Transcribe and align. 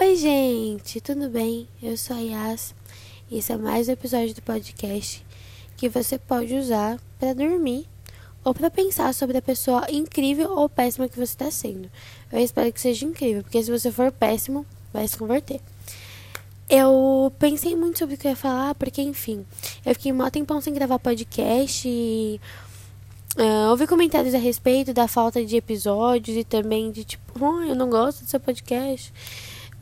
Oi, 0.00 0.16
gente, 0.16 1.00
tudo 1.00 1.30
bem? 1.30 1.68
Eu 1.80 1.96
sou 1.96 2.16
a 2.16 2.18
Yas 2.18 2.74
e 3.30 3.38
esse 3.38 3.52
é 3.52 3.56
mais 3.56 3.88
um 3.88 3.92
episódio 3.92 4.34
do 4.34 4.42
podcast 4.42 5.24
que 5.76 5.88
você 5.88 6.18
pode 6.18 6.52
usar 6.52 6.98
para 7.16 7.32
dormir 7.32 7.86
ou 8.42 8.52
para 8.52 8.68
pensar 8.68 9.14
sobre 9.14 9.38
a 9.38 9.42
pessoa 9.42 9.86
incrível 9.88 10.50
ou 10.50 10.68
péssima 10.68 11.08
que 11.08 11.14
você 11.14 11.22
está 11.22 11.48
sendo. 11.48 11.88
Eu 12.32 12.40
espero 12.40 12.72
que 12.72 12.80
seja 12.80 13.06
incrível, 13.06 13.44
porque 13.44 13.62
se 13.62 13.70
você 13.70 13.92
for 13.92 14.10
péssimo, 14.10 14.66
vai 14.92 15.06
se 15.06 15.16
converter. 15.16 15.60
Eu 16.68 17.32
pensei 17.38 17.76
muito 17.76 18.00
sobre 18.00 18.16
o 18.16 18.18
que 18.18 18.26
eu 18.26 18.32
ia 18.32 18.36
falar, 18.36 18.74
porque, 18.74 19.00
enfim, 19.00 19.46
eu 19.86 19.94
fiquei 19.94 20.12
mó 20.12 20.28
tempão 20.28 20.60
sem 20.60 20.74
gravar 20.74 20.98
podcast 20.98 21.88
e. 21.88 22.40
Uh, 23.36 23.70
ouvi 23.70 23.86
comentários 23.86 24.34
a 24.34 24.38
respeito 24.38 24.92
da 24.92 25.06
falta 25.06 25.44
de 25.44 25.56
episódios 25.56 26.36
e 26.36 26.42
também 26.42 26.90
de 26.90 27.04
tipo, 27.04 27.32
oh, 27.40 27.62
eu 27.62 27.76
não 27.76 27.88
gosto 27.88 28.24
do 28.24 28.28
seu 28.28 28.40
podcast. 28.40 29.12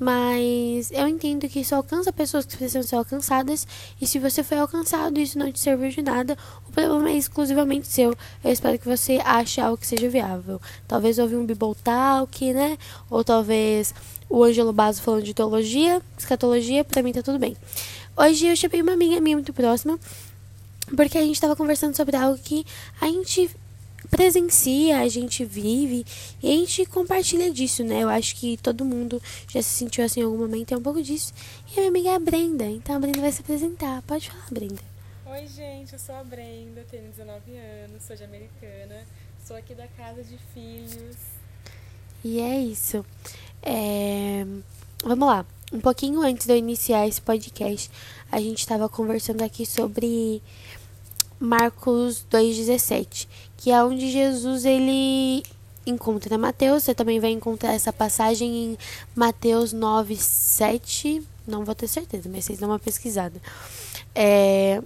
Mas 0.03 0.91
eu 0.91 1.07
entendo 1.07 1.49
que 1.49 1.61
isso 1.61 1.77
alcança 1.77 2.13
pessoas 2.13 2.45
que 2.45 2.57
precisam 2.57 2.83
ser 2.83 2.97
alcançadas. 2.97 3.65
E 4.01 4.07
se 4.07 4.19
você 4.19 4.43
foi 4.43 4.59
alcançado 4.59 5.17
e 5.17 5.23
isso 5.23 5.39
não 5.39 5.53
te 5.53 5.61
serviu 5.61 5.91
de 5.91 6.03
nada, 6.03 6.37
o 6.69 6.73
problema 6.73 7.09
é 7.09 7.17
exclusivamente 7.17 7.87
seu. 7.87 8.13
Eu 8.43 8.51
espero 8.51 8.77
que 8.81 8.89
você 8.89 9.21
ache 9.25 9.61
algo 9.61 9.77
que 9.77 9.87
seja 9.87 10.09
viável. 10.09 10.61
Talvez 10.89 11.21
ouvir 11.21 11.37
um 11.37 11.47
Bible 11.47 11.77
Talk, 11.85 12.53
né? 12.53 12.77
Ou 13.09 13.23
talvez 13.23 13.95
o 14.29 14.43
Ângelo 14.43 14.73
Basso 14.73 15.01
falando 15.01 15.23
de 15.23 15.35
teologia, 15.35 16.03
escatologia, 16.19 16.83
pra 16.83 17.01
mim 17.01 17.13
tá 17.13 17.23
tudo 17.23 17.39
bem. 17.39 17.57
Hoje 18.17 18.49
eu 18.49 18.57
chamei 18.57 18.83
uma 18.83 18.95
amiga 18.95 19.21
minha 19.21 19.37
muito 19.37 19.53
próxima, 19.53 20.01
porque 20.97 21.17
a 21.17 21.23
gente 21.23 21.41
tava 21.41 21.55
conversando 21.55 21.97
sobre 21.97 22.17
algo 22.17 22.37
que 22.43 22.67
a 23.01 23.07
gente 23.07 23.49
presencia, 24.11 25.01
a 25.01 25.09
gente 25.09 25.45
vive 25.45 26.05
e 26.43 26.49
a 26.49 26.57
gente 26.57 26.85
compartilha 26.87 27.51
disso, 27.51 27.85
né? 27.85 28.03
Eu 28.03 28.09
acho 28.09 28.37
que 28.37 28.57
todo 28.57 28.85
mundo 28.85 29.23
já 29.49 29.63
se 29.63 29.71
sentiu 29.71 30.05
assim 30.05 30.21
em 30.21 30.25
algum 30.25 30.39
momento, 30.39 30.73
é 30.73 30.77
um 30.77 30.83
pouco 30.83 31.03
disso. 31.03 31.33
E 31.71 31.73
a 31.73 31.77
minha 31.77 31.89
amiga 31.89 32.09
é 32.11 32.15
a 32.15 32.19
Brenda, 32.19 32.65
então 32.65 32.97
a 32.97 32.99
Brenda 32.99 33.21
vai 33.21 33.33
se 33.33 33.41
apresentar. 33.41 34.03
Pode 34.03 34.31
falar, 34.31 34.47
Brenda. 34.51 34.83
Oi, 35.27 35.47
gente, 35.47 35.93
eu 35.93 35.99
sou 35.99 36.15
a 36.15 36.25
Brenda, 36.25 36.85
tenho 36.91 37.09
19 37.11 37.57
anos, 37.57 38.03
sou 38.03 38.15
de 38.15 38.25
Americana, 38.25 39.07
sou 39.47 39.57
aqui 39.57 39.75
da 39.75 39.87
Casa 39.89 40.23
de 40.23 40.39
Filhos. 40.53 41.17
E 42.25 42.39
é 42.39 42.61
isso. 42.61 43.05
É... 43.63 44.45
Vamos 45.05 45.27
lá. 45.27 45.47
Um 45.73 45.81
pouquinho 45.81 46.21
antes 46.21 46.47
de 46.47 46.53
eu 46.53 46.57
iniciar 46.57 47.09
esse 47.09 47.21
podcast, 47.21 47.91
a 48.31 48.39
gente 48.39 48.59
estava 48.59 48.89
conversando 48.91 49.43
aqui 49.43 49.65
sobre 49.65 50.43
Marcos 51.41 52.25
2,17, 52.31 53.27
que 53.63 53.71
é 53.71 53.83
onde 53.85 54.11
Jesus 54.11 54.65
ele 54.65 55.45
encontra 55.87 56.37
Mateus. 56.37 56.83
Você 56.83 56.93
também 56.93 57.21
vai 57.21 57.31
encontrar 57.31 57.73
essa 57.73 57.93
passagem 57.93 58.51
em 58.51 58.79
Mateus 59.15 59.73
9, 59.73 60.17
7. 60.17 61.23
Não 61.47 61.65
vou 61.65 61.73
ter 61.73 61.87
certeza, 61.87 62.29
mas 62.29 62.45
vocês 62.45 62.59
dão 62.59 62.71
uma 62.71 62.81
pesquisada. 62.81 63.41
É, 64.17 64.83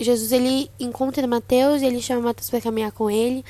Jesus 0.00 0.32
ele 0.32 0.68
encontra 0.80 1.24
Mateus 1.28 1.80
e 1.80 1.86
ele 1.86 2.02
chama 2.02 2.22
Mateus 2.22 2.50
para 2.50 2.60
caminhar 2.60 2.90
com 2.90 3.08
ele. 3.08 3.44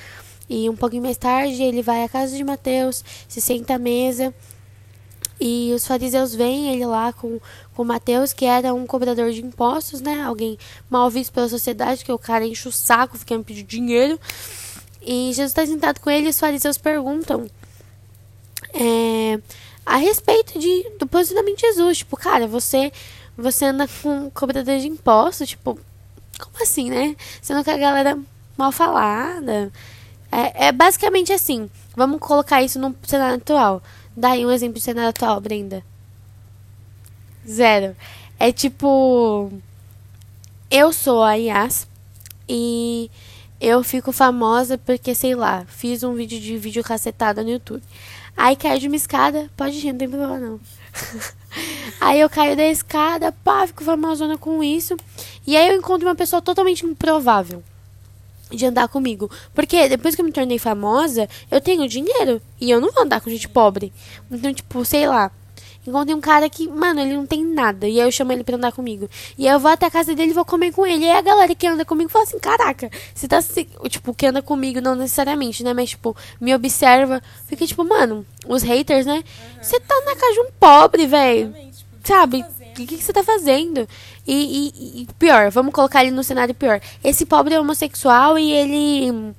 E 0.50 0.68
um 0.68 0.76
pouquinho 0.76 1.02
mais 1.02 1.16
tarde 1.16 1.62
ele 1.62 1.80
vai 1.80 2.04
à 2.04 2.08
casa 2.08 2.36
de 2.36 2.44
Mateus, 2.44 3.02
se 3.26 3.40
senta 3.40 3.76
à 3.76 3.78
mesa. 3.78 4.34
E 5.44 5.72
os 5.74 5.84
fariseus 5.84 6.32
veem 6.32 6.72
ele 6.72 6.86
lá 6.86 7.12
com, 7.12 7.40
com 7.74 7.82
Mateus, 7.82 8.32
que 8.32 8.44
era 8.44 8.72
um 8.72 8.86
cobrador 8.86 9.32
de 9.32 9.44
impostos, 9.44 10.00
né? 10.00 10.22
Alguém 10.22 10.56
mal 10.88 11.10
visto 11.10 11.32
pela 11.32 11.48
sociedade, 11.48 12.04
que 12.04 12.12
o 12.12 12.18
cara 12.18 12.46
enche 12.46 12.68
o 12.68 12.70
saco, 12.70 13.18
fica 13.18 13.36
me 13.36 13.42
pedindo 13.42 13.66
dinheiro. 13.66 14.20
E 15.04 15.32
Jesus 15.32 15.50
está 15.50 15.66
sentado 15.66 15.98
com 15.98 16.08
ele 16.08 16.26
e 16.26 16.28
os 16.30 16.38
fariseus 16.38 16.78
perguntam 16.78 17.50
é, 18.72 19.40
a 19.84 19.96
respeito 19.96 20.60
de, 20.60 20.88
do 21.00 21.08
posicionamento 21.08 21.56
de 21.56 21.62
Jesus. 21.62 21.98
Tipo, 21.98 22.16
cara, 22.16 22.46
você, 22.46 22.92
você 23.36 23.64
anda 23.64 23.88
com 24.00 24.30
cobrador 24.30 24.78
de 24.78 24.86
impostos, 24.86 25.48
tipo, 25.48 25.76
como 26.38 26.62
assim, 26.62 26.88
né? 26.88 27.16
Não 27.50 27.64
quer 27.64 27.74
a 27.74 27.78
galera 27.78 28.16
mal 28.56 28.70
falada. 28.70 29.72
É, 30.30 30.68
é 30.68 30.72
basicamente 30.72 31.32
assim. 31.32 31.68
Vamos 31.96 32.20
colocar 32.20 32.62
isso 32.62 32.78
no 32.78 32.94
cenário 33.02 33.38
atual. 33.38 33.82
Dá 34.16 34.30
aí 34.30 34.44
um 34.44 34.50
exemplo 34.50 34.74
de 34.74 34.80
cenário 34.80 35.10
atual, 35.10 35.40
Brenda. 35.40 35.82
Zero. 37.48 37.96
É 38.38 38.52
tipo. 38.52 39.50
Eu 40.70 40.92
sou 40.92 41.22
a 41.22 41.34
Yas 41.34 41.86
e 42.48 43.10
eu 43.60 43.82
fico 43.82 44.10
famosa 44.12 44.78
porque, 44.78 45.14
sei 45.14 45.34
lá, 45.34 45.64
fiz 45.66 46.02
um 46.02 46.14
vídeo 46.14 46.40
de 46.40 46.56
vídeo 46.56 46.82
cacetada 46.82 47.42
no 47.42 47.50
YouTube. 47.50 47.82
Aí 48.36 48.56
caiu 48.56 48.78
de 48.78 48.86
uma 48.86 48.96
escada, 48.96 49.50
pode 49.56 49.78
rir, 49.78 49.92
não 49.92 49.98
tem 49.98 50.08
problema 50.08 50.38
não. 50.38 50.60
aí 52.00 52.20
eu 52.20 52.30
caio 52.30 52.56
da 52.56 52.64
escada, 52.64 53.30
pá, 53.30 53.66
fico 53.66 53.84
famosona 53.84 54.38
com 54.38 54.62
isso. 54.64 54.96
E 55.46 55.56
aí 55.56 55.68
eu 55.68 55.76
encontro 55.76 56.08
uma 56.08 56.14
pessoa 56.14 56.40
totalmente 56.40 56.86
improvável 56.86 57.62
de 58.56 58.66
andar 58.66 58.88
comigo. 58.88 59.30
Porque 59.54 59.88
depois 59.88 60.14
que 60.14 60.20
eu 60.20 60.24
me 60.24 60.32
tornei 60.32 60.58
famosa, 60.58 61.28
eu 61.50 61.60
tenho 61.60 61.88
dinheiro. 61.88 62.40
E 62.60 62.70
eu 62.70 62.80
não 62.80 62.92
vou 62.92 63.02
andar 63.02 63.20
com 63.20 63.30
gente 63.30 63.48
pobre. 63.48 63.92
Então, 64.30 64.52
tipo, 64.52 64.84
sei 64.84 65.06
lá. 65.06 65.30
Encontrei 65.84 66.14
um 66.14 66.20
cara 66.20 66.48
que, 66.48 66.68
mano, 66.68 67.00
ele 67.00 67.14
não 67.14 67.26
tem 67.26 67.44
nada. 67.44 67.88
E 67.88 68.00
aí 68.00 68.06
eu 68.06 68.12
chamo 68.12 68.32
ele 68.32 68.44
pra 68.44 68.54
andar 68.54 68.70
comigo. 68.70 69.10
E 69.36 69.48
aí 69.48 69.54
eu 69.54 69.58
vou 69.58 69.68
até 69.68 69.86
a 69.86 69.90
casa 69.90 70.14
dele 70.14 70.30
e 70.30 70.34
vou 70.34 70.44
comer 70.44 70.70
com 70.72 70.86
ele. 70.86 71.04
E 71.04 71.10
aí 71.10 71.18
a 71.18 71.20
galera 71.20 71.52
que 71.56 71.66
anda 71.66 71.84
comigo 71.84 72.08
fala 72.08 72.24
assim: 72.24 72.38
caraca, 72.38 72.88
você 73.12 73.26
tá. 73.26 73.40
Tipo, 73.88 74.14
que 74.14 74.26
anda 74.26 74.40
comigo, 74.40 74.80
não 74.80 74.94
necessariamente, 74.94 75.64
né? 75.64 75.74
Mas, 75.74 75.90
tipo, 75.90 76.16
me 76.40 76.54
observa. 76.54 77.20
Fica 77.48 77.66
tipo, 77.66 77.82
mano, 77.84 78.24
os 78.46 78.62
haters, 78.62 79.06
né? 79.06 79.24
Você 79.60 79.80
tá 79.80 79.94
na 80.06 80.14
casa 80.14 80.32
de 80.34 80.40
um 80.40 80.50
pobre, 80.58 81.06
velho. 81.06 81.52
Tipo, 81.52 81.72
Sabe? 82.04 82.44
O 82.72 82.74
que, 82.74 82.96
que 82.96 83.02
você 83.02 83.12
tá 83.12 83.22
fazendo? 83.22 83.86
E, 84.26 84.72
e, 84.74 85.02
e, 85.02 85.08
pior, 85.18 85.50
vamos 85.50 85.74
colocar 85.74 86.02
ele 86.02 86.10
no 86.10 86.24
cenário 86.24 86.54
pior. 86.54 86.80
Esse 87.04 87.26
pobre 87.26 87.54
é 87.54 87.60
homossexual 87.60 88.38
e 88.38 88.52
ele. 88.52 89.34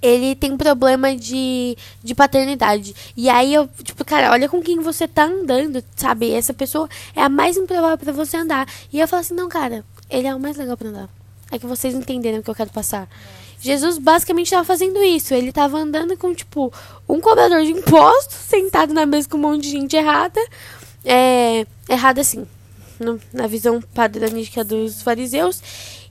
Ele 0.00 0.36
tem 0.36 0.56
problema 0.56 1.16
de, 1.16 1.76
de 2.04 2.14
paternidade. 2.14 2.94
E 3.16 3.28
aí 3.28 3.52
eu, 3.52 3.68
tipo, 3.82 4.04
cara, 4.04 4.30
olha 4.30 4.48
com 4.48 4.62
quem 4.62 4.78
você 4.78 5.08
tá 5.08 5.24
andando, 5.24 5.82
sabe? 5.96 6.30
Essa 6.30 6.54
pessoa 6.54 6.88
é 7.14 7.22
a 7.22 7.28
mais 7.28 7.56
improvável 7.56 7.98
para 7.98 8.12
você 8.12 8.36
andar. 8.36 8.68
E 8.92 9.00
eu 9.00 9.08
falo 9.08 9.20
assim, 9.20 9.34
não, 9.34 9.48
cara, 9.48 9.84
ele 10.08 10.28
é 10.28 10.34
o 10.34 10.38
mais 10.38 10.56
legal 10.56 10.76
pra 10.76 10.88
andar. 10.88 11.08
É 11.50 11.58
que 11.58 11.66
vocês 11.66 11.94
entenderam 11.94 12.38
o 12.38 12.42
que 12.42 12.50
eu 12.50 12.54
quero 12.54 12.70
passar. 12.70 13.08
Jesus 13.58 13.98
basicamente 13.98 14.46
estava 14.46 14.64
fazendo 14.64 15.02
isso. 15.02 15.34
Ele 15.34 15.48
estava 15.48 15.78
andando 15.78 16.16
com, 16.16 16.32
tipo, 16.34 16.72
um 17.08 17.20
cobrador 17.20 17.62
de 17.62 17.72
impostos, 17.72 18.36
sentado 18.46 18.92
na 18.92 19.06
mesa 19.06 19.28
com 19.28 19.38
um 19.38 19.40
monte 19.40 19.62
de 19.62 19.70
gente 19.70 19.96
errada. 19.96 20.40
É, 21.04 21.66
errada 21.88 22.20
assim, 22.20 22.46
no, 22.98 23.20
na 23.32 23.46
visão 23.46 23.80
padrões 23.80 24.50
dos 24.66 25.02
fariseus. 25.02 25.62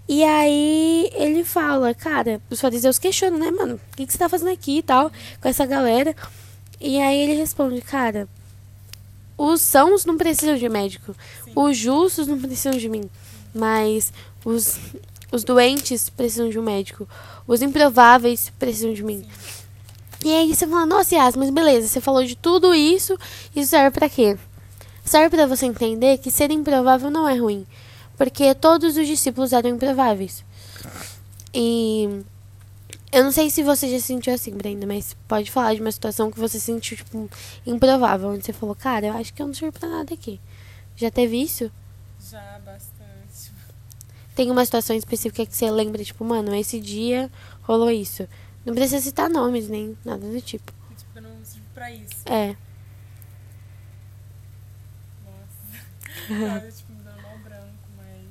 E 0.08 0.24
aí 0.24 1.09
ele 1.13 1.44
fala, 1.44 1.94
cara, 1.94 2.40
os 2.50 2.62
fariseus 2.62 3.00
questionam, 3.00 3.40
né, 3.40 3.50
mano? 3.50 3.75
O 3.75 3.96
que, 3.96 4.06
que 4.06 4.13
você 4.13 4.19
tá 4.19 4.30
fazendo 4.30 4.52
aqui 4.52 4.78
e 4.78 4.84
tal, 4.84 5.12
com 5.41 5.47
essa 5.47 5.66
galera? 5.66 6.16
E 6.80 7.00
aí 7.00 7.18
ele 7.18 7.34
responde, 7.34 7.81
cara, 7.81 8.28
os 9.38 9.62
sãos 9.62 10.06
não 10.06 10.18
precisam 10.18 10.56
de 10.58 10.69
médico. 10.69 11.16
Sim. 11.44 11.52
Os 11.56 11.78
justos 11.78 12.28
não 12.28 12.40
precisam 12.40 12.78
de 12.78 12.88
mim. 12.88 13.09
Mas 13.53 14.13
os, 14.44 14.78
os 15.31 15.44
doentes 15.44 16.09
precisam 16.09 16.50
de 16.50 16.59
um 16.59 16.63
médico. 16.63 17.07
Os 17.47 17.63
improváveis 17.63 18.52
precisam 18.59 18.94
de 18.94 19.03
mim. 19.03 19.24
Sim. 19.24 19.66
E 20.25 20.31
aí 20.31 20.56
você 20.56 20.68
fala, 20.68 20.86
nossa, 20.86 21.16
Yas, 21.16 21.36
mas 21.36 21.50
beleza, 21.50 21.88
você 21.88 22.02
falou 22.02 22.24
de 22.24 22.36
tudo 22.36 22.74
isso, 22.74 23.18
isso 23.56 23.69
serve 23.69 23.92
para 23.92 24.09
quê? 24.09 24.38
Serve 25.05 25.29
para 25.29 25.45
você 25.45 25.67
entender 25.67 26.17
que 26.17 26.31
ser 26.31 26.49
improvável 26.49 27.11
não 27.11 27.29
é 27.29 27.38
ruim, 27.38 27.66
porque 28.17 28.55
todos 28.55 28.97
os 28.97 29.07
discípulos 29.07 29.53
eram 29.53 29.69
improváveis. 29.69 30.43
E 31.53 32.23
eu 33.11 33.23
não 33.23 33.31
sei 33.31 33.49
se 33.49 33.63
você 33.63 33.89
já 33.89 33.97
se 33.97 34.07
sentiu 34.07 34.33
assim, 34.33 34.51
Brenda, 34.51 34.85
mas 34.85 35.15
pode 35.27 35.49
falar 35.51 35.75
de 35.75 35.81
uma 35.81 35.91
situação 35.91 36.31
que 36.31 36.39
você 36.39 36.59
sentiu, 36.59 36.97
tipo, 36.97 37.29
improvável, 37.65 38.29
onde 38.29 38.44
você 38.44 38.51
falou, 38.51 38.75
cara, 38.75 39.05
eu 39.05 39.13
acho 39.13 39.33
que 39.33 39.41
eu 39.41 39.47
não 39.47 39.53
sirvo 39.53 39.79
pra 39.79 39.88
nada 39.88 40.13
aqui. 40.13 40.41
Já 40.97 41.12
teve 41.12 41.41
isso? 41.41 41.71
Já, 42.19 42.59
bastante. 42.65 43.53
Tem 44.35 44.50
uma 44.51 44.65
situação 44.65 44.95
específica 44.95 45.45
que 45.45 45.56
você 45.56 45.69
lembra, 45.69 46.03
tipo, 46.03 46.25
mano, 46.25 46.53
esse 46.56 46.80
dia 46.80 47.31
rolou 47.62 47.91
isso. 47.91 48.27
Não 48.65 48.74
precisa 48.74 49.00
citar 49.00 49.30
nomes, 49.30 49.69
nem 49.69 49.95
nada 50.03 50.27
do 50.27 50.41
tipo. 50.41 50.74
Tipo, 50.97 51.12
eu 51.15 51.21
não 51.21 51.31
sirvo 51.44 51.68
pra 51.74 51.91
isso. 51.91 52.15
É. 52.25 52.56
Sabe, 56.27 56.71
tipo, 56.75 56.91
me 56.94 57.03
dando 57.03 57.21
mal 57.21 57.38
branco, 57.39 57.73
mas. 57.97 58.25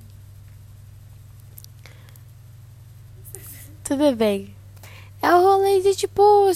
Tudo 3.85 4.17
bem. 4.17 4.55
É 5.23 5.35
o 5.35 5.41
rolê 5.41 5.81
de 5.81 5.95
tipo. 5.95 6.53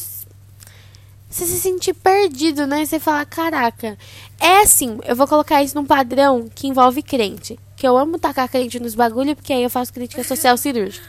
Você 1.30 1.44
se 1.44 1.60
sentir 1.60 1.94
perdido, 1.94 2.66
né? 2.66 2.84
Você 2.84 2.98
fala, 2.98 3.24
caraca. 3.24 3.98
É 4.40 4.62
assim, 4.62 4.98
eu 5.04 5.14
vou 5.14 5.26
colocar 5.26 5.62
isso 5.62 5.74
num 5.74 5.84
padrão 5.84 6.48
que 6.54 6.66
envolve 6.66 7.02
crente. 7.02 7.58
Que 7.76 7.86
eu 7.86 7.96
amo 7.96 8.18
tacar 8.18 8.48
crente 8.48 8.80
nos 8.80 8.94
bagulho, 8.94 9.36
porque 9.36 9.52
aí 9.52 9.62
eu 9.62 9.70
faço 9.70 9.92
crítica 9.92 10.24
social 10.24 10.56
cirúrgica. 10.58 11.06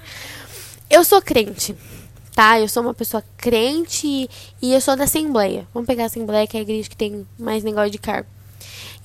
Eu 0.90 1.04
sou 1.04 1.22
crente, 1.22 1.76
tá? 2.36 2.60
Eu 2.60 2.68
sou 2.68 2.84
uma 2.84 2.94
pessoa 2.94 3.24
crente 3.38 4.30
e 4.62 4.74
eu 4.74 4.82
sou 4.82 4.96
da 4.96 5.06
Assembleia. 5.06 5.68
Vamos 5.74 5.88
pegar 5.88 6.04
a 6.04 6.06
Assembleia, 6.08 6.48
que 6.48 6.58
é 6.58 6.60
a 6.60 6.64
igreja 6.64 6.90
que 6.90 6.98
tem 6.98 7.28
mais 7.38 7.64
negócio 7.64 7.92
de 7.92 7.98
cargo. 7.98 8.39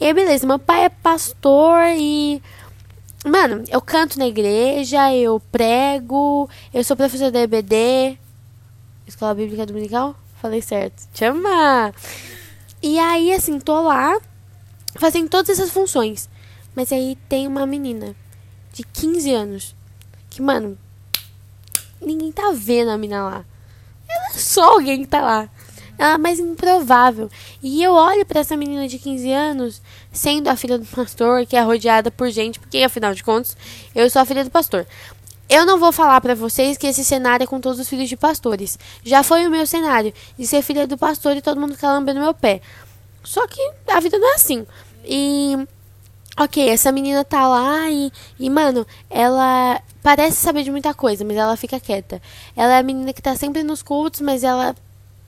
E 0.00 0.06
aí, 0.06 0.12
beleza, 0.12 0.46
meu 0.46 0.58
pai 0.58 0.84
é 0.84 0.88
pastor 0.88 1.82
e. 1.96 2.42
Mano, 3.24 3.64
eu 3.68 3.80
canto 3.80 4.18
na 4.18 4.26
igreja, 4.26 5.14
eu 5.14 5.40
prego, 5.50 6.48
eu 6.74 6.84
sou 6.84 6.96
professor 6.96 7.30
da 7.30 7.40
EBD, 7.40 8.18
Escola 9.06 9.34
Bíblica 9.34 9.64
Dominical? 9.64 10.14
Falei 10.42 10.60
certo. 10.60 11.08
Chama! 11.14 11.94
E 12.82 12.98
aí, 12.98 13.32
assim, 13.32 13.58
tô 13.58 13.80
lá 13.80 14.20
fazendo 14.96 15.28
todas 15.28 15.58
essas 15.58 15.70
funções. 15.70 16.28
Mas 16.74 16.92
aí 16.92 17.16
tem 17.28 17.46
uma 17.46 17.66
menina 17.66 18.14
de 18.72 18.82
15 18.82 19.32
anos 19.32 19.76
que, 20.28 20.42
mano, 20.42 20.76
ninguém 22.00 22.32
tá 22.32 22.52
vendo 22.52 22.90
a 22.90 22.98
menina 22.98 23.24
lá. 23.24 23.44
Ela 24.08 24.26
é 24.28 24.38
só 24.38 24.72
alguém 24.72 25.00
que 25.00 25.06
tá 25.06 25.20
lá. 25.22 25.48
Ela 25.98 26.14
é 26.14 26.18
mais 26.18 26.38
improvável. 26.38 27.28
E 27.62 27.82
eu 27.82 27.92
olho 27.92 28.24
para 28.26 28.40
essa 28.40 28.56
menina 28.56 28.88
de 28.88 28.98
15 28.98 29.32
anos, 29.32 29.82
sendo 30.12 30.48
a 30.48 30.56
filha 30.56 30.78
do 30.78 30.84
pastor, 30.86 31.46
que 31.46 31.56
é 31.56 31.60
rodeada 31.60 32.10
por 32.10 32.30
gente, 32.30 32.58
porque 32.58 32.78
afinal 32.82 33.14
de 33.14 33.22
contas, 33.22 33.56
eu 33.94 34.08
sou 34.10 34.22
a 34.22 34.24
filha 34.24 34.44
do 34.44 34.50
pastor. 34.50 34.86
Eu 35.48 35.66
não 35.66 35.78
vou 35.78 35.92
falar 35.92 36.20
para 36.20 36.34
vocês 36.34 36.78
que 36.78 36.86
esse 36.86 37.04
cenário 37.04 37.44
é 37.44 37.46
com 37.46 37.60
todos 37.60 37.78
os 37.78 37.88
filhos 37.88 38.08
de 38.08 38.16
pastores. 38.16 38.78
Já 39.04 39.22
foi 39.22 39.46
o 39.46 39.50
meu 39.50 39.66
cenário 39.66 40.12
de 40.38 40.46
ser 40.46 40.62
filha 40.62 40.86
do 40.86 40.96
pastor 40.96 41.36
e 41.36 41.42
todo 41.42 41.60
mundo 41.60 41.74
ficar 41.74 41.92
lambendo 41.92 42.20
meu 42.20 42.32
pé. 42.32 42.60
Só 43.22 43.46
que 43.46 43.60
a 43.86 44.00
vida 44.00 44.18
não 44.18 44.32
é 44.32 44.34
assim. 44.34 44.66
E 45.04 45.66
Ok, 46.36 46.68
essa 46.68 46.90
menina 46.90 47.24
tá 47.24 47.46
lá 47.46 47.88
e, 47.88 48.10
e, 48.40 48.50
mano, 48.50 48.84
ela 49.08 49.80
parece 50.02 50.36
saber 50.38 50.64
de 50.64 50.70
muita 50.70 50.92
coisa, 50.92 51.24
mas 51.24 51.36
ela 51.36 51.56
fica 51.56 51.78
quieta. 51.78 52.20
Ela 52.56 52.74
é 52.74 52.78
a 52.78 52.82
menina 52.82 53.12
que 53.12 53.22
tá 53.22 53.36
sempre 53.36 53.62
nos 53.62 53.82
cultos, 53.82 54.20
mas 54.20 54.42
ela. 54.42 54.74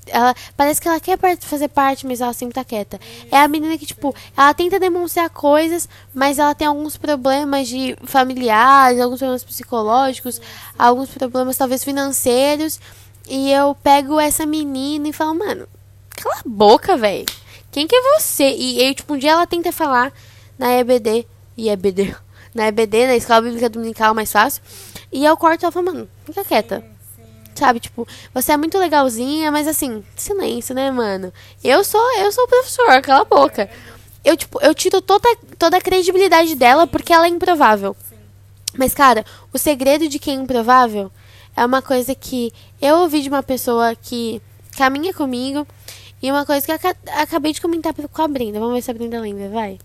Ela 0.06 0.34
parece 0.56 0.80
que 0.80 0.88
ela 0.88 1.00
quer 1.00 1.18
fazer 1.40 1.68
parte, 1.68 2.06
mas 2.06 2.20
ela 2.20 2.32
sempre 2.32 2.54
tá 2.54 2.64
quieta. 2.64 3.00
É 3.30 3.38
a 3.38 3.48
menina 3.48 3.76
que, 3.76 3.86
tipo, 3.86 4.14
ela 4.36 4.54
tenta 4.54 4.78
demonstrar 4.78 5.28
coisas, 5.30 5.88
mas 6.14 6.38
ela 6.38 6.54
tem 6.54 6.66
alguns 6.66 6.96
problemas 6.96 7.68
de 7.68 7.96
familiares, 8.04 9.00
alguns 9.00 9.18
problemas 9.18 9.44
psicológicos, 9.44 10.40
alguns 10.78 11.10
problemas 11.10 11.56
talvez 11.56 11.82
financeiros. 11.82 12.80
E 13.28 13.50
eu 13.50 13.74
pego 13.74 14.20
essa 14.20 14.46
menina 14.46 15.08
e 15.08 15.12
falo, 15.12 15.34
mano, 15.34 15.66
cala 16.10 16.36
a 16.36 16.48
boca, 16.48 16.96
velho. 16.96 17.26
Quem 17.70 17.86
que 17.86 17.94
é 17.94 18.18
você? 18.18 18.54
E 18.56 18.80
aí, 18.80 18.94
tipo, 18.94 19.14
um 19.14 19.18
dia 19.18 19.32
ela 19.32 19.46
tenta 19.46 19.72
falar 19.72 20.12
na 20.58 20.72
EBD. 20.72 21.26
E 21.56 21.68
EBD. 21.68 22.14
Na 22.54 22.68
EBD, 22.68 23.06
na 23.06 23.16
Escola 23.16 23.42
Bíblica 23.42 23.68
Dominical, 23.68 24.14
mais 24.14 24.32
fácil. 24.32 24.62
E 25.12 25.22
eu 25.22 25.36
corto 25.36 25.66
ela 25.66 25.70
falo, 25.70 25.84
mano, 25.84 26.08
fica 26.24 26.42
quieta. 26.42 26.82
Sabe, 27.56 27.80
tipo, 27.80 28.06
você 28.34 28.52
é 28.52 28.56
muito 28.56 28.78
legalzinha, 28.78 29.50
mas 29.50 29.66
assim, 29.66 30.04
silêncio, 30.14 30.74
né, 30.74 30.90
mano? 30.90 31.32
Eu 31.64 31.82
sou, 31.82 32.00
eu 32.18 32.30
sou 32.30 32.44
o 32.44 32.48
professor, 32.48 33.00
cala 33.00 33.22
a 33.22 33.24
boca. 33.24 33.70
Eu, 34.22 34.36
tipo, 34.36 34.60
eu 34.60 34.74
tiro 34.74 35.00
toda, 35.00 35.26
toda 35.58 35.78
a 35.78 35.80
credibilidade 35.80 36.54
dela 36.54 36.86
porque 36.86 37.12
ela 37.12 37.26
é 37.26 37.30
improvável. 37.30 37.96
Mas, 38.76 38.92
cara, 38.92 39.24
o 39.52 39.58
segredo 39.58 40.06
de 40.06 40.18
quem 40.18 40.38
é 40.38 40.42
improvável 40.42 41.10
é 41.56 41.64
uma 41.64 41.80
coisa 41.80 42.14
que 42.14 42.52
eu 42.80 42.96
ouvi 42.96 43.22
de 43.22 43.28
uma 43.30 43.42
pessoa 43.42 43.94
que 43.94 44.42
caminha 44.76 45.14
comigo 45.14 45.66
e 46.22 46.30
uma 46.30 46.44
coisa 46.44 46.66
que 46.66 46.72
eu 46.72 46.94
acabei 47.14 47.52
de 47.52 47.60
comentar 47.60 47.94
com 47.94 48.22
a 48.22 48.28
Brenda. 48.28 48.60
Vamos 48.60 48.74
ver 48.74 48.82
se 48.82 48.90
a 48.90 48.94
Brenda 48.94 49.18
lembra, 49.18 49.48
vai. 49.48 49.78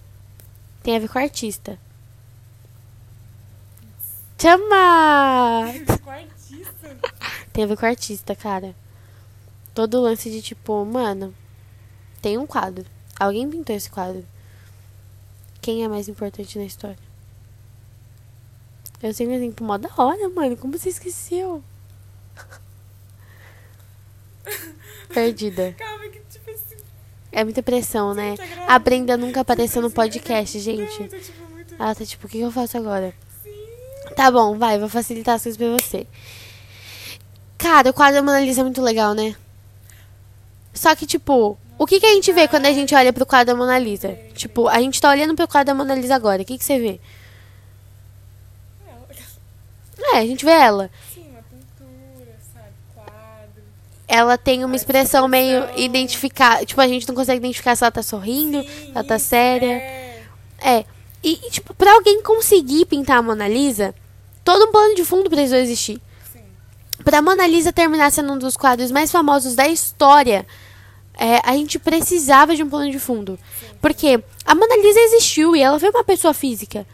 Tem 0.83 0.97
a 0.97 0.99
ver 0.99 1.07
com 1.07 1.19
artista. 1.19 1.79
Chama! 4.37 5.71
Tem 7.53 7.63
a 7.63 7.67
ver 7.67 7.77
com 7.77 7.85
artista, 7.85 8.35
cara. 8.35 8.75
Todo 9.73 9.97
o 9.97 10.01
lance 10.01 10.29
de 10.29 10.41
tipo, 10.41 10.83
mano, 10.85 11.33
tem 12.21 12.37
um 12.37 12.47
quadro. 12.47 12.85
Alguém 13.19 13.49
pintou 13.49 13.75
esse 13.75 13.89
quadro. 13.89 14.25
Quem 15.61 15.83
é 15.83 15.87
mais 15.87 16.07
importante 16.07 16.57
na 16.57 16.65
história? 16.65 16.97
Eu 19.01 19.13
sei 19.13 19.27
um 19.27 19.33
exemplo 19.33 19.65
mó 19.65 19.77
da 19.77 19.89
hora, 19.97 20.29
mano. 20.29 20.55
Como 20.55 20.77
você 20.77 20.89
esqueceu? 20.89 21.63
Perdida. 25.13 25.75
Calma, 25.77 26.07
que 26.07 26.19
tipo 26.29 26.49
assim. 26.49 26.75
É 27.31 27.43
muita 27.43 27.63
pressão, 27.63 28.13
né? 28.13 28.35
A 28.67 28.77
Brenda 28.77 29.17
nunca 29.17 29.41
apareceu 29.41 29.81
no 29.81 29.91
podcast, 29.91 30.59
gente. 30.59 31.09
Ela 31.79 31.95
tá 31.95 32.05
tipo, 32.05 32.27
o 32.27 32.29
que 32.29 32.39
eu 32.39 32.51
faço 32.51 32.77
agora? 32.77 33.13
Tá 34.15 34.29
bom, 34.29 34.57
vai, 34.57 34.77
vou 34.77 34.89
facilitar 34.89 35.35
as 35.35 35.43
coisas 35.43 35.57
pra 35.57 35.69
você. 35.69 36.05
Cara, 37.61 37.91
o 37.91 37.93
quadro 37.93 38.15
da 38.15 38.23
Mona 38.23 38.39
Lisa 38.41 38.61
é 38.61 38.63
muito 38.63 38.81
legal, 38.81 39.13
né? 39.13 39.35
Só 40.73 40.95
que, 40.95 41.05
tipo, 41.05 41.55
o 41.77 41.85
que, 41.85 41.99
que 41.99 42.05
a 42.07 42.13
gente 42.13 42.33
vê 42.33 42.47
quando 42.47 42.65
a 42.65 42.73
gente 42.73 42.95
olha 42.95 43.13
pro 43.13 43.25
quadro 43.25 43.53
da 43.53 43.55
Mona 43.55 43.77
Lisa? 43.77 44.17
Tipo, 44.33 44.67
a 44.67 44.79
gente 44.81 44.99
tá 44.99 45.11
olhando 45.11 45.35
pro 45.35 45.47
quadro 45.47 45.67
da 45.67 45.75
Mona 45.75 45.93
Lisa 45.93 46.15
agora. 46.15 46.41
O 46.41 46.45
que, 46.45 46.57
que 46.57 46.63
você 46.63 46.79
vê? 46.79 46.99
É, 50.13 50.17
a 50.17 50.25
gente 50.25 50.43
vê 50.43 50.51
ela. 50.51 50.89
Sim, 51.13 51.27
uma 51.29 51.43
pintura, 51.43 52.35
sabe? 52.51 52.67
Quadro. 52.95 53.63
Ela 54.07 54.37
tem 54.39 54.65
uma 54.65 54.75
expressão 54.75 55.27
meio 55.27 55.63
identificar. 55.77 56.65
Tipo, 56.65 56.81
a 56.81 56.87
gente 56.87 57.07
não 57.07 57.13
consegue 57.13 57.37
identificar 57.37 57.75
se 57.75 57.83
ela 57.83 57.91
tá 57.91 58.01
sorrindo, 58.01 58.63
Sim, 58.63 58.67
se 58.67 58.91
ela 58.91 59.03
tá 59.03 59.19
séria. 59.19 59.71
É. 59.71 60.23
É. 60.59 60.85
E, 61.23 61.33
e, 61.33 61.51
tipo, 61.51 61.75
pra 61.75 61.93
alguém 61.93 62.23
conseguir 62.23 62.85
pintar 62.85 63.17
a 63.17 63.21
Mona 63.21 63.47
Lisa, 63.47 63.93
todo 64.43 64.65
um 64.65 64.71
plano 64.71 64.95
de 64.95 65.05
fundo 65.05 65.29
precisou 65.29 65.59
existir. 65.59 66.01
Pra 67.03 67.21
Mona 67.21 67.47
Lisa 67.47 67.71
terminar 67.73 68.11
sendo 68.11 68.33
um 68.33 68.37
dos 68.37 68.55
quadros 68.55 68.91
mais 68.91 69.11
famosos 69.11 69.55
da 69.55 69.67
história, 69.67 70.45
é, 71.17 71.39
a 71.43 71.53
gente 71.53 71.79
precisava 71.79 72.55
de 72.55 72.63
um 72.63 72.69
plano 72.69 72.91
de 72.91 72.99
fundo. 72.99 73.37
Porque 73.81 74.23
a 74.45 74.55
Mona 74.55 74.77
Lisa 74.77 74.99
existiu 74.99 75.55
e 75.55 75.61
ela 75.61 75.79
foi 75.79 75.89
uma 75.89 76.03
pessoa 76.03 76.33
física. 76.33 76.85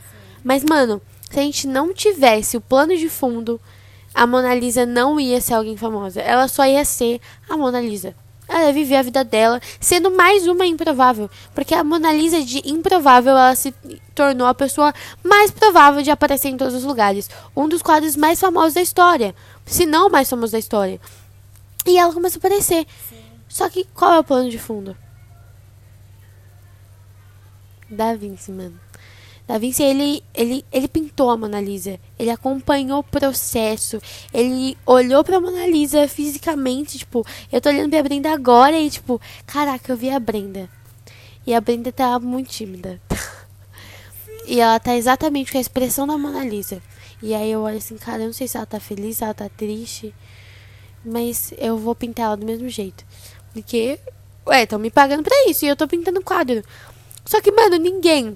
Mas, 0.44 0.63
mano, 0.63 1.01
se 1.30 1.39
a 1.39 1.44
gente 1.44 1.68
não 1.68 1.94
tivesse 1.94 2.57
o 2.57 2.62
plano 2.62 2.95
de 2.95 3.09
fundo, 3.09 3.59
a 4.13 4.25
Mona 4.25 4.56
Lisa 4.56 4.86
não 4.86 5.19
ia 5.19 5.42
ser 5.42 5.54
alguém 5.54 5.77
famosa. 5.77 6.21
Ela 6.21 6.48
só 6.48 6.65
ia 6.65 6.83
ser 6.86 7.19
a 7.50 7.57
Mona 7.57 7.81
Lisa. 7.81 8.15
Ela 8.48 8.68
ia 8.68 8.74
viver 8.74 8.95
a 8.95 9.01
vida 9.01 9.24
dela, 9.25 9.62
sendo 9.80 10.10
mais 10.10 10.48
uma 10.48 10.65
improvável. 10.65 11.30
Porque 11.53 11.75
a 11.75 11.83
Mona 11.83 12.13
Lisa 12.13 12.42
de 12.42 12.62
improvável, 12.65 13.31
ela 13.31 13.53
se 13.56 13.74
tornou 14.15 14.48
a 14.48 14.53
pessoa 14.53 14.94
mais 15.21 15.51
provável 15.51 16.01
de 16.01 16.10
aparecer 16.10 16.48
em 16.48 16.57
todos 16.57 16.74
os 16.74 16.83
lugares. 16.83 17.30
Um 17.56 17.68
dos 17.68 17.81
quadros 17.81 18.15
mais 18.15 18.39
famosos 18.39 18.74
da 18.74 18.81
história. 18.81 19.36
Se 19.68 19.86
não 19.86 20.10
mais 20.10 20.30
famoso 20.30 20.54
da 20.54 20.60
história. 20.60 21.00
E 21.86 21.98
ela 21.98 22.14
começou 22.14 22.40
a 22.40 22.48
aparecer. 22.48 22.88
Só 23.48 23.69
que 23.69 23.84
qual 23.94 24.14
é 24.14 24.19
o 24.19 24.24
plano 24.24 24.50
de 24.50 24.58
fundo? 24.58 24.98
Da 27.90 28.16
Vinci, 28.16 28.52
mano. 28.52 28.80
Da 29.46 29.58
Vinci, 29.58 29.82
ele, 29.82 30.24
ele, 30.34 30.65
ele 30.72 30.88
pintou 30.88 31.30
a 31.30 31.38
Mona 31.38 31.62
Lisa. 31.62 32.00
Ele 32.20 32.30
acompanhou 32.30 33.00
o 33.00 33.03
processo. 33.03 34.01
Ele 34.34 34.77
olhou 34.86 35.24
pra 35.24 35.39
Mona 35.39 35.68
Lisa 35.68 36.08
fisicamente. 36.08 36.98
Tipo, 36.98 37.25
eu 37.51 37.62
tô 37.62 37.70
olhando 37.70 37.89
pra 37.89 38.03
Brenda 38.03 38.32
agora 38.32 38.77
e, 38.77 38.89
tipo, 38.89 39.22
caraca, 39.46 39.91
eu 39.91 39.98
vi 39.98 40.10
a 40.10 40.20
Brenda. 40.20 40.70
E 41.46 41.53
a 41.53 41.62
Brenda 41.62 41.91
tá 41.94 42.20
muito 42.20 42.50
tímida. 42.50 43.01
e 44.46 44.60
ela 44.60 44.80
tá 44.80 44.96
exatamente 44.98 45.51
com 45.51 45.58
a 45.58 45.62
expressão 45.62 46.06
da 46.06 46.18
Mona 46.18 46.44
Lisa. 46.44 46.82
E 47.21 47.33
aí 47.33 47.51
eu 47.51 47.62
olho 47.62 47.77
assim, 47.77 47.97
cara, 47.97 48.24
eu 48.24 48.27
não 48.27 48.33
sei 48.33 48.47
se 48.47 48.57
ela 48.57 48.65
tá 48.65 48.79
feliz, 48.79 49.17
se 49.17 49.24
ela 49.24 49.33
tá 49.33 49.50
triste. 49.50 50.13
Mas 51.03 51.53
eu 51.57 51.77
vou 51.77 51.95
pintar 51.95 52.27
ela 52.27 52.38
do 52.38 52.45
mesmo 52.45 52.69
jeito. 52.69 53.05
Porque, 53.53 54.00
ué, 54.45 54.63
estão 54.63 54.77
me 54.77 54.91
pagando 54.91 55.24
pra 55.24 55.36
isso. 55.47 55.65
E 55.65 55.67
eu 55.67 55.75
tô 55.75 55.88
pintando 55.88 56.21
quadro. 56.21 56.63
Só 57.25 57.41
que, 57.41 57.51
mano, 57.51 57.77
ninguém. 57.77 58.36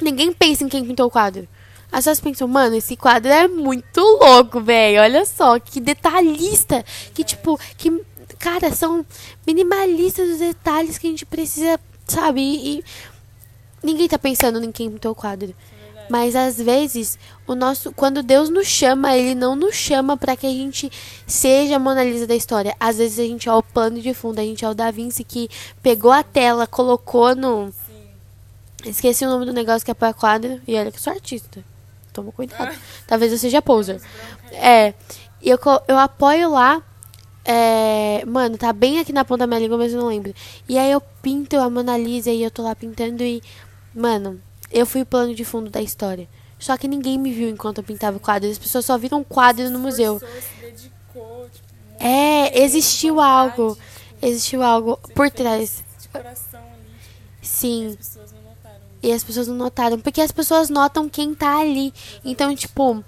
Ninguém 0.00 0.32
pensa 0.32 0.64
em 0.64 0.68
quem 0.68 0.84
pintou 0.84 1.06
o 1.06 1.10
quadro. 1.10 1.48
As 1.90 2.00
pessoas 2.00 2.20
pensam, 2.20 2.48
mano, 2.48 2.74
esse 2.74 2.96
quadro 2.96 3.30
é 3.30 3.46
muito 3.46 4.00
louco, 4.00 4.60
velho. 4.60 5.00
Olha 5.00 5.24
só, 5.24 5.58
que 5.58 5.80
detalhista. 5.80 6.84
Que, 7.12 7.22
tipo, 7.22 7.58
que, 7.76 8.02
cara, 8.38 8.72
são 8.72 9.06
minimalistas 9.46 10.28
os 10.28 10.38
detalhes 10.38 10.98
que 10.98 11.06
a 11.06 11.10
gente 11.10 11.24
precisa, 11.24 11.78
sabe? 12.06 12.40
E, 12.40 12.78
e 12.78 12.84
ninguém 13.82 14.08
tá 14.08 14.18
pensando 14.18 14.62
em 14.64 14.72
quem 14.72 14.90
pintou 14.90 15.12
o 15.12 15.14
quadro. 15.14 15.54
Mas 16.08 16.36
às 16.36 16.56
vezes, 16.56 17.18
o 17.46 17.54
nosso, 17.54 17.92
quando 17.92 18.22
Deus 18.22 18.50
nos 18.50 18.66
chama, 18.66 19.16
ele 19.16 19.34
não 19.34 19.56
nos 19.56 19.74
chama 19.74 20.16
para 20.16 20.36
que 20.36 20.46
a 20.46 20.50
gente 20.50 20.90
seja 21.26 21.76
a 21.76 21.78
Mona 21.78 22.04
Lisa 22.04 22.26
da 22.26 22.34
história. 22.34 22.74
Às 22.78 22.98
vezes 22.98 23.18
a 23.18 23.24
gente 23.24 23.48
é 23.48 23.52
o 23.52 23.62
plano 23.62 24.00
de 24.00 24.12
fundo, 24.12 24.38
a 24.38 24.42
gente 24.42 24.64
é 24.64 24.68
o 24.68 24.74
Da 24.74 24.90
Vinci 24.90 25.24
que 25.24 25.48
pegou 25.82 26.12
a 26.12 26.22
tela, 26.22 26.66
colocou 26.66 27.34
no 27.34 27.72
Esqueci 28.84 29.24
o 29.24 29.28
nome 29.30 29.46
do 29.46 29.52
negócio 29.52 29.84
que 29.84 29.90
é 29.90 29.94
para 29.94 30.12
quadro 30.12 30.60
e 30.66 30.76
olha 30.76 30.90
que 30.90 30.98
eu 30.98 31.02
sou 31.02 31.12
artista. 31.12 31.64
Toma 32.12 32.30
cuidado. 32.32 32.76
Talvez 33.06 33.32
eu 33.32 33.38
seja 33.38 33.62
poser. 33.62 34.00
É, 34.52 34.92
e 35.40 35.48
eu 35.48 35.58
eu 35.88 35.98
apoio 35.98 36.50
lá 36.50 36.82
é, 37.44 38.24
mano, 38.26 38.56
tá 38.56 38.72
bem 38.72 38.98
aqui 38.98 39.12
na 39.12 39.24
ponta 39.24 39.40
da 39.40 39.46
minha 39.46 39.60
língua, 39.60 39.76
mas 39.76 39.92
eu 39.92 40.00
não 40.00 40.08
lembro. 40.08 40.34
E 40.68 40.78
aí 40.78 40.90
eu 40.90 41.00
pinto 41.00 41.58
a 41.58 41.68
Mona 41.68 41.96
Lisa 41.96 42.30
e 42.30 42.42
eu 42.42 42.50
tô 42.50 42.62
lá 42.62 42.74
pintando 42.74 43.22
e 43.22 43.42
mano, 43.94 44.40
eu 44.74 44.84
fui 44.86 45.02
o 45.02 45.06
plano 45.06 45.34
de 45.34 45.44
fundo 45.44 45.70
da 45.70 45.80
história. 45.80 46.28
Só 46.58 46.76
que 46.76 46.88
ninguém 46.88 47.18
me 47.18 47.32
viu 47.32 47.48
enquanto 47.48 47.78
eu 47.78 47.84
pintava 47.84 48.16
o 48.16 48.20
quadro. 48.20 48.50
As 48.50 48.58
pessoas 48.58 48.84
só 48.84 48.96
viram 48.98 49.18
um 49.20 49.24
quadro 49.24 49.68
no 49.70 49.78
museu. 49.78 50.20
Dedicou, 50.60 51.48
tipo, 51.52 52.04
É, 52.04 52.62
existiu 52.62 53.14
vontade, 53.16 53.60
algo. 53.60 53.74
tipo, 53.74 54.26
Existiu 54.26 54.62
algo 54.62 54.96
por 55.14 55.30
trás. 55.30 55.82
Ali. 56.14 56.24
tipo, 56.24 56.54
Sim. 57.42 57.88
As 57.88 57.96
pessoas 57.96 58.32
não 58.32 58.40
notaram. 58.42 58.80
E 59.02 59.12
as 59.12 59.24
pessoas 59.24 59.48
não 59.48 59.54
notaram. 59.56 60.00
Porque 60.00 60.20
as 60.20 60.32
pessoas 60.32 60.70
notam 60.70 61.08
quem 61.08 61.34
tá 61.34 61.58
ali. 61.60 61.92
Então, 62.24 62.54
tipo, 62.54 63.04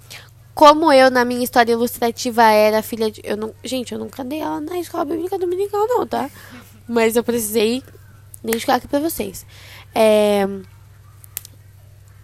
como 0.53 0.91
eu, 0.93 1.09
na 1.09 1.25
minha 1.25 1.43
história 1.43 1.71
ilustrativa, 1.71 2.43
era 2.43 2.83
filha 2.83 3.09
de. 3.09 3.21
Eu 3.23 3.35
não, 3.37 3.53
gente, 3.63 3.93
eu 3.93 3.99
nunca 3.99 4.23
dei 4.23 4.41
aula 4.41 4.61
na 4.61 4.77
escola 4.77 5.05
bíblica 5.05 5.39
dominical, 5.39 5.87
não, 5.87 6.05
tá? 6.05 6.29
Mas 6.87 7.15
eu 7.15 7.23
precisei 7.23 7.81
identificar 8.43 8.75
aqui 8.75 8.87
pra 8.87 8.99
vocês. 8.99 9.45
É, 9.95 10.47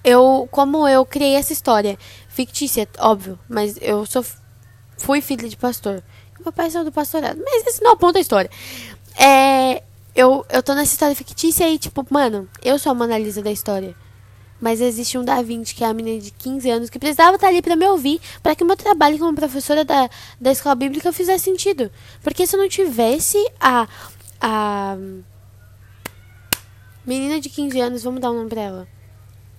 eu, 0.03 0.47
como 0.51 0.87
eu 0.87 1.05
criei 1.05 1.35
essa 1.35 1.53
história 1.53 1.97
fictícia, 2.27 2.87
óbvio, 2.99 3.39
mas 3.47 3.77
eu 3.81 4.05
sou, 4.05 4.25
fui 4.97 5.21
filha 5.21 5.47
de 5.47 5.57
pastor. 5.57 6.03
Meu 6.39 6.51
pai 6.51 6.69
saiu 6.69 6.83
do 6.83 6.91
pastorado, 6.91 7.41
mas 7.43 7.65
esse 7.65 7.81
não 7.81 7.91
é 7.91 7.93
o 7.93 7.97
ponto 7.97 8.13
da 8.13 8.19
história. 8.19 8.49
É, 9.17 9.81
eu, 10.15 10.45
eu 10.49 10.61
tô 10.61 10.73
nessa 10.73 10.93
história 10.93 11.15
fictícia 11.15 11.67
e, 11.69 11.77
tipo, 11.77 12.05
mano, 12.09 12.49
eu 12.61 12.77
sou 12.77 12.91
a 12.91 12.95
Mona 12.95 13.17
Lisa 13.17 13.41
da 13.41 13.51
história. 13.51 13.95
Mas 14.59 14.79
existe 14.79 15.17
um 15.17 15.25
Da 15.25 15.41
Vinci, 15.41 15.75
que 15.75 15.83
é 15.83 15.87
a 15.87 15.93
menina 15.93 16.21
de 16.21 16.31
15 16.31 16.69
anos, 16.69 16.89
que 16.89 16.97
precisava 16.97 17.35
estar 17.35 17.47
ali 17.47 17.61
para 17.61 17.75
me 17.75 17.85
ouvir, 17.85 18.21
para 18.41 18.55
que 18.55 18.63
o 18.63 18.65
meu 18.65 18.77
trabalho 18.77 19.19
como 19.19 19.35
professora 19.35 19.83
da, 19.83 20.09
da 20.39 20.51
escola 20.51 20.75
bíblica 20.75 21.11
fizesse 21.11 21.45
sentido. 21.45 21.91
Porque 22.21 22.47
se 22.47 22.55
eu 22.55 22.61
não 22.61 22.69
tivesse 22.69 23.37
a. 23.59 23.87
a 24.39 24.97
menina 27.05 27.41
de 27.41 27.49
15 27.49 27.79
anos, 27.81 28.03
vamos 28.03 28.21
dar 28.21 28.31
um 28.31 28.35
nome 28.35 28.49
pra 28.49 28.61
ela. 28.61 28.92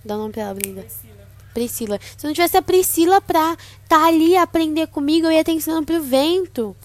Dá 0.05 0.15
um 0.15 0.19
nome 0.19 0.33
pra 0.33 0.43
ela, 0.43 0.53
Brinda. 0.53 0.81
Priscila. 0.81 1.15
Priscila. 1.53 1.99
Se 2.15 2.27
não 2.27 2.33
tivesse 2.33 2.57
a 2.57 2.61
Priscila 2.61 3.19
pra 3.19 3.53
estar 3.83 3.99
tá 3.99 4.05
ali 4.05 4.37
aprender 4.37 4.87
comigo, 4.87 5.25
eu 5.25 5.31
ia 5.31 5.41
estar 5.41 5.51
ensinando 5.51 5.85
pro 5.85 6.01
vento. 6.01 6.75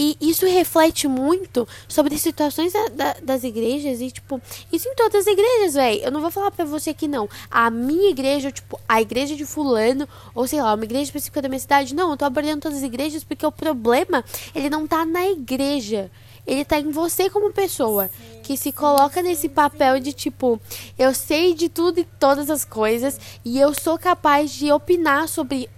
E 0.00 0.16
isso 0.20 0.46
reflete 0.46 1.08
muito 1.08 1.66
sobre 1.88 2.16
situações 2.16 2.72
da, 2.72 2.86
da, 2.86 3.16
das 3.20 3.42
igrejas 3.42 4.00
e, 4.00 4.12
tipo, 4.12 4.40
isso 4.72 4.88
em 4.88 4.94
todas 4.94 5.26
as 5.26 5.26
igrejas, 5.26 5.74
velho. 5.74 6.00
Eu 6.04 6.12
não 6.12 6.20
vou 6.20 6.30
falar 6.30 6.52
pra 6.52 6.64
você 6.64 6.94
que 6.94 7.08
não. 7.08 7.28
A 7.50 7.68
minha 7.68 8.10
igreja, 8.10 8.52
tipo, 8.52 8.78
a 8.88 9.02
igreja 9.02 9.34
de 9.34 9.44
fulano, 9.44 10.08
ou 10.36 10.46
sei 10.46 10.62
lá, 10.62 10.72
uma 10.74 10.84
igreja 10.84 11.04
específica 11.04 11.42
da 11.42 11.48
minha 11.48 11.58
cidade. 11.58 11.96
Não, 11.96 12.12
eu 12.12 12.16
tô 12.16 12.24
abordando 12.24 12.60
todas 12.60 12.78
as 12.78 12.84
igrejas 12.84 13.24
porque 13.24 13.44
o 13.44 13.50
problema, 13.50 14.24
ele 14.54 14.70
não 14.70 14.86
tá 14.86 15.04
na 15.04 15.26
igreja. 15.26 16.08
Ele 16.48 16.64
tá 16.64 16.80
em 16.80 16.90
você 16.90 17.28
como 17.28 17.52
pessoa. 17.52 18.08
Sim, 18.08 18.40
que 18.42 18.56
se 18.56 18.72
coloca 18.72 19.20
nesse 19.20 19.46
papel 19.46 20.00
de, 20.00 20.14
tipo, 20.14 20.58
eu 20.98 21.14
sei 21.14 21.52
de 21.52 21.68
tudo 21.68 22.00
e 22.00 22.04
todas 22.18 22.48
as 22.48 22.64
coisas. 22.64 23.20
E 23.44 23.60
eu 23.60 23.74
sou 23.74 23.98
capaz 23.98 24.50
de 24.50 24.72
opinar 24.72 25.28
sobre 25.28 25.68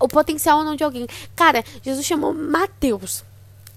o 0.00 0.08
potencial 0.08 0.58
ou 0.58 0.64
não 0.64 0.74
de 0.74 0.82
alguém. 0.82 1.06
Cara, 1.36 1.64
Jesus 1.80 2.04
chamou 2.04 2.34
Mateus. 2.34 3.22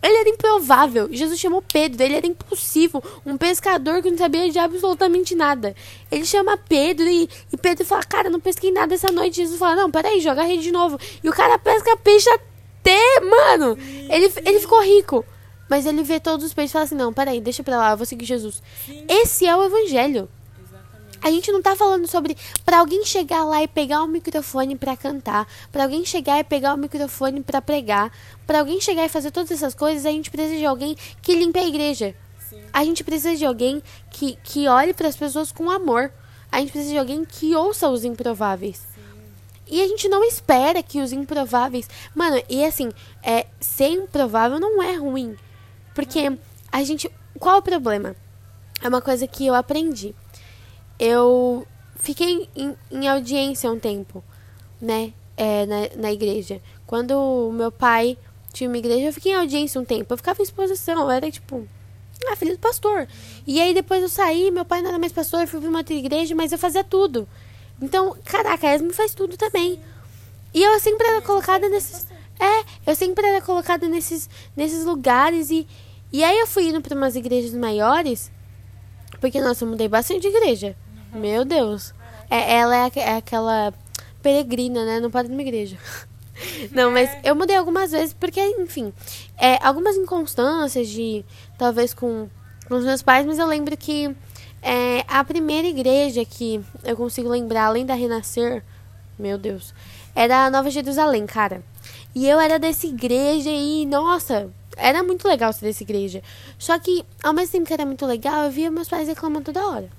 Ele 0.02 0.18
era 0.18 0.30
improvável. 0.30 1.08
Jesus 1.12 1.40
chamou 1.40 1.62
Pedro, 1.62 2.02
ele 2.02 2.16
era 2.16 2.26
impulsivo. 2.26 3.04
Um 3.24 3.38
pescador 3.38 4.02
que 4.02 4.10
não 4.10 4.18
sabia 4.18 4.50
de 4.50 4.58
absolutamente 4.58 5.36
nada. 5.36 5.76
Ele 6.12 6.26
chama 6.26 6.58
Pedro 6.58 7.08
e, 7.08 7.30
e 7.54 7.58
Pedro 7.58 7.86
fala: 7.86 8.04
Cara, 8.04 8.30
não 8.30 8.40
pesquei 8.40 8.72
nada 8.72 8.96
essa 8.96 9.12
noite. 9.12 9.36
Jesus 9.36 9.60
fala: 9.60 9.76
Não, 9.76 9.92
peraí, 9.92 10.20
joga 10.20 10.42
a 10.42 10.46
rede 10.46 10.64
de 10.64 10.72
novo. 10.72 11.00
E 11.24 11.30
o 11.30 11.34
cara 11.34 11.60
pesca 11.60 11.96
peixe 11.98 12.28
até, 12.32 13.20
mano. 13.20 13.78
Ele, 14.10 14.34
ele 14.44 14.60
ficou 14.60 14.82
rico. 14.82 15.24
Mas 15.72 15.86
ele 15.86 16.04
vê 16.04 16.20
todos 16.20 16.46
os 16.46 16.54
peixes 16.54 16.72
e 16.72 16.74
fala 16.74 16.84
assim: 16.84 16.96
Não, 16.96 17.14
peraí, 17.14 17.40
deixa 17.40 17.64
pra 17.64 17.78
lá, 17.78 17.92
eu 17.92 17.98
vou 17.98 18.06
seguir 18.06 18.26
Jesus. 18.26 18.62
Sim. 18.86 19.06
Esse 19.08 19.46
é 19.46 19.56
o 19.56 19.64
evangelho. 19.64 20.28
Exatamente. 20.62 21.20
A 21.22 21.32
gente 21.32 21.50
não 21.50 21.62
tá 21.62 21.78
falando 21.78 22.06
sobre 22.08 22.36
para 22.66 22.80
alguém 22.80 23.06
chegar 23.06 23.46
lá 23.46 23.64
e 23.64 23.70
pegar 23.70 24.04
o 24.04 24.08
microfone 24.08 24.76
para 24.76 24.98
cantar, 24.98 25.48
para 25.72 25.84
alguém 25.84 26.04
chegar 26.04 26.40
e 26.40 26.44
pegar 26.44 26.74
o 26.74 26.78
microfone 26.78 27.42
para 27.42 27.62
pregar, 27.62 28.12
para 28.46 28.60
alguém 28.60 28.82
chegar 28.82 29.06
e 29.06 29.08
fazer 29.08 29.32
todas 29.32 29.50
essas 29.50 29.74
coisas, 29.74 30.06
a 30.06 30.12
gente 30.12 30.30
precisa 30.30 30.58
de 30.58 30.66
alguém 30.66 30.94
que 31.22 31.34
limpe 31.34 31.58
a 31.58 31.66
igreja. 31.66 32.14
Sim. 32.50 32.62
A 32.74 32.84
gente 32.84 33.02
precisa 33.02 33.38
de 33.38 33.46
alguém 33.46 33.82
que, 34.10 34.38
que 34.44 34.68
olhe 34.68 34.94
para 34.94 35.08
as 35.08 35.16
pessoas 35.16 35.54
com 35.54 35.72
amor. 35.72 36.12
A 36.52 36.60
gente 36.60 36.74
precisa 36.74 36.92
de 36.92 37.00
alguém 37.00 37.24
que 37.24 37.56
ouça 37.56 37.88
os 37.88 38.04
improváveis. 38.04 38.82
E 39.70 39.82
a 39.82 39.88
gente 39.88 40.10
não 40.10 40.22
espera 40.22 40.84
que 40.84 41.00
os 41.00 41.14
improváveis. 41.14 41.90
Mano, 42.14 42.44
e 42.50 42.62
assim, 42.66 42.92
é, 43.24 43.48
ser 43.62 43.88
improvável 43.88 44.60
não 44.60 44.84
é 44.84 44.96
ruim. 44.98 45.38
Porque 45.94 46.38
a 46.72 46.84
gente. 46.84 47.12
Qual 47.40 47.60
o 47.60 47.62
problema? 47.62 48.16
É 48.82 48.88
uma 48.88 49.02
coisa 49.02 49.28
que 49.28 49.46
eu 49.46 49.54
aprendi. 49.54 50.16
Eu 51.00 51.68
fiquei 51.96 52.50
em, 52.56 52.76
em 52.92 53.08
audiência 53.08 53.72
um 53.72 53.80
tempo, 53.80 54.24
né? 54.82 55.14
É, 55.38 55.66
na, 55.66 55.76
na 55.96 56.12
igreja. 56.12 56.62
Quando 56.86 57.12
o 57.12 57.52
meu 57.52 57.72
pai 57.72 58.18
tinha 58.52 58.70
uma 58.70 58.78
igreja, 58.78 59.08
eu 59.08 59.14
fiquei 59.14 59.32
em 59.32 59.36
audiência 59.36 59.80
um 59.80 59.86
tempo. 59.86 60.14
Eu 60.14 60.18
ficava 60.18 60.42
em 60.42 60.44
exposição, 60.44 61.02
eu 61.02 61.12
era 61.12 61.30
tipo. 61.32 61.68
Ah, 62.28 62.36
filho 62.36 62.52
do 62.52 62.60
pastor. 62.60 63.08
E 63.48 63.60
aí 63.60 63.74
depois 63.74 64.02
eu 64.04 64.10
saí, 64.10 64.52
meu 64.52 64.64
pai 64.64 64.82
não 64.82 64.90
era 64.90 65.00
mais 65.00 65.12
pastor, 65.12 65.48
fui 65.48 65.60
pra 65.60 65.70
uma 65.70 65.80
outra 65.80 65.96
igreja, 65.96 66.36
mas 66.36 66.52
eu 66.52 66.58
fazia 66.58 66.84
tudo. 66.84 67.28
Então, 67.82 68.16
caraca, 68.24 68.68
a 68.68 68.76
Esme 68.76 68.94
faz 68.94 69.16
tudo 69.16 69.36
também. 69.36 69.82
E 70.54 70.62
eu 70.62 70.80
sempre 70.80 71.08
era 71.08 71.22
colocada 71.22 71.68
nesses. 71.70 72.06
É, 72.42 72.66
eu 72.90 72.96
sempre 72.96 73.24
era 73.24 73.40
colocada 73.40 73.88
nesses, 73.88 74.28
nesses 74.58 74.84
lugares 74.84 75.52
e. 75.52 75.68
E 76.12 76.24
aí 76.24 76.40
eu 76.40 76.48
fui 76.48 76.68
indo 76.68 76.82
pra 76.82 76.96
umas 76.96 77.16
igrejas 77.16 77.54
maiores. 77.54 78.32
Porque, 79.22 79.40
nossa, 79.40 79.64
eu 79.64 79.70
mudei 79.70 79.88
bastante 79.88 80.22
de 80.22 80.28
igreja. 80.28 80.76
Meu 81.14 81.46
Deus. 81.46 81.94
É, 82.30 82.56
ela 82.56 82.76
é, 82.76 82.92
é 82.96 83.16
aquela 83.16 83.72
peregrina, 84.22 84.84
né? 84.84 85.00
Não 85.00 85.12
pode 85.12 85.28
ir 85.28 85.32
numa 85.32 85.42
igreja. 85.42 85.78
Não, 86.72 86.90
mas 86.92 87.10
eu 87.24 87.36
mudei 87.36 87.56
algumas 87.56 87.92
vezes 87.92 88.14
porque, 88.14 88.42
enfim, 88.58 88.92
é, 89.38 89.58
algumas 89.62 89.96
inconstâncias 89.96 90.88
de 90.88 91.24
talvez 91.58 91.94
com, 91.94 92.28
com 92.68 92.76
os 92.76 92.84
meus 92.84 93.04
pais, 93.04 93.26
mas 93.26 93.38
eu 93.38 93.46
lembro 93.46 93.78
que 93.78 94.16
é, 94.62 95.06
a 95.08 95.24
primeira 95.24 95.68
igreja 95.68 96.26
que 96.26 96.60
eu 96.84 96.98
consigo 96.98 97.30
lembrar, 97.30 97.66
além 97.66 97.86
da 97.86 97.94
Renascer, 97.94 98.64
meu 99.20 99.38
Deus, 99.38 99.74
era 100.16 100.46
a 100.46 100.50
Nova 100.50 100.72
Jerusalém, 100.72 101.28
cara. 101.28 101.64
E 102.14 102.28
eu 102.28 102.40
era 102.40 102.60
dessa 102.60 102.88
igreja 102.88 103.50
e, 103.50 103.86
nossa, 103.86 104.50
era 104.76 105.02
muito 105.04 105.28
legal 105.28 105.54
ser 105.54 105.66
dessa 105.66 105.84
igreja. 105.84 106.22
Só 106.58 106.78
que, 106.78 107.06
ao 107.24 107.34
mesmo 107.34 107.54
tempo 107.54 107.68
que 107.68 107.74
era 107.74 107.86
muito 107.86 108.06
legal, 108.06 108.46
eu 108.46 108.52
via 108.52 108.70
meus 108.70 108.90
pais 108.90 109.08
reclamando 109.08 109.46
toda 109.46 109.68
hora. 109.68 109.90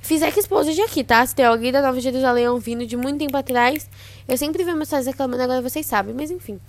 Fiz 0.00 0.22
Exposed 0.22 0.80
aqui, 0.82 1.02
tá? 1.02 1.26
Se 1.26 1.34
tem 1.34 1.44
alguém 1.44 1.72
da 1.72 1.82
Nova 1.82 2.00
Jerusalém 2.00 2.46
ouvindo 2.48 2.86
de 2.86 2.96
muito 2.96 3.18
tempo 3.18 3.36
atrás, 3.36 3.90
eu 4.28 4.36
sempre 4.36 4.62
vi 4.62 4.72
meus 4.72 4.88
pais 4.88 5.06
reclamando, 5.06 5.42
agora 5.42 5.60
vocês 5.60 5.84
sabem, 5.84 6.14
mas 6.14 6.30
enfim. 6.30 6.60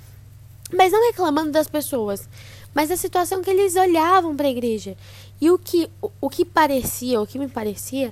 Mas 0.74 0.92
não 0.92 1.06
reclamando 1.06 1.52
das 1.52 1.68
pessoas, 1.68 2.28
mas 2.74 2.90
da 2.90 2.98
situação 2.98 3.42
que 3.44 3.50
eles 3.50 3.76
olhavam 3.76 4.36
para 4.36 4.48
a 4.48 4.50
igreja. 4.52 4.98
E 5.40 5.52
o 5.52 5.60
que, 5.60 5.90
o, 6.02 6.10
o 6.22 6.30
que 6.30 6.44
parecia, 6.44 7.22
o 7.22 7.28
que 7.28 7.38
me 7.38 7.48
parecia, 7.48 8.12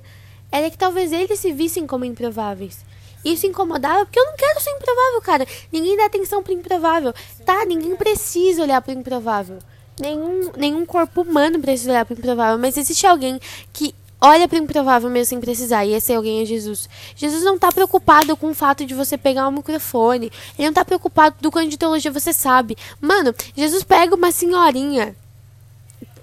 era 0.50 0.70
que 0.70 0.78
talvez 0.78 1.12
eles 1.12 1.40
se 1.40 1.52
vissem 1.52 1.86
como 1.86 2.04
improváveis. 2.04 2.84
Isso 3.26 3.44
incomodava, 3.44 4.06
porque 4.06 4.20
eu 4.20 4.24
não 4.24 4.36
quero 4.36 4.60
ser 4.60 4.70
improvável, 4.70 5.20
cara. 5.20 5.46
Ninguém 5.72 5.96
dá 5.96 6.06
atenção 6.06 6.44
pro 6.44 6.52
improvável. 6.52 7.12
Tá, 7.44 7.64
ninguém 7.64 7.96
precisa 7.96 8.62
olhar 8.62 8.80
pro 8.80 8.92
improvável. 8.92 9.58
Nenhum, 9.98 10.52
nenhum 10.56 10.86
corpo 10.86 11.22
humano 11.22 11.58
precisa 11.58 11.90
olhar 11.90 12.04
pro 12.04 12.16
improvável. 12.16 12.56
Mas 12.56 12.76
existe 12.76 13.04
alguém 13.04 13.40
que 13.72 13.92
olha 14.20 14.46
pro 14.46 14.56
improvável 14.56 15.10
mesmo 15.10 15.30
sem 15.30 15.40
precisar. 15.40 15.84
E 15.84 15.92
esse 15.92 16.14
alguém 16.14 16.40
é 16.40 16.44
Jesus. 16.44 16.88
Jesus 17.16 17.42
não 17.42 17.58
tá 17.58 17.72
preocupado 17.72 18.36
com 18.36 18.50
o 18.50 18.54
fato 18.54 18.86
de 18.86 18.94
você 18.94 19.18
pegar 19.18 19.48
um 19.48 19.52
microfone. 19.52 20.30
Ele 20.56 20.68
não 20.68 20.74
tá 20.74 20.84
preocupado 20.84 21.34
do 21.40 21.50
quanto 21.50 21.68
de 21.68 21.76
teologia 21.76 22.12
você 22.12 22.32
sabe. 22.32 22.78
Mano, 23.00 23.34
Jesus 23.56 23.82
pega 23.82 24.14
uma 24.14 24.30
senhorinha 24.30 25.16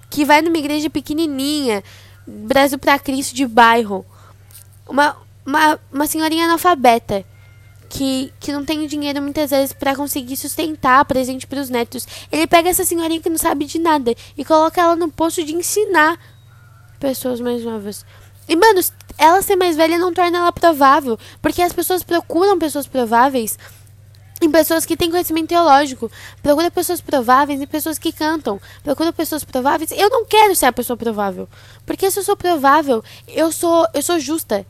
que 0.08 0.24
vai 0.24 0.40
numa 0.40 0.56
igreja 0.56 0.88
pequenininha, 0.88 1.84
Brasil 2.26 2.78
pra 2.78 2.98
Cristo 2.98 3.34
de 3.34 3.46
bairro. 3.46 4.06
Uma, 4.88 5.16
uma, 5.46 5.78
uma 5.92 6.06
senhorinha 6.06 6.44
analfabeta. 6.44 7.24
Que, 7.86 8.32
que 8.40 8.50
não 8.50 8.64
tem 8.64 8.84
dinheiro 8.88 9.22
muitas 9.22 9.50
vezes 9.50 9.72
para 9.72 9.94
conseguir 9.94 10.36
sustentar 10.36 11.04
presente 11.04 11.46
para 11.46 11.60
os 11.60 11.70
netos. 11.70 12.04
Ele 12.32 12.44
pega 12.44 12.68
essa 12.68 12.84
senhorinha 12.84 13.20
que 13.20 13.30
não 13.30 13.38
sabe 13.38 13.66
de 13.66 13.78
nada 13.78 14.12
e 14.36 14.44
coloca 14.44 14.80
ela 14.80 14.96
no 14.96 15.12
posto 15.12 15.44
de 15.44 15.54
ensinar 15.54 16.18
pessoas 16.98 17.40
mais 17.40 17.62
novas. 17.62 18.04
E, 18.48 18.56
mano, 18.56 18.80
ela 19.16 19.42
ser 19.42 19.56
mais 19.56 19.76
velha 19.76 19.98
não 19.98 20.12
torna 20.12 20.38
ela 20.38 20.52
provável. 20.52 21.18
Porque 21.40 21.62
as 21.62 21.72
pessoas 21.72 22.02
procuram 22.02 22.58
pessoas 22.58 22.86
prováveis 22.86 23.58
em 24.42 24.50
pessoas 24.50 24.84
que 24.84 24.96
têm 24.96 25.10
conhecimento 25.10 25.48
teológico. 25.48 26.10
Procura 26.42 26.70
pessoas 26.70 27.00
prováveis 27.00 27.60
em 27.60 27.66
pessoas 27.66 27.98
que 27.98 28.12
cantam. 28.12 28.60
Procura 28.82 29.12
pessoas 29.12 29.44
prováveis. 29.44 29.90
Eu 29.92 30.10
não 30.10 30.24
quero 30.24 30.54
ser 30.54 30.66
a 30.66 30.72
pessoa 30.72 30.96
provável. 30.96 31.48
Porque 31.86 32.10
se 32.10 32.18
eu 32.18 32.24
sou 32.24 32.36
provável, 32.36 33.02
eu 33.28 33.50
sou, 33.52 33.86
eu 33.94 34.02
sou 34.02 34.18
justa. 34.18 34.66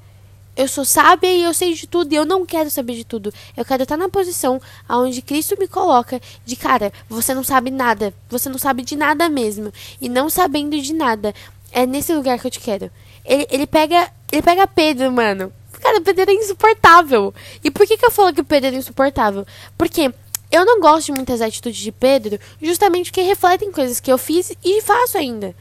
Eu 0.57 0.69
sou 0.69 0.85
sábia 0.85 1.33
e 1.33 1.43
eu 1.43 1.53
sei 1.53 1.75
de 1.75 1.87
tudo. 1.87 2.13
E 2.13 2.17
eu 2.17 2.25
não 2.25 2.47
quero 2.47 2.71
saber 2.71 2.95
de 2.95 3.05
tudo. 3.05 3.33
Eu 3.57 3.65
quero 3.65 3.83
estar 3.83 3.97
na 3.97 4.09
posição 4.09 4.61
onde 4.89 5.23
Cristo 5.23 5.57
me 5.59 5.67
coloca 5.67 6.21
de 6.45 6.57
cara, 6.57 6.93
você 7.09 7.35
não 7.35 7.43
sabe 7.43 7.71
nada. 7.71 8.15
Você 8.29 8.49
não 8.49 8.59
sabe 8.59 8.83
de 8.83 8.97
nada 8.97 9.29
mesmo. 9.29 9.73
E 10.01 10.09
não 10.09 10.31
sabendo 10.31 10.81
de 10.81 10.93
nada. 10.93 11.35
É 11.73 11.87
nesse 11.87 12.15
lugar 12.15 12.39
que 12.39 12.47
eu 12.47 12.51
te 12.51 12.61
quero. 12.61 12.91
Ele, 13.25 13.47
ele 13.51 13.67
pega. 13.67 14.11
Ele 14.31 14.43
pega 14.43 14.67
Pedro, 14.67 15.11
mano. 15.11 15.53
Cara, 15.81 16.01
Pedro 16.01 16.31
é 16.31 16.35
insuportável. 16.35 17.35
E 17.63 17.71
por 17.71 17.87
que, 17.87 17.97
que 17.97 18.07
eu 18.07 18.11
falo 18.11 18.33
que 18.33 18.41
o 18.41 18.45
Pedro 18.45 18.71
é 18.71 18.79
insuportável? 18.79 19.47
Porque 19.77 20.13
eu 20.51 20.65
não 20.65 20.81
gosto 20.81 21.07
de 21.07 21.13
muitas 21.13 21.41
atitudes 21.41 21.81
de 21.81 21.91
Pedro, 21.91 22.39
justamente 22.63 23.11
porque 23.11 23.23
refletem 23.23 23.73
coisas 23.73 23.99
que 23.99 24.11
eu 24.11 24.17
fiz 24.17 24.53
e 24.65 24.81
faço 24.83 25.19
ainda. 25.19 25.55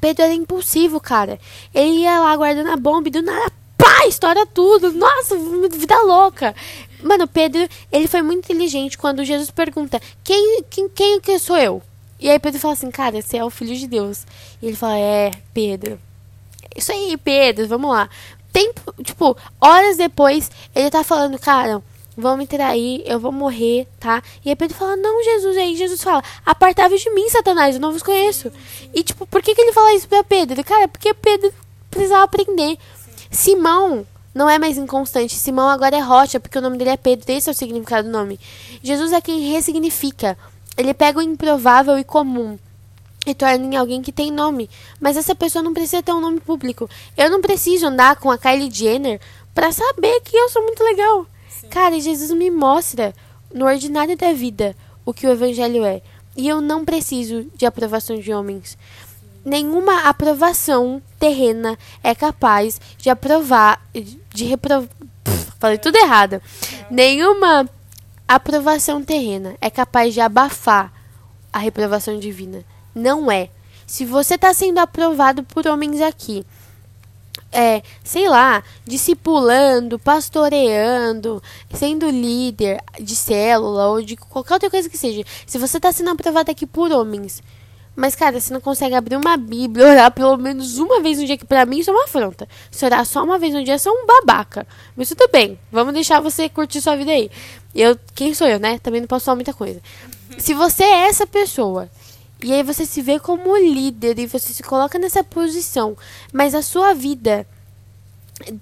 Pedro 0.00 0.24
era 0.24 0.34
impulsivo, 0.34 1.00
cara. 1.00 1.38
Ele 1.72 2.00
ia 2.00 2.18
lá 2.18 2.36
guardando 2.36 2.70
a 2.70 2.76
bomba 2.76 3.08
e 3.08 3.10
do 3.12 3.22
nada, 3.22 3.52
pá, 4.04 4.06
estoura 4.06 4.46
tudo. 4.46 4.92
Nossa, 4.92 5.36
vida 5.72 6.00
louca. 6.02 6.54
Mano, 7.02 7.26
Pedro, 7.26 7.66
ele 7.90 8.06
foi 8.06 8.22
muito 8.22 8.44
inteligente 8.44 8.98
quando 8.98 9.24
Jesus 9.24 9.50
pergunta: 9.50 10.00
quem, 10.22 10.62
quem, 10.70 10.88
quem 10.88 11.20
que 11.20 11.38
sou 11.38 11.56
eu? 11.56 11.82
E 12.20 12.30
aí 12.30 12.38
Pedro 12.38 12.60
fala 12.60 12.74
assim, 12.74 12.90
cara, 12.90 13.20
você 13.20 13.38
é 13.38 13.44
o 13.44 13.50
filho 13.50 13.76
de 13.76 13.86
Deus. 13.86 14.26
E 14.62 14.66
ele 14.66 14.76
fala, 14.76 14.96
é, 14.96 15.30
Pedro. 15.52 15.98
Isso 16.74 16.90
aí, 16.90 17.16
Pedro, 17.16 17.66
vamos 17.68 17.90
lá. 17.90 18.08
Tempo, 18.52 18.94
tipo, 19.02 19.36
horas 19.60 19.96
depois, 19.96 20.50
ele 20.74 20.90
tá 20.90 21.02
falando, 21.04 21.38
cara, 21.38 21.82
vão 22.16 22.36
me 22.36 22.46
trair, 22.46 23.02
eu 23.04 23.18
vou 23.18 23.32
morrer, 23.32 23.86
tá? 23.98 24.22
E 24.44 24.48
aí 24.48 24.56
Pedro 24.56 24.76
fala, 24.76 24.96
não, 24.96 25.22
Jesus, 25.24 25.56
e 25.56 25.60
aí 25.60 25.76
Jesus 25.76 26.02
fala, 26.02 26.22
apartável 26.46 26.96
de 26.96 27.10
mim, 27.10 27.28
Satanás, 27.28 27.74
eu 27.74 27.80
não 27.80 27.92
vos 27.92 28.02
conheço. 28.02 28.50
E 28.94 29.02
tipo, 29.02 29.26
por 29.26 29.42
que, 29.42 29.54
que 29.54 29.60
ele 29.60 29.72
fala 29.72 29.92
isso 29.94 30.08
pra 30.08 30.22
Pedro? 30.22 30.62
Cara, 30.64 30.86
porque 30.86 31.12
Pedro 31.14 31.52
precisava 31.90 32.24
aprender. 32.24 32.78
Simão 33.34 34.06
não 34.34 34.48
é 34.48 34.58
mais 34.58 34.78
inconstante, 34.78 35.34
Simão 35.34 35.68
agora 35.68 35.96
é 35.96 36.00
rocha, 36.00 36.40
porque 36.40 36.58
o 36.58 36.62
nome 36.62 36.78
dele 36.78 36.90
é 36.90 36.96
Pedro, 36.96 37.30
esse 37.30 37.48
é 37.48 37.52
o 37.52 37.54
significado 37.54 38.08
do 38.08 38.12
nome. 38.12 38.38
Jesus 38.82 39.12
é 39.12 39.20
quem 39.20 39.52
ressignifica. 39.52 40.38
Ele 40.76 40.94
pega 40.94 41.18
o 41.18 41.22
improvável 41.22 41.98
e 41.98 42.04
comum 42.04 42.58
e 43.26 43.34
torna 43.34 43.64
em 43.64 43.76
alguém 43.76 44.02
que 44.02 44.12
tem 44.12 44.30
nome. 44.30 44.68
Mas 45.00 45.16
essa 45.16 45.34
pessoa 45.34 45.62
não 45.62 45.72
precisa 45.72 46.02
ter 46.02 46.12
um 46.12 46.20
nome 46.20 46.40
público. 46.40 46.88
Eu 47.16 47.30
não 47.30 47.40
preciso 47.40 47.86
andar 47.86 48.16
com 48.16 48.30
a 48.30 48.38
Kylie 48.38 48.70
Jenner 48.70 49.20
para 49.54 49.72
saber 49.72 50.20
que 50.20 50.36
eu 50.36 50.48
sou 50.48 50.62
muito 50.62 50.82
legal. 50.82 51.26
Sim. 51.48 51.68
Cara, 51.68 52.00
Jesus 52.00 52.30
me 52.32 52.50
mostra 52.50 53.14
no 53.52 53.66
ordinário 53.66 54.16
da 54.16 54.32
vida 54.32 54.76
o 55.04 55.12
que 55.14 55.26
o 55.26 55.30
evangelho 55.30 55.84
é. 55.84 56.02
E 56.36 56.48
eu 56.48 56.60
não 56.60 56.84
preciso 56.84 57.46
de 57.54 57.64
aprovação 57.64 58.18
de 58.18 58.32
homens. 58.32 58.76
Nenhuma 59.44 60.08
aprovação 60.08 61.02
terrena 61.18 61.78
é 62.02 62.14
capaz 62.14 62.80
de 62.96 63.10
aprovar, 63.10 63.80
de 63.92 64.44
reprovar. 64.44 64.88
Falei 65.58 65.78
tudo 65.78 65.96
errado. 65.96 66.40
Nenhuma 66.90 67.68
aprovação 68.26 69.02
terrena 69.02 69.54
é 69.60 69.68
capaz 69.68 70.14
de 70.14 70.20
abafar 70.20 70.92
a 71.52 71.58
reprovação 71.58 72.18
divina. 72.18 72.64
Não 72.94 73.30
é. 73.30 73.50
Se 73.86 74.04
você 74.04 74.34
está 74.34 74.52
sendo 74.54 74.78
aprovado 74.78 75.42
por 75.44 75.66
homens 75.66 76.00
aqui, 76.00 76.44
é, 77.52 77.82
sei 78.02 78.28
lá, 78.28 78.62
discipulando, 78.84 79.98
pastoreando, 79.98 81.42
sendo 81.72 82.08
líder 82.10 82.82
de 83.00 83.14
célula 83.14 83.88
ou 83.88 84.02
de 84.02 84.16
qualquer 84.16 84.54
outra 84.54 84.70
coisa 84.70 84.88
que 84.88 84.98
seja, 84.98 85.22
se 85.46 85.58
você 85.58 85.76
está 85.76 85.92
sendo 85.92 86.10
aprovado 86.10 86.50
aqui 86.50 86.66
por 86.66 86.90
homens, 86.90 87.42
mas, 87.96 88.14
cara, 88.14 88.40
você 88.40 88.52
não 88.52 88.60
consegue 88.60 88.94
abrir 88.94 89.16
uma 89.16 89.36
Bíblia, 89.36 89.86
orar 89.86 90.10
pelo 90.10 90.36
menos 90.36 90.78
uma 90.78 91.00
vez 91.00 91.18
no 91.18 91.26
dia, 91.26 91.36
que 91.36 91.44
pra 91.44 91.64
mim 91.64 91.78
isso 91.78 91.90
é 91.90 91.92
uma 91.92 92.04
afronta. 92.04 92.48
Se 92.70 92.84
orar 92.84 93.04
só 93.06 93.22
uma 93.22 93.38
vez 93.38 93.54
no 93.54 93.62
dia, 93.62 93.74
é 93.74 93.90
um 93.90 94.06
babaca. 94.06 94.66
Mas 94.96 95.08
tudo 95.08 95.28
bem, 95.30 95.58
vamos 95.70 95.94
deixar 95.94 96.20
você 96.20 96.48
curtir 96.48 96.80
sua 96.80 96.96
vida 96.96 97.12
aí. 97.12 97.30
Eu, 97.74 97.98
quem 98.14 98.34
sou 98.34 98.48
eu, 98.48 98.58
né? 98.58 98.78
Também 98.78 99.00
não 99.00 99.08
posso 99.08 99.24
falar 99.26 99.36
muita 99.36 99.52
coisa. 99.52 99.80
Se 100.38 100.54
você 100.54 100.82
é 100.82 101.08
essa 101.08 101.26
pessoa, 101.26 101.88
e 102.42 102.52
aí 102.52 102.62
você 102.62 102.84
se 102.84 103.00
vê 103.00 103.18
como 103.18 103.56
líder 103.56 104.18
e 104.18 104.26
você 104.26 104.52
se 104.52 104.62
coloca 104.62 104.98
nessa 104.98 105.22
posição, 105.22 105.96
mas 106.32 106.54
a 106.54 106.62
sua 106.62 106.94
vida 106.94 107.46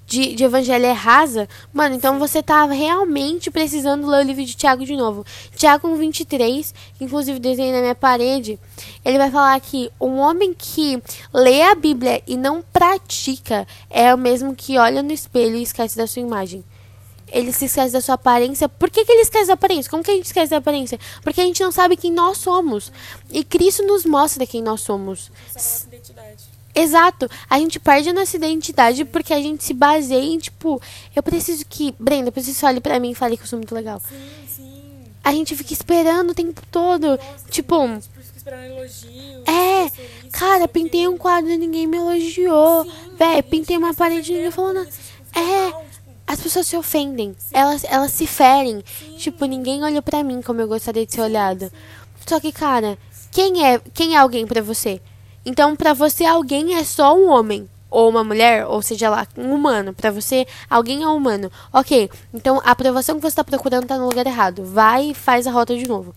de, 0.06 0.34
de 0.34 0.44
evangelho 0.44 0.84
é 0.84 0.92
rasa, 0.92 1.48
mano, 1.72 1.94
então 1.94 2.18
você 2.18 2.42
tá 2.42 2.66
realmente 2.66 3.50
precisando 3.50 4.06
ler 4.06 4.24
o 4.24 4.26
livro 4.26 4.44
de 4.44 4.54
Tiago 4.54 4.84
de 4.84 4.94
novo. 4.96 5.24
Tiago 5.56 5.94
23, 5.96 6.74
que 6.98 7.04
inclusive 7.04 7.38
desenhei 7.38 7.72
na 7.72 7.80
minha 7.80 7.94
parede, 7.94 8.58
ele 9.04 9.18
vai 9.18 9.30
falar 9.30 9.58
que 9.60 9.90
um 10.00 10.18
homem 10.18 10.52
que 10.52 11.02
lê 11.32 11.62
a 11.62 11.74
Bíblia 11.74 12.22
e 12.26 12.36
não 12.36 12.62
pratica 12.62 13.66
é 13.88 14.14
o 14.14 14.18
mesmo 14.18 14.54
que 14.54 14.76
olha 14.76 15.02
no 15.02 15.12
espelho 15.12 15.56
e 15.56 15.62
esquece 15.62 15.96
da 15.96 16.06
sua 16.06 16.20
imagem. 16.20 16.62
Ele 17.28 17.50
se 17.50 17.64
esquece 17.64 17.94
da 17.94 18.02
sua 18.02 18.16
aparência. 18.16 18.68
Por 18.68 18.90
que, 18.90 19.06
que 19.06 19.10
ele 19.10 19.22
esquece 19.22 19.46
da 19.46 19.54
aparência? 19.54 19.90
Como 19.90 20.02
que 20.02 20.10
a 20.10 20.14
gente 20.14 20.26
esquece 20.26 20.50
da 20.50 20.58
aparência? 20.58 21.00
Porque 21.22 21.40
a 21.40 21.44
gente 21.44 21.62
não 21.62 21.72
sabe 21.72 21.96
quem 21.96 22.12
nós 22.12 22.36
somos. 22.36 22.92
E 23.30 23.42
Cristo 23.42 23.82
nos 23.84 24.04
mostra 24.04 24.46
quem 24.46 24.60
nós 24.60 24.82
somos 24.82 25.30
é 25.46 25.50
a 25.50 25.54
nossa 25.54 25.86
identidade. 25.86 26.61
Exato. 26.74 27.28
A 27.48 27.58
gente 27.58 27.78
perde 27.78 28.08
a 28.08 28.12
nossa 28.12 28.36
identidade 28.36 29.04
porque 29.04 29.32
a 29.32 29.40
gente 29.40 29.62
se 29.62 29.74
baseia 29.74 30.22
em, 30.22 30.38
tipo, 30.38 30.80
eu 31.14 31.22
preciso 31.22 31.64
que. 31.68 31.94
Brenda, 31.98 32.28
eu 32.28 32.32
preciso 32.32 32.54
que 32.54 32.60
você 32.60 32.66
olhe 32.66 32.80
pra 32.80 32.98
mim 32.98 33.10
e 33.10 33.14
fale 33.14 33.36
que 33.36 33.42
eu 33.42 33.46
sou 33.46 33.58
muito 33.58 33.74
legal. 33.74 34.00
Sim, 34.00 34.16
sim. 34.48 34.82
A 35.22 35.32
gente 35.32 35.54
fica 35.54 35.72
esperando 35.72 36.30
o 36.30 36.34
tempo 36.34 36.62
todo. 36.70 37.08
Nossa, 37.08 37.48
tipo. 37.50 37.76
Elogio. 38.44 39.44
É. 39.46 39.90
Cara, 40.32 40.66
pintei 40.66 41.06
um 41.06 41.16
quadro 41.16 41.50
e 41.50 41.56
ninguém 41.56 41.86
me 41.86 41.96
elogiou. 41.98 42.86
Véi, 43.16 43.42
pintei 43.42 43.76
uma 43.76 43.94
parede 43.94 44.32
e 44.32 44.34
ninguém 44.34 44.50
falou 44.50 44.72
nada. 44.72 44.88
É. 45.34 45.66
Tipo, 45.66 45.92
as 46.26 46.40
pessoas 46.40 46.66
se 46.66 46.76
ofendem. 46.76 47.36
Elas, 47.52 47.84
elas 47.84 48.12
se 48.12 48.26
ferem. 48.26 48.82
Sim. 48.98 49.16
Tipo, 49.16 49.44
ninguém 49.44 49.84
olhou 49.84 50.02
pra 50.02 50.24
mim 50.24 50.40
como 50.40 50.60
eu 50.60 50.66
gostaria 50.66 51.04
de 51.04 51.12
ser 51.12 51.20
olhado. 51.20 51.70
Só 52.26 52.40
que, 52.40 52.50
cara, 52.50 52.98
quem 53.30 53.66
é, 53.66 53.80
quem 53.92 54.14
é 54.14 54.18
alguém 54.18 54.46
para 54.46 54.62
você? 54.62 55.00
Então, 55.44 55.74
para 55.74 55.92
você, 55.92 56.24
alguém 56.24 56.76
é 56.76 56.84
só 56.84 57.16
um 57.16 57.28
homem 57.28 57.68
ou 57.92 58.08
uma 58.08 58.24
mulher, 58.24 58.66
ou 58.66 58.80
seja 58.80 59.10
lá, 59.10 59.26
um 59.36 59.54
humano. 59.54 59.92
Para 59.92 60.10
você, 60.10 60.46
alguém 60.70 61.02
é 61.02 61.08
humano. 61.08 61.52
Ok, 61.72 62.10
então 62.32 62.60
a 62.64 62.70
aprovação 62.70 63.16
que 63.16 63.20
você 63.20 63.28
está 63.28 63.44
procurando 63.44 63.86
tá 63.86 63.98
no 63.98 64.08
lugar 64.08 64.26
errado. 64.26 64.64
Vai 64.64 65.10
e 65.10 65.14
faz 65.14 65.46
a 65.46 65.50
rota 65.50 65.76
de 65.76 65.86
novo. 65.86 66.14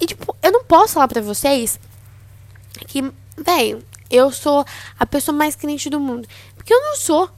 E, 0.00 0.06
tipo, 0.06 0.34
eu 0.42 0.50
não 0.50 0.64
posso 0.64 0.94
falar 0.94 1.08
para 1.08 1.20
vocês 1.20 1.78
que, 2.86 3.02
velho, 3.36 3.84
eu 4.10 4.32
sou 4.32 4.64
a 4.98 5.04
pessoa 5.04 5.36
mais 5.36 5.54
crente 5.54 5.90
do 5.90 6.00
mundo. 6.00 6.26
Porque 6.56 6.72
eu 6.72 6.80
não 6.80 6.96
sou. 6.96 7.28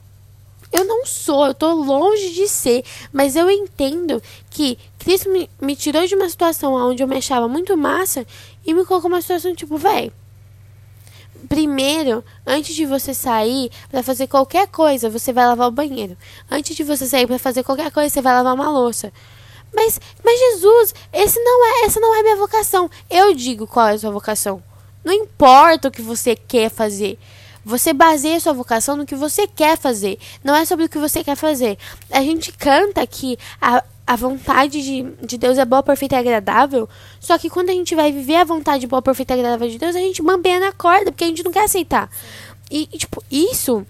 Eu 0.72 0.84
não 0.84 1.06
sou, 1.06 1.46
eu 1.46 1.54
tô 1.54 1.72
longe 1.72 2.30
de 2.32 2.48
ser. 2.48 2.84
Mas 3.12 3.34
eu 3.34 3.50
entendo 3.50 4.22
que 4.50 4.78
Cristo 4.98 5.30
me, 5.30 5.50
me 5.60 5.74
tirou 5.74 6.06
de 6.06 6.14
uma 6.14 6.28
situação 6.28 6.74
onde 6.74 7.02
eu 7.02 7.08
me 7.08 7.16
achava 7.16 7.48
muito 7.48 7.76
massa 7.76 8.26
e 8.64 8.72
me 8.72 8.84
colocou 8.84 9.10
numa 9.10 9.20
situação 9.20 9.54
tipo, 9.54 9.76
velho 9.76 10.12
primeiro, 11.48 12.24
antes 12.46 12.74
de 12.74 12.86
você 12.86 13.14
sair 13.14 13.70
para 13.90 14.02
fazer 14.02 14.26
qualquer 14.26 14.68
coisa, 14.68 15.08
você 15.08 15.32
vai 15.32 15.46
lavar 15.46 15.68
o 15.68 15.72
banheiro. 15.72 16.16
Antes 16.50 16.76
de 16.76 16.82
você 16.82 17.06
sair 17.06 17.26
para 17.26 17.38
fazer 17.38 17.62
qualquer 17.62 17.90
coisa, 17.90 18.08
você 18.08 18.20
vai 18.20 18.34
lavar 18.34 18.54
uma 18.54 18.70
louça. 18.70 19.12
Mas, 19.72 20.00
mas 20.24 20.38
Jesus, 20.38 20.94
esse 21.12 21.38
não 21.40 21.66
é, 21.66 21.86
essa 21.86 22.00
não 22.00 22.14
é 22.14 22.22
minha 22.22 22.36
vocação. 22.36 22.90
Eu 23.10 23.34
digo 23.34 23.66
qual 23.66 23.88
é 23.88 23.94
a 23.94 23.98
sua 23.98 24.10
vocação. 24.10 24.62
Não 25.04 25.12
importa 25.12 25.88
o 25.88 25.90
que 25.90 26.02
você 26.02 26.36
quer 26.36 26.70
fazer. 26.70 27.18
Você 27.64 27.92
baseia 27.92 28.38
sua 28.38 28.52
vocação 28.52 28.96
no 28.96 29.06
que 29.06 29.14
você 29.14 29.46
quer 29.46 29.76
fazer. 29.78 30.18
Não 30.42 30.54
é 30.54 30.64
sobre 30.64 30.84
o 30.84 30.88
que 30.88 30.98
você 30.98 31.24
quer 31.24 31.36
fazer. 31.36 31.78
A 32.10 32.20
gente 32.20 32.52
canta 32.52 33.06
que 33.06 33.38
a, 33.60 33.82
a 34.06 34.16
vontade 34.16 34.82
de, 34.82 35.02
de 35.24 35.38
Deus 35.38 35.56
é 35.56 35.64
boa, 35.64 35.82
perfeita 35.82 36.16
e 36.16 36.18
agradável. 36.18 36.88
Só 37.18 37.38
que 37.38 37.48
quando 37.48 37.70
a 37.70 37.72
gente 37.72 37.94
vai 37.94 38.12
viver 38.12 38.36
a 38.36 38.44
vontade 38.44 38.86
boa, 38.86 39.00
perfeita 39.00 39.34
e 39.34 39.38
agradável 39.38 39.68
de 39.68 39.78
Deus, 39.78 39.96
a 39.96 40.00
gente 40.00 40.22
bambeia 40.22 40.60
na 40.60 40.72
corda, 40.72 41.10
porque 41.10 41.24
a 41.24 41.26
gente 41.26 41.42
não 41.42 41.52
quer 41.52 41.64
aceitar. 41.64 42.10
E, 42.70 42.88
e, 42.92 42.98
tipo, 42.98 43.22
isso 43.30 43.86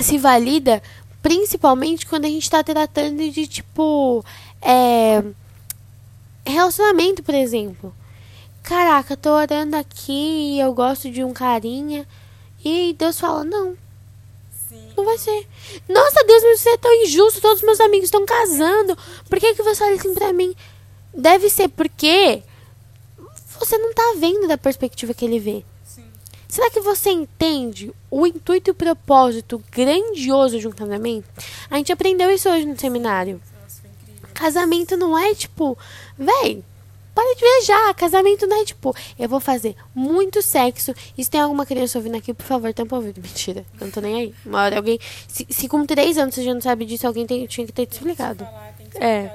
se 0.00 0.18
valida 0.18 0.82
principalmente 1.22 2.06
quando 2.06 2.24
a 2.24 2.28
gente 2.28 2.50
tá 2.50 2.62
tratando 2.62 3.30
de, 3.30 3.46
tipo, 3.46 4.24
é, 4.60 5.22
relacionamento, 6.44 7.22
por 7.22 7.34
exemplo. 7.34 7.94
Caraca, 8.62 9.16
tô 9.16 9.30
orando 9.30 9.76
aqui 9.76 10.56
e 10.56 10.60
eu 10.60 10.74
gosto 10.74 11.10
de 11.10 11.22
um 11.22 11.32
carinha. 11.32 12.06
E 12.64 12.94
Deus 12.98 13.20
fala, 13.20 13.44
não, 13.44 13.76
não 14.96 15.04
vai 15.04 15.18
ser. 15.18 15.46
Nossa, 15.88 16.24
Deus, 16.24 16.58
você 16.58 16.70
é 16.70 16.76
tão 16.76 16.92
injusto. 17.02 17.40
Todos 17.40 17.58
os 17.58 17.64
meus 17.64 17.80
amigos 17.80 18.06
estão 18.06 18.26
casando. 18.26 18.96
Por 19.28 19.38
que, 19.38 19.54
que 19.54 19.62
você 19.62 19.84
olha 19.84 19.94
assim 19.94 20.14
pra 20.14 20.32
mim? 20.32 20.54
Deve 21.14 21.48
ser 21.48 21.68
porque 21.68 22.42
você 23.58 23.78
não 23.78 23.92
tá 23.92 24.14
vendo 24.18 24.46
da 24.46 24.58
perspectiva 24.58 25.14
que 25.14 25.24
ele 25.24 25.38
vê. 25.38 25.64
Sim. 25.84 26.04
Será 26.48 26.70
que 26.70 26.80
você 26.80 27.10
entende 27.10 27.92
o 28.10 28.26
intuito 28.26 28.70
e 28.70 28.72
o 28.72 28.74
propósito 28.74 29.62
grandioso 29.70 30.58
de 30.58 30.68
um 30.68 30.72
casamento? 30.72 31.28
A 31.70 31.76
gente 31.76 31.92
aprendeu 31.92 32.30
isso 32.30 32.48
hoje 32.48 32.66
no 32.66 32.78
seminário. 32.78 33.40
Nossa, 33.62 33.82
casamento 34.34 34.96
não 34.96 35.18
é 35.18 35.34
tipo, 35.34 35.76
véi, 36.16 36.62
para 37.18 37.34
de 37.34 37.40
viajar. 37.40 37.94
Casamento 37.94 38.46
não 38.46 38.60
é 38.60 38.64
tipo, 38.64 38.94
eu 39.18 39.28
vou 39.28 39.40
fazer 39.40 39.74
muito 39.92 40.40
sexo. 40.40 40.94
E 41.16 41.24
se 41.24 41.30
tem 41.30 41.40
alguma 41.40 41.66
criança 41.66 41.98
ouvindo 41.98 42.16
aqui, 42.16 42.32
por 42.32 42.44
favor, 42.44 42.72
tampa 42.72 42.94
o 42.94 42.98
ouvido. 42.98 43.20
Mentira, 43.20 43.66
não 43.80 43.90
tô 43.90 44.00
nem 44.00 44.14
aí. 44.14 44.34
Uma 44.46 44.62
hora 44.62 44.76
alguém. 44.76 45.00
Se, 45.26 45.44
se 45.50 45.68
com 45.68 45.84
três 45.84 46.16
anos 46.16 46.34
você 46.34 46.44
já 46.44 46.54
não 46.54 46.60
sabe 46.60 46.84
disso, 46.84 47.06
alguém 47.06 47.26
tem, 47.26 47.44
tinha 47.46 47.66
que 47.66 47.72
ter 47.72 47.86
te 47.86 47.94
explicado. 47.94 48.46
É. 48.94 49.32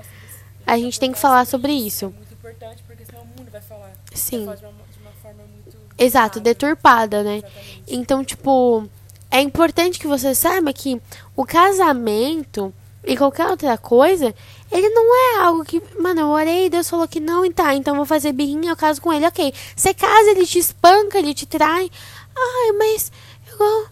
A 0.66 0.78
gente 0.78 0.98
tem 0.98 1.12
que 1.12 1.20
falar 1.20 1.46
sobre 1.46 1.74
isso. 1.74 2.06
É 2.06 2.08
muito 2.08 2.34
importante, 2.34 2.84
porque 2.88 3.04
senão 3.06 3.24
o 3.24 3.26
mundo 3.26 3.52
vai 3.52 3.62
falar. 3.62 3.92
Sim. 4.14 4.46
Vai 4.46 4.56
de 4.56 4.64
uma, 4.64 4.72
de 4.72 5.00
uma 5.02 5.12
forma 5.22 5.44
muito. 5.44 5.78
Exato, 5.98 6.40
deturpada, 6.40 7.22
né? 7.22 7.38
Exatamente. 7.38 7.84
Então, 7.88 8.24
tipo, 8.24 8.90
é 9.30 9.42
importante 9.42 10.00
que 10.00 10.08
você 10.08 10.34
saiba 10.34 10.72
que 10.72 11.02
o 11.36 11.46
casamento 11.46 12.74
e 13.06 13.18
qualquer 13.18 13.48
outra 13.48 13.78
coisa, 13.78 14.34
ele 14.74 14.90
não 14.90 15.16
é 15.16 15.44
algo 15.46 15.64
que, 15.64 15.82
mano, 16.00 16.22
eu 16.22 16.28
orei, 16.30 16.70
Deus 16.70 16.90
falou 16.90 17.08
que 17.08 17.20
não, 17.20 17.46
e 17.46 17.54
tá, 17.54 17.74
então 17.76 17.96
vou 17.96 18.06
fazer 18.06 18.32
birrinha, 18.34 18.72
eu 18.72 18.76
caso 18.76 19.02
com 19.02 19.14
ele, 19.14 19.26
ok. 19.28 19.54
Você 19.76 19.94
casa, 19.94 20.32
ele 20.32 20.46
te 20.46 20.60
espanca, 20.60 21.18
ele 21.20 21.34
te 21.34 21.46
trai. 21.46 21.90
Ai, 22.36 22.72
mas. 22.78 23.12
Eu, 23.60 23.88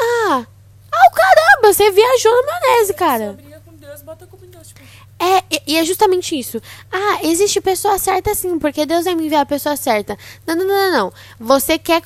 ah. 0.00 0.46
Ah, 0.92 1.10
caramba, 1.10 1.72
você 1.74 1.90
viajou 1.90 2.32
na 2.46 2.60
maionese, 2.60 2.94
cara. 2.94 3.26
Você 3.32 3.42
briga 3.42 3.62
com 3.64 3.72
Deus, 3.76 4.02
bota 4.02 4.24
a 4.24 4.28
culpa 4.28 4.44
em 4.46 4.50
Deus. 4.50 4.68
Tipo, 4.68 4.80
É, 5.18 5.42
e- 5.50 5.62
e 5.66 5.76
é 5.76 5.84
justamente 5.84 6.38
isso. 6.38 6.60
Ah, 6.92 7.18
existe 7.22 7.60
pessoa 7.60 7.98
certa 7.98 8.34
sim, 8.34 8.58
porque 8.58 8.84
Deus 8.86 9.04
vai 9.04 9.14
me 9.14 9.26
enviar 9.26 9.42
a 9.42 9.46
pessoa 9.46 9.76
certa. 9.76 10.16
Não, 10.46 10.54
não, 10.54 10.66
não, 10.66 10.74
não. 10.74 10.92
não. 10.98 11.12
Você 11.40 11.78
quer 11.78 12.02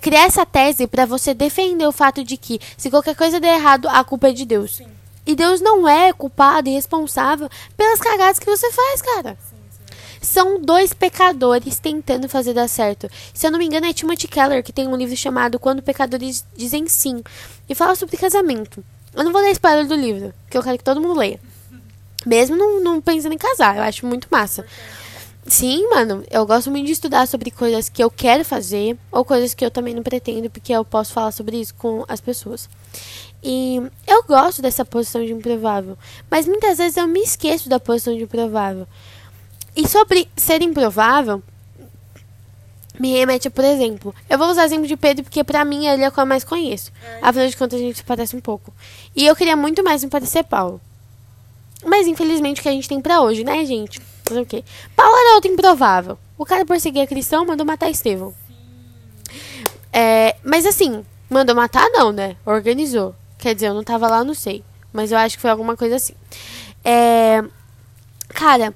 criar 0.00 0.24
essa 0.26 0.44
tese 0.46 0.86
pra 0.86 1.06
você 1.06 1.34
defender 1.34 1.86
o 1.86 1.92
fato 1.92 2.22
de 2.24 2.36
que 2.36 2.60
se 2.76 2.90
qualquer 2.90 3.16
coisa 3.16 3.40
der 3.40 3.54
errado, 3.56 3.88
a 3.88 4.02
culpa 4.04 4.28
é 4.28 4.32
de 4.32 4.44
Deus. 4.44 4.76
sim, 4.76 4.86
E 5.30 5.36
Deus 5.36 5.60
não 5.60 5.88
é 5.88 6.12
culpado 6.12 6.68
e 6.68 6.72
responsável 6.72 7.48
pelas 7.76 8.00
cagadas 8.00 8.40
que 8.40 8.46
você 8.46 8.68
faz, 8.72 9.00
cara. 9.00 9.38
São 10.20 10.60
dois 10.60 10.92
pecadores 10.92 11.78
tentando 11.78 12.28
fazer 12.28 12.52
dar 12.52 12.66
certo. 12.66 13.08
Se 13.32 13.46
eu 13.46 13.52
não 13.52 13.60
me 13.60 13.64
engano, 13.64 13.86
é 13.86 13.92
Timothy 13.92 14.26
Keller 14.26 14.64
que 14.64 14.72
tem 14.72 14.88
um 14.88 14.96
livro 14.96 15.16
chamado 15.16 15.56
Quando 15.60 15.82
Pecadores 15.82 16.44
Dizem 16.56 16.88
Sim. 16.88 17.22
E 17.68 17.76
fala 17.76 17.94
sobre 17.94 18.16
casamento. 18.16 18.84
Eu 19.14 19.22
não 19.22 19.30
vou 19.32 19.40
dar 19.40 19.52
spoiler 19.52 19.86
do 19.86 19.94
livro, 19.94 20.34
que 20.50 20.58
eu 20.58 20.64
quero 20.64 20.78
que 20.78 20.82
todo 20.82 21.00
mundo 21.00 21.20
leia. 21.20 21.38
Mesmo 22.26 22.56
não, 22.56 22.80
não 22.80 23.00
pensando 23.00 23.32
em 23.32 23.38
casar, 23.38 23.76
eu 23.76 23.84
acho 23.84 24.04
muito 24.06 24.26
massa. 24.32 24.66
Sim, 25.46 25.88
mano, 25.90 26.24
eu 26.28 26.44
gosto 26.44 26.72
muito 26.72 26.86
de 26.86 26.92
estudar 26.92 27.26
sobre 27.28 27.52
coisas 27.52 27.88
que 27.88 28.02
eu 28.02 28.10
quero 28.10 28.44
fazer 28.44 28.98
ou 29.12 29.24
coisas 29.24 29.54
que 29.54 29.64
eu 29.64 29.70
também 29.70 29.94
não 29.94 30.02
pretendo, 30.02 30.50
porque 30.50 30.72
eu 30.72 30.84
posso 30.84 31.12
falar 31.12 31.30
sobre 31.30 31.60
isso 31.60 31.74
com 31.76 32.04
as 32.08 32.20
pessoas. 32.20 32.68
E 33.42 33.80
eu 34.06 34.22
gosto 34.24 34.60
dessa 34.60 34.84
posição 34.84 35.24
de 35.24 35.32
improvável, 35.32 35.96
mas 36.30 36.46
muitas 36.46 36.78
vezes 36.78 36.96
eu 36.96 37.06
me 37.06 37.20
esqueço 37.20 37.68
da 37.68 37.80
posição 37.80 38.14
de 38.14 38.24
improvável. 38.24 38.86
E 39.74 39.88
sobre 39.88 40.28
ser 40.36 40.60
improvável, 40.62 41.42
me 42.98 43.12
remete, 43.12 43.48
por 43.48 43.64
exemplo, 43.64 44.14
eu 44.28 44.36
vou 44.36 44.48
usar 44.50 44.62
o 44.62 44.64
exemplo 44.66 44.86
de 44.86 44.96
Pedro 44.96 45.24
porque 45.24 45.42
pra 45.42 45.64
mim 45.64 45.86
ele 45.86 46.04
é 46.04 46.08
o 46.08 46.12
que 46.12 46.20
eu 46.20 46.26
mais 46.26 46.44
conheço. 46.44 46.92
Afinal 47.22 47.48
de 47.48 47.56
contas, 47.56 47.80
a 47.80 47.82
gente 47.82 47.96
se 47.96 48.04
parece 48.04 48.36
um 48.36 48.40
pouco. 48.40 48.74
E 49.16 49.24
eu 49.24 49.34
queria 49.34 49.56
muito 49.56 49.82
mais 49.82 50.04
me 50.04 50.10
parecer 50.10 50.44
Paulo. 50.44 50.78
Mas 51.82 52.06
infelizmente 52.06 52.60
o 52.60 52.62
que 52.62 52.68
a 52.68 52.72
gente 52.72 52.88
tem 52.88 53.00
pra 53.00 53.22
hoje, 53.22 53.42
né, 53.42 53.64
gente? 53.64 54.02
Fazer 54.22 54.42
o 54.42 54.46
quê? 54.46 54.62
Paulo 54.94 55.16
era 55.16 55.34
outro 55.36 55.50
improvável. 55.50 56.18
O 56.36 56.44
cara 56.44 56.66
perseguia 56.66 57.06
cristão, 57.06 57.46
mandou 57.46 57.64
matar 57.64 57.88
Estevão. 57.88 58.34
É, 59.90 60.36
mas 60.44 60.66
assim, 60.66 61.04
mandou 61.28 61.56
matar 61.56 61.88
não, 61.90 62.12
né? 62.12 62.36
Organizou. 62.44 63.14
Quer 63.40 63.54
dizer, 63.54 63.68
eu 63.68 63.74
não 63.74 63.82
tava 63.82 64.06
lá, 64.06 64.22
não 64.22 64.34
sei. 64.34 64.62
Mas 64.92 65.10
eu 65.10 65.18
acho 65.18 65.36
que 65.36 65.40
foi 65.40 65.50
alguma 65.50 65.76
coisa 65.76 65.96
assim. 65.96 66.12
É, 66.84 67.42
cara, 68.28 68.74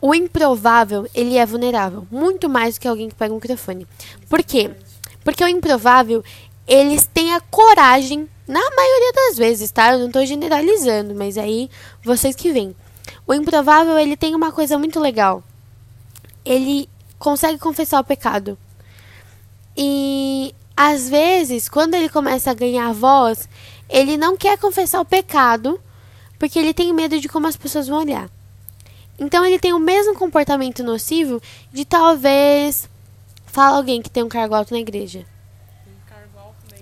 o 0.00 0.14
improvável, 0.14 1.08
ele 1.14 1.36
é 1.36 1.46
vulnerável. 1.46 2.06
Muito 2.10 2.48
mais 2.48 2.74
do 2.74 2.80
que 2.82 2.88
alguém 2.88 3.08
que 3.08 3.14
pega 3.14 3.32
um 3.32 3.36
microfone. 3.36 3.86
Por 4.28 4.42
quê? 4.42 4.70
Porque 5.24 5.42
o 5.42 5.48
improvável, 5.48 6.22
eles 6.66 7.06
têm 7.06 7.32
a 7.34 7.40
coragem, 7.40 8.28
na 8.46 8.60
maioria 8.60 9.12
das 9.12 9.38
vezes, 9.38 9.70
tá? 9.70 9.92
Eu 9.92 10.00
não 10.00 10.10
tô 10.10 10.24
generalizando, 10.26 11.14
mas 11.14 11.38
aí 11.38 11.70
vocês 12.02 12.36
que 12.36 12.52
vêm. 12.52 12.76
O 13.26 13.32
improvável, 13.32 13.98
ele 13.98 14.16
tem 14.16 14.34
uma 14.34 14.52
coisa 14.52 14.76
muito 14.76 15.00
legal. 15.00 15.42
Ele 16.44 16.86
consegue 17.18 17.58
confessar 17.58 18.00
o 18.00 18.04
pecado. 18.04 18.58
E 19.76 20.54
às 20.82 21.10
vezes, 21.10 21.68
quando 21.68 21.92
ele 21.92 22.08
começa 22.08 22.50
a 22.50 22.54
ganhar 22.54 22.90
voz, 22.94 23.46
ele 23.86 24.16
não 24.16 24.34
quer 24.34 24.56
confessar 24.56 24.98
o 24.98 25.04
pecado, 25.04 25.78
porque 26.38 26.58
ele 26.58 26.72
tem 26.72 26.90
medo 26.90 27.20
de 27.20 27.28
como 27.28 27.46
as 27.46 27.54
pessoas 27.54 27.86
vão 27.86 27.98
olhar. 27.98 28.30
Então 29.18 29.44
ele 29.44 29.58
tem 29.58 29.74
o 29.74 29.78
mesmo 29.78 30.14
comportamento 30.14 30.82
nocivo 30.82 31.38
de 31.70 31.84
talvez 31.84 32.88
fala 33.44 33.76
alguém 33.76 34.00
que 34.00 34.08
tem 34.08 34.22
um 34.22 34.28
cargo 34.28 34.54
alto 34.54 34.72
na 34.72 34.80
igreja. 34.80 35.26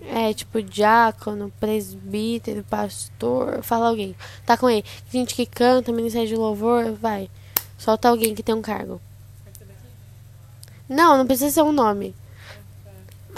É, 0.06 0.32
tipo 0.32 0.62
diácono, 0.62 1.52
presbítero, 1.58 2.62
pastor, 2.70 3.64
fala 3.64 3.88
alguém. 3.88 4.14
Tá 4.46 4.56
com 4.56 4.70
ele. 4.70 4.84
Gente 5.10 5.34
que 5.34 5.44
canta, 5.44 5.90
ministério 5.90 6.28
de 6.28 6.36
louvor, 6.36 6.92
vai. 6.92 7.28
Solta 7.76 8.08
alguém 8.08 8.32
que 8.32 8.44
tem 8.44 8.54
um 8.54 8.62
cargo. 8.62 9.00
Não, 10.88 11.18
não 11.18 11.26
precisa 11.26 11.50
ser 11.50 11.62
um 11.62 11.72
nome. 11.72 12.14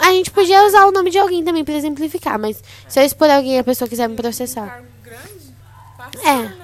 A 0.01 0.11
gente 0.11 0.31
podia 0.31 0.65
usar 0.65 0.87
o 0.87 0.91
nome 0.91 1.11
de 1.11 1.19
alguém 1.19 1.43
também 1.43 1.63
pra 1.63 1.75
exemplificar, 1.75 2.39
mas 2.39 2.61
se 2.87 2.99
eu 2.99 3.05
expor 3.05 3.29
alguém 3.29 3.55
e 3.55 3.59
a 3.59 3.63
pessoa 3.63 3.87
quiser 3.87 4.09
me 4.09 4.15
processar. 4.15 4.83
É. 6.23 6.35
né? 6.37 6.57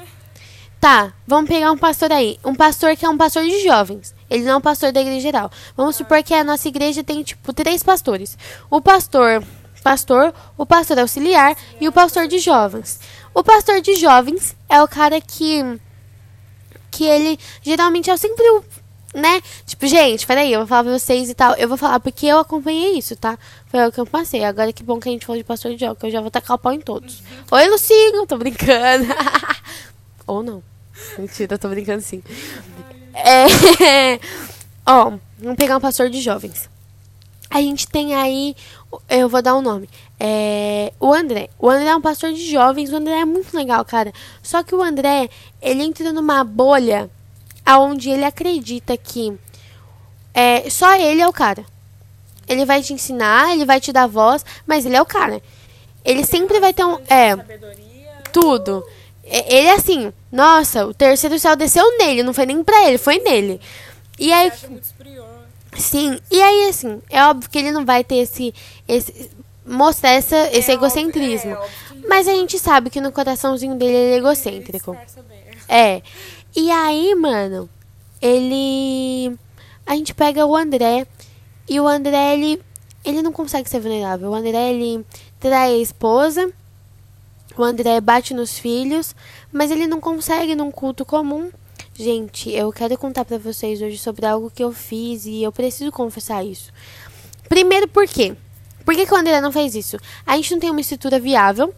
Tá, 0.79 1.13
vamos 1.25 1.47
pegar 1.47 1.71
um 1.71 1.77
pastor 1.77 2.11
aí. 2.11 2.39
Um 2.43 2.55
pastor 2.55 2.95
que 2.95 3.05
é 3.05 3.09
um 3.09 3.17
pastor 3.17 3.43
de 3.43 3.63
jovens. 3.63 4.13
Ele 4.27 4.43
não 4.43 4.53
é 4.53 4.57
um 4.57 4.61
pastor 4.61 4.91
da 4.91 5.01
igreja 5.01 5.21
geral. 5.21 5.51
Vamos 5.75 5.95
supor 5.95 6.23
que 6.23 6.33
a 6.33 6.43
nossa 6.43 6.67
igreja 6.67 7.03
tem, 7.03 7.21
tipo, 7.23 7.53
três 7.53 7.83
pastores. 7.83 8.37
O 8.69 8.81
pastor, 8.81 9.43
pastor, 9.83 10.33
o 10.57 10.65
pastor 10.65 10.99
auxiliar 10.99 11.55
e 11.79 11.87
o 11.87 11.91
pastor 11.91 12.27
de 12.27 12.39
jovens. 12.39 12.99
O 13.33 13.43
pastor 13.43 13.81
de 13.81 13.95
jovens 13.95 14.55
é 14.67 14.81
o 14.81 14.87
cara 14.87 15.21
que. 15.21 15.63
Que 16.89 17.05
ele 17.05 17.39
geralmente 17.61 18.09
é 18.09 18.17
sempre 18.17 18.43
o. 18.49 18.63
Né? 19.13 19.41
Tipo, 19.65 19.87
gente, 19.87 20.27
peraí, 20.27 20.51
eu 20.51 20.59
vou 20.59 20.67
falar 20.67 20.83
pra 20.83 20.99
vocês 20.99 21.29
e 21.29 21.33
tal. 21.33 21.53
Eu 21.55 21.67
vou 21.67 21.77
falar 21.77 21.99
porque 21.99 22.25
eu 22.25 22.39
acompanhei 22.39 22.97
isso, 22.97 23.15
tá? 23.15 23.37
Foi 23.67 23.87
o 23.87 23.91
que 23.91 23.99
eu 23.99 24.05
passei. 24.05 24.43
Agora 24.43 24.73
que 24.73 24.83
bom 24.83 24.99
que 24.99 25.09
a 25.09 25.11
gente 25.11 25.25
falou 25.25 25.41
de 25.41 25.45
pastor 25.45 25.71
de 25.75 25.77
que 25.95 26.05
eu 26.05 26.11
já 26.11 26.21
vou 26.21 26.29
tacar 26.29 26.55
o 26.55 26.59
pau 26.59 26.73
em 26.73 26.81
todos. 26.81 27.23
Oi, 27.49 27.67
Lucinho, 27.69 28.27
tô 28.27 28.37
brincando. 28.37 29.05
Ou 30.27 30.43
não. 30.43 30.61
Mentira, 31.17 31.57
tô 31.57 31.69
brincando 31.69 32.01
sim. 32.01 32.21
É. 33.13 34.19
Ó, 34.85 35.13
vamos 35.39 35.57
pegar 35.57 35.77
um 35.77 35.81
pastor 35.81 36.09
de 36.09 36.21
jovens. 36.21 36.69
A 37.49 37.61
gente 37.61 37.87
tem 37.87 38.13
aí. 38.13 38.55
Eu 39.09 39.29
vou 39.29 39.41
dar 39.41 39.55
um 39.55 39.61
nome. 39.61 39.89
É, 40.19 40.91
o 40.99 41.13
André. 41.13 41.49
O 41.57 41.69
André 41.69 41.89
é 41.89 41.95
um 41.95 42.01
pastor 42.01 42.33
de 42.33 42.49
jovens. 42.49 42.91
O 42.91 42.97
André 42.97 43.19
é 43.19 43.25
muito 43.25 43.55
legal, 43.55 43.83
cara. 43.85 44.13
Só 44.43 44.63
que 44.63 44.75
o 44.75 44.83
André, 44.83 45.29
ele 45.61 45.83
entra 45.83 46.11
numa 46.11 46.43
bolha 46.43 47.09
aonde 47.67 48.09
ele 48.09 48.23
acredita 48.23 48.95
que 48.95 49.37
é, 50.33 50.69
só 50.69 50.95
ele 50.95 51.21
é 51.21 51.27
o 51.27 51.33
cara. 51.33 51.65
Ele 52.47 52.63
vai 52.65 52.81
te 52.81 52.93
ensinar, 52.93 53.51
ele 53.53 53.65
vai 53.65 53.81
te 53.81 53.91
dar 53.91 54.07
voz, 54.07 54.45
mas 54.65 54.85
ele 54.85 54.95
é 54.95 55.01
o 55.01 55.05
cara. 55.05 55.41
Ele 56.05 56.23
sempre 56.25 56.59
vai 56.61 56.73
ter 56.73 56.85
um. 56.85 56.97
É 57.09 57.35
tudo. 58.31 58.85
Ele 59.23 59.67
é 59.67 59.73
assim, 59.73 60.13
nossa, 60.31 60.85
o 60.85 60.93
terceiro 60.93 61.37
céu 61.37 61.55
desceu 61.57 61.97
nele, 61.97 62.23
não 62.23 62.33
foi 62.33 62.45
nem 62.45 62.63
pra 62.63 62.87
ele, 62.87 62.97
foi 62.97 63.17
nele. 63.19 63.59
E 64.17 64.31
aí, 64.31 64.49
sim, 65.77 66.17
e 66.31 66.41
aí 66.41 66.69
assim, 66.69 67.01
é 67.09 67.23
óbvio 67.25 67.49
que 67.49 67.57
ele 67.57 67.71
não 67.71 67.83
vai 67.85 68.03
ter 68.05 68.15
esse, 68.15 68.53
esse 68.87 69.29
mostrar 69.65 70.11
essa, 70.11 70.49
esse 70.53 70.71
É 70.71 70.75
egocentrismo. 70.75 71.51
óbvio- 71.51 71.65
é 71.65 71.91
óbvio 71.91 72.09
Mas 72.09 72.27
a 72.27 72.31
gente 72.31 72.57
sabe 72.57 72.89
que 72.89 73.01
no 73.01 73.11
coraçãozinho 73.11 73.75
dele 73.75 73.91
ele 73.91 73.97
é 73.97 74.07
ele 74.07 74.15
egocêntrico. 74.17 74.97
É. 75.67 76.01
E 76.59 76.71
aí, 76.71 77.13
mano, 77.13 77.69
ele. 78.19 79.37
A 79.85 79.95
gente 79.95 80.15
pega 80.15 80.43
o 80.43 80.55
André. 80.55 81.05
E 81.69 81.79
o 81.79 81.87
André, 81.87 82.33
ele. 82.33 82.59
Ele 83.05 83.21
não 83.21 83.31
consegue 83.31 83.69
ser 83.69 83.79
vulnerável. 83.79 84.31
O 84.31 84.33
André, 84.33 84.71
ele 84.71 85.05
trai 85.39 85.75
a 85.75 85.77
esposa. 85.77 86.51
O 87.55 87.63
André 87.63 88.01
bate 88.01 88.33
nos 88.33 88.57
filhos. 88.57 89.15
Mas 89.51 89.69
ele 89.69 89.85
não 89.85 90.01
consegue 90.01 90.55
num 90.55 90.71
culto 90.71 91.05
comum. 91.05 91.51
Gente, 91.93 92.49
eu 92.49 92.73
quero 92.73 92.97
contar 92.97 93.23
pra 93.23 93.37
vocês 93.37 93.79
hoje 93.79 93.99
sobre 93.99 94.25
algo 94.25 94.49
que 94.49 94.63
eu 94.63 94.71
fiz 94.71 95.27
e 95.27 95.43
eu 95.43 95.51
preciso 95.51 95.91
confessar 95.91 96.43
isso. 96.43 96.73
Primeiro, 97.47 97.87
por 97.87 98.07
quê? 98.07 98.35
Por 98.83 98.95
que, 98.95 99.05
que 99.05 99.13
o 99.13 99.17
André 99.17 99.39
não 99.41 99.51
fez 99.51 99.75
isso? 99.75 99.97
A 100.25 100.35
gente 100.35 100.53
não 100.53 100.59
tem 100.59 100.71
uma 100.71 100.81
estrutura 100.81 101.19
viável. 101.19 101.71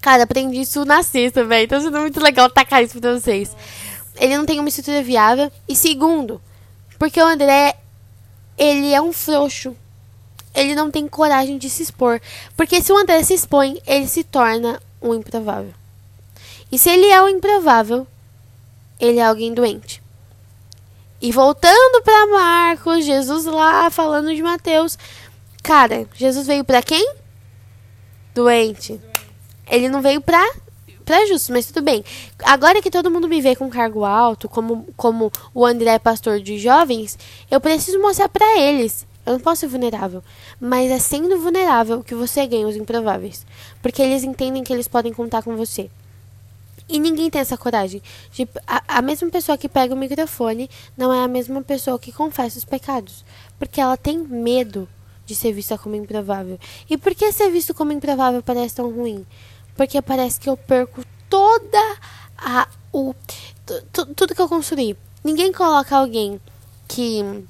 Cara, 0.00 0.22
aprendi 0.22 0.60
isso 0.60 0.84
na 0.84 1.02
sexta, 1.02 1.44
velho. 1.44 1.64
Então 1.64 1.80
sendo 1.80 2.00
muito 2.00 2.20
legal 2.20 2.48
tacar 2.48 2.82
isso 2.82 3.00
pra 3.00 3.14
vocês. 3.14 3.54
Ele 4.16 4.36
não 4.36 4.46
tem 4.46 4.58
uma 4.58 4.68
estrutura 4.68 5.02
viável. 5.02 5.50
E 5.68 5.74
segundo, 5.74 6.40
porque 6.98 7.20
o 7.20 7.26
André, 7.26 7.76
ele 8.56 8.92
é 8.92 9.00
um 9.00 9.12
frouxo. 9.12 9.76
Ele 10.54 10.74
não 10.74 10.90
tem 10.90 11.06
coragem 11.06 11.58
de 11.58 11.68
se 11.70 11.82
expor. 11.82 12.20
Porque 12.56 12.80
se 12.82 12.92
o 12.92 12.96
André 12.96 13.22
se 13.22 13.34
expõe, 13.34 13.80
ele 13.86 14.08
se 14.08 14.24
torna 14.24 14.80
um 15.00 15.14
improvável. 15.14 15.72
E 16.70 16.78
se 16.78 16.90
ele 16.90 17.06
é 17.06 17.22
um 17.22 17.28
improvável, 17.28 18.06
ele 18.98 19.18
é 19.18 19.24
alguém 19.24 19.54
doente. 19.54 20.02
E 21.20 21.32
voltando 21.32 22.02
pra 22.02 22.26
Marcos, 22.28 23.04
Jesus 23.04 23.44
lá 23.44 23.90
falando 23.90 24.34
de 24.34 24.42
Mateus. 24.42 24.98
Cara, 25.62 26.06
Jesus 26.14 26.46
veio 26.46 26.64
pra 26.64 26.82
quem? 26.82 27.14
Doente. 28.34 29.00
Ele 29.70 29.88
não 29.88 30.00
veio 30.00 30.20
pra, 30.20 30.42
pra 31.04 31.26
justo, 31.26 31.52
mas 31.52 31.66
tudo 31.66 31.82
bem. 31.82 32.04
Agora 32.44 32.82
que 32.82 32.90
todo 32.90 33.10
mundo 33.10 33.28
me 33.28 33.40
vê 33.40 33.54
com 33.54 33.68
cargo 33.68 34.04
alto, 34.04 34.48
como, 34.48 34.86
como 34.96 35.32
o 35.54 35.64
André 35.64 35.94
é 35.94 35.98
pastor 35.98 36.40
de 36.40 36.58
jovens, 36.58 37.18
eu 37.50 37.60
preciso 37.60 38.00
mostrar 38.00 38.28
pra 38.28 38.58
eles. 38.58 39.06
Eu 39.24 39.34
não 39.34 39.40
posso 39.40 39.60
ser 39.60 39.66
vulnerável. 39.66 40.22
Mas 40.58 40.90
é 40.90 40.98
sendo 40.98 41.38
vulnerável 41.38 42.02
que 42.02 42.14
você 42.14 42.46
ganha 42.46 42.66
os 42.66 42.76
improváveis. 42.76 43.44
Porque 43.82 44.00
eles 44.00 44.24
entendem 44.24 44.64
que 44.64 44.72
eles 44.72 44.88
podem 44.88 45.12
contar 45.12 45.42
com 45.42 45.54
você. 45.54 45.90
E 46.88 46.98
ninguém 46.98 47.28
tem 47.28 47.40
essa 47.40 47.58
coragem. 47.58 48.02
Tipo, 48.32 48.58
a, 48.66 48.82
a 48.88 49.02
mesma 49.02 49.28
pessoa 49.28 49.58
que 49.58 49.68
pega 49.68 49.94
o 49.94 49.98
microfone 49.98 50.70
não 50.96 51.12
é 51.12 51.22
a 51.22 51.28
mesma 51.28 51.60
pessoa 51.60 51.98
que 51.98 52.10
confessa 52.10 52.56
os 52.56 52.64
pecados. 52.64 53.22
Porque 53.58 53.80
ela 53.80 53.98
tem 53.98 54.16
medo 54.18 54.88
de 55.26 55.34
ser 55.34 55.52
vista 55.52 55.76
como 55.76 55.94
improvável. 55.94 56.58
E 56.88 56.96
por 56.96 57.14
que 57.14 57.30
ser 57.30 57.50
visto 57.50 57.74
como 57.74 57.92
improvável 57.92 58.42
parece 58.42 58.76
tão 58.76 58.90
ruim? 58.90 59.26
Porque 59.78 60.02
parece 60.02 60.40
que 60.40 60.50
eu 60.50 60.56
perco 60.56 61.04
toda 61.30 61.96
a 62.36 62.66
o 62.92 63.14
tudo 63.92 64.34
que 64.34 64.42
eu 64.42 64.48
construí. 64.48 64.96
Ninguém 65.22 65.52
coloca 65.52 65.96
alguém 65.96 66.40
que 66.88 67.44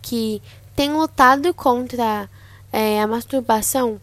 que 0.00 0.40
tem 0.74 0.94
lutado 0.94 1.52
contra 1.52 2.26
é, 2.72 3.02
a 3.02 3.06
masturbação 3.06 4.00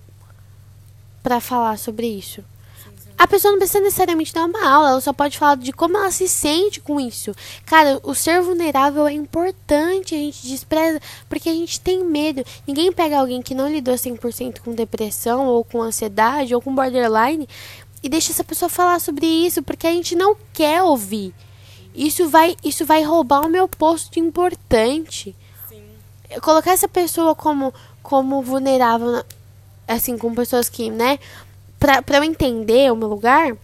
para 1.24 1.42
falar 1.42 1.80
sobre 1.80 2.06
isso. 2.06 2.44
A 3.18 3.28
pessoa 3.28 3.52
não 3.52 3.58
precisa 3.58 3.80
necessariamente 3.80 4.32
dar 4.32 4.46
uma 4.46 4.70
aula, 4.70 4.90
ela 4.92 5.02
só 5.02 5.12
pode 5.12 5.40
falar 5.40 5.56
de 5.56 5.74
como 5.74 5.98
ela 5.98 6.12
se 6.12 6.28
sente 6.28 6.80
com 6.80 7.00
isso. 7.00 7.34
Cara, 7.66 8.00
o 8.04 8.14
ser 8.14 8.42
vulnerável 8.42 9.08
é 9.08 9.14
importante, 9.14 10.14
a 10.14 10.18
gente 10.20 10.46
despreza, 10.48 11.02
porque 11.28 11.50
a 11.50 11.54
gente 11.54 11.80
tem 11.80 12.04
medo. 12.06 12.46
Ninguém 12.68 12.92
pega 12.92 13.20
alguém 13.20 13.42
que 13.42 13.56
não 13.56 13.68
lidou 13.68 13.96
100% 13.96 14.60
com 14.60 14.76
depressão, 14.76 15.48
ou 15.48 15.64
com 15.64 15.82
ansiedade, 15.82 16.54
ou 16.54 16.62
com 16.62 16.76
borderline, 16.76 17.50
e 18.04 18.08
deixa 18.08 18.32
essa 18.32 18.44
pessoa 18.44 18.70
falar 18.70 19.00
sobre 19.00 19.26
isso, 19.26 19.64
porque 19.64 19.88
a 19.88 19.92
gente 19.92 20.16
não 20.16 20.38
quer 20.54 20.84
ouvir. 20.84 21.34
Isso 21.96 22.30
vai, 22.30 22.56
isso 22.64 22.86
vai 22.86 23.02
roubar 23.02 23.44
o 23.44 23.50
meu 23.50 23.68
posto 23.68 24.12
de 24.12 24.20
importante. 24.20 25.36
Sim. 25.68 25.82
Colocar 26.42 26.72
essa 26.72 26.88
pessoa 26.88 27.34
como, 27.34 27.74
como 28.04 28.44
vulnerável, 28.44 29.26
assim, 29.88 30.16
com 30.20 30.36
pessoas 30.36 30.70
que, 30.70 30.92
né, 30.92 31.18
pra, 31.80 32.02
pra 32.02 32.18
eu 32.18 32.24
entender 32.24 32.92
o 32.92 32.96
meu 32.96 33.08
lugar, 33.08 33.56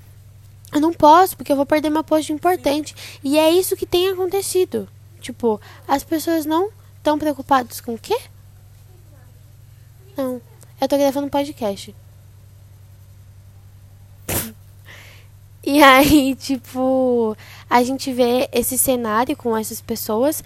eu 0.74 0.82
não 0.82 0.92
posso, 0.92 1.38
porque 1.38 1.52
eu 1.52 1.56
vou 1.56 1.66
perder 1.66 1.90
meu 1.90 2.04
posto 2.04 2.34
importante. 2.34 2.96
E 3.24 3.38
é 3.38 3.52
isso 3.52 3.76
que 3.76 3.86
tem 3.86 4.10
acontecido. 4.10 4.90
Tipo, 5.22 5.62
as 5.88 6.04
pessoas 6.04 6.46
não 6.46 6.70
estão 6.98 7.20
preocupadas 7.20 7.80
com 7.80 7.94
o 7.94 8.00
quê? 8.00 8.18
Não. 10.18 10.42
Eu 10.82 10.88
tô 10.88 10.98
gravando 10.98 11.28
um 11.28 11.30
podcast. 11.30 11.96
e 15.64 15.82
aí, 15.82 16.36
tipo, 16.36 17.38
a 17.70 17.84
gente 17.84 18.12
vê 18.12 18.50
esse 18.52 18.78
cenário 18.78 19.38
com 19.38 19.56
essas 19.56 19.80
pessoas. 19.80 20.44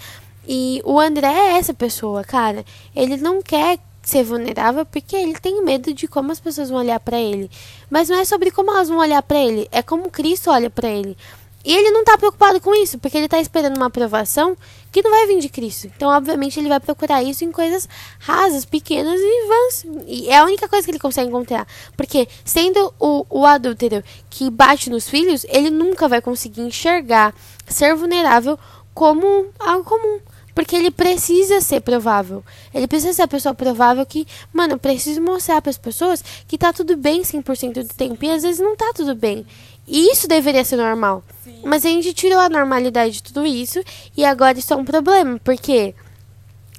E 0.47 0.81
o 0.85 0.99
André 0.99 1.27
é 1.27 1.57
essa 1.57 1.73
pessoa, 1.73 2.23
cara. 2.23 2.65
Ele 2.95 3.17
não 3.17 3.41
quer 3.41 3.79
ser 4.07 4.23
vulnerável 4.23 4.85
porque 4.85 5.15
ele 5.15 5.33
tem 5.33 5.63
medo 5.63 5.93
de 5.93 6.07
como 6.07 6.31
as 6.31 6.39
pessoas 6.39 6.69
vão 6.69 6.79
olhar 6.79 6.99
para 6.99 7.19
ele. 7.19 7.51
Mas 7.89 8.07
não 8.07 8.17
é 8.17 8.23
sobre 8.23 8.51
como 8.51 8.71
elas 8.71 8.87
vão 8.87 8.99
olhar 8.99 9.21
para 9.21 9.37
ele, 9.37 9.67
é 9.69 9.81
como 9.81 10.09
Cristo 10.09 10.49
olha 10.49 10.69
para 10.69 10.87
ele. 10.87 11.17
E 11.65 11.73
ele 11.73 11.91
não 11.91 12.05
tá 12.05 12.17
preocupado 12.17 12.61
com 12.61 12.73
isso, 12.73 12.97
porque 12.97 13.17
ele 13.17 13.27
tá 13.27 13.41
esperando 13.41 13.75
uma 13.75 13.87
aprovação 13.87 14.55
que 14.89 15.01
não 15.01 15.11
vai 15.11 15.27
vir 15.27 15.39
de 15.39 15.49
Cristo. 15.49 15.87
Então, 15.87 16.09
obviamente, 16.09 16.57
ele 16.57 16.69
vai 16.69 16.79
procurar 16.79 17.21
isso 17.21 17.43
em 17.43 17.51
coisas 17.51 17.89
rasas, 18.19 18.63
pequenas 18.63 19.19
e 19.19 19.47
vãs. 19.47 20.05
E 20.07 20.29
é 20.29 20.37
a 20.37 20.45
única 20.45 20.69
coisa 20.69 20.85
que 20.85 20.91
ele 20.91 20.99
consegue 20.99 21.27
encontrar. 21.27 21.67
Porque, 21.97 22.29
sendo 22.45 22.93
o, 22.97 23.25
o 23.29 23.45
adúltero 23.45 24.01
que 24.29 24.49
bate 24.49 24.89
nos 24.89 25.09
filhos, 25.09 25.45
ele 25.49 25.69
nunca 25.69 26.07
vai 26.07 26.21
conseguir 26.21 26.61
enxergar 26.61 27.35
ser 27.67 27.93
vulnerável 27.95 28.57
como 28.93 29.47
algo 29.59 29.83
comum. 29.83 30.21
Porque 30.57 30.75
ele 30.75 30.89
precisa 30.89 31.61
ser 31.61 31.81
provável. 31.81 32.43
Ele 32.73 32.87
precisa 32.87 33.13
ser 33.13 33.21
a 33.21 33.27
pessoa 33.27 33.53
provável 33.53 34.03
que, 34.03 34.25
mano, 34.51 34.73
eu 34.73 34.79
preciso 34.79 35.21
mostrar 35.21 35.61
para 35.61 35.69
as 35.69 35.77
pessoas 35.77 36.23
que 36.47 36.57
tá 36.57 36.73
tudo 36.73 36.97
bem 36.97 37.21
100% 37.21 37.83
do 37.83 37.93
tempo. 37.93 38.25
E 38.25 38.31
às 38.31 38.41
vezes 38.41 38.59
não 38.59 38.75
tá 38.75 38.91
tudo 38.95 39.13
bem. 39.13 39.45
E 39.87 40.11
isso 40.11 40.27
deveria 40.27 40.65
ser 40.65 40.77
normal. 40.77 41.23
Sim. 41.43 41.59
Mas 41.63 41.85
a 41.85 41.89
gente 41.89 42.11
tirou 42.11 42.39
a 42.39 42.49
normalidade 42.49 43.11
de 43.11 43.23
tudo 43.23 43.45
isso 43.45 43.83
e 44.17 44.25
agora 44.25 44.57
isso 44.57 44.73
é 44.73 44.75
um 44.75 44.83
problema. 44.83 45.39
Porque 45.43 45.93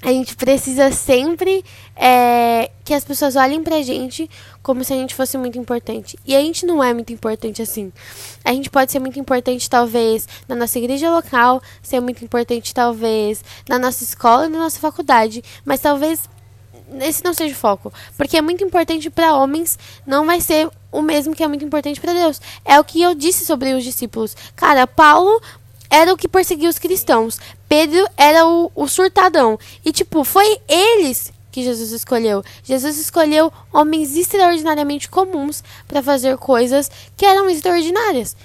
a 0.01 0.07
gente 0.07 0.35
precisa 0.35 0.91
sempre 0.91 1.63
é, 1.95 2.71
que 2.85 2.93
as 2.93 3.03
pessoas 3.03 3.35
olhem 3.35 3.61
pra 3.61 3.81
gente 3.81 4.29
como 4.63 4.83
se 4.83 4.93
a 4.93 4.95
gente 4.95 5.13
fosse 5.13 5.37
muito 5.37 5.57
importante. 5.57 6.17
E 6.25 6.35
a 6.35 6.39
gente 6.39 6.65
não 6.65 6.81
é 6.81 6.93
muito 6.93 7.11
importante 7.11 7.61
assim. 7.61 7.91
A 8.43 8.53
gente 8.53 8.69
pode 8.69 8.91
ser 8.91 8.99
muito 8.99 9.19
importante, 9.19 9.69
talvez, 9.69 10.27
na 10.47 10.55
nossa 10.55 10.79
igreja 10.79 11.11
local, 11.11 11.61
ser 11.81 11.99
muito 11.99 12.23
importante, 12.23 12.73
talvez, 12.73 13.43
na 13.67 13.77
nossa 13.77 14.03
escola 14.03 14.45
e 14.45 14.49
na 14.49 14.59
nossa 14.59 14.79
faculdade. 14.79 15.43
Mas 15.65 15.81
talvez 15.81 16.29
esse 17.01 17.23
não 17.23 17.33
seja 17.33 17.53
o 17.53 17.57
foco. 17.57 17.93
Porque 18.17 18.37
é 18.37 18.41
muito 18.41 18.63
importante 18.63 19.09
para 19.09 19.35
homens, 19.35 19.77
não 20.05 20.25
vai 20.25 20.41
ser 20.41 20.69
o 20.91 21.01
mesmo 21.01 21.35
que 21.35 21.43
é 21.43 21.47
muito 21.47 21.63
importante 21.63 21.99
para 21.99 22.13
Deus. 22.13 22.41
É 22.65 22.79
o 22.79 22.83
que 22.83 23.01
eu 23.01 23.13
disse 23.13 23.45
sobre 23.45 23.73
os 23.73 23.83
discípulos. 23.83 24.35
Cara, 24.55 24.87
Paulo 24.87 25.41
era 25.89 26.13
o 26.13 26.17
que 26.17 26.27
perseguia 26.27 26.69
os 26.69 26.79
cristãos. 26.79 27.39
Pedro 27.67 28.07
era 28.15 28.47
o, 28.47 28.71
o 28.75 28.87
surtadão. 28.87 29.57
E, 29.83 29.91
tipo, 29.91 30.23
foi 30.23 30.59
eles 30.67 31.33
que 31.51 31.63
Jesus 31.63 31.91
escolheu. 31.91 32.43
Jesus 32.63 32.97
escolheu 32.97 33.51
homens 33.73 34.15
extraordinariamente 34.15 35.09
comuns 35.09 35.63
para 35.87 36.03
fazer 36.03 36.37
coisas 36.37 36.89
que 37.17 37.25
eram 37.25 37.49
extraordinárias. 37.49 38.35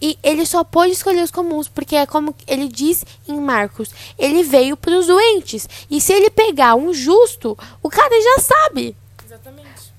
E 0.00 0.18
ele 0.22 0.44
só 0.44 0.64
pôde 0.64 0.92
escolher 0.92 1.22
os 1.22 1.30
comuns, 1.30 1.68
porque 1.68 1.96
é 1.96 2.04
como 2.04 2.34
ele 2.46 2.68
diz 2.68 3.04
em 3.26 3.40
Marcos: 3.40 3.90
ele 4.18 4.42
veio 4.42 4.76
para 4.76 4.98
os 4.98 5.06
doentes. 5.06 5.68
E 5.90 6.00
se 6.00 6.12
ele 6.12 6.30
pegar 6.30 6.74
um 6.74 6.92
justo, 6.92 7.56
o 7.82 7.88
cara 7.88 8.14
já 8.22 8.42
sabe. 8.42 8.96
Exatamente. 9.24 9.92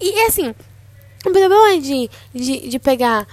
E 0.00 0.20
assim, 0.22 0.54
o 1.24 1.30
problema 1.30 1.80
de, 1.80 2.10
de, 2.34 2.68
de 2.68 2.78
pegar 2.78 3.26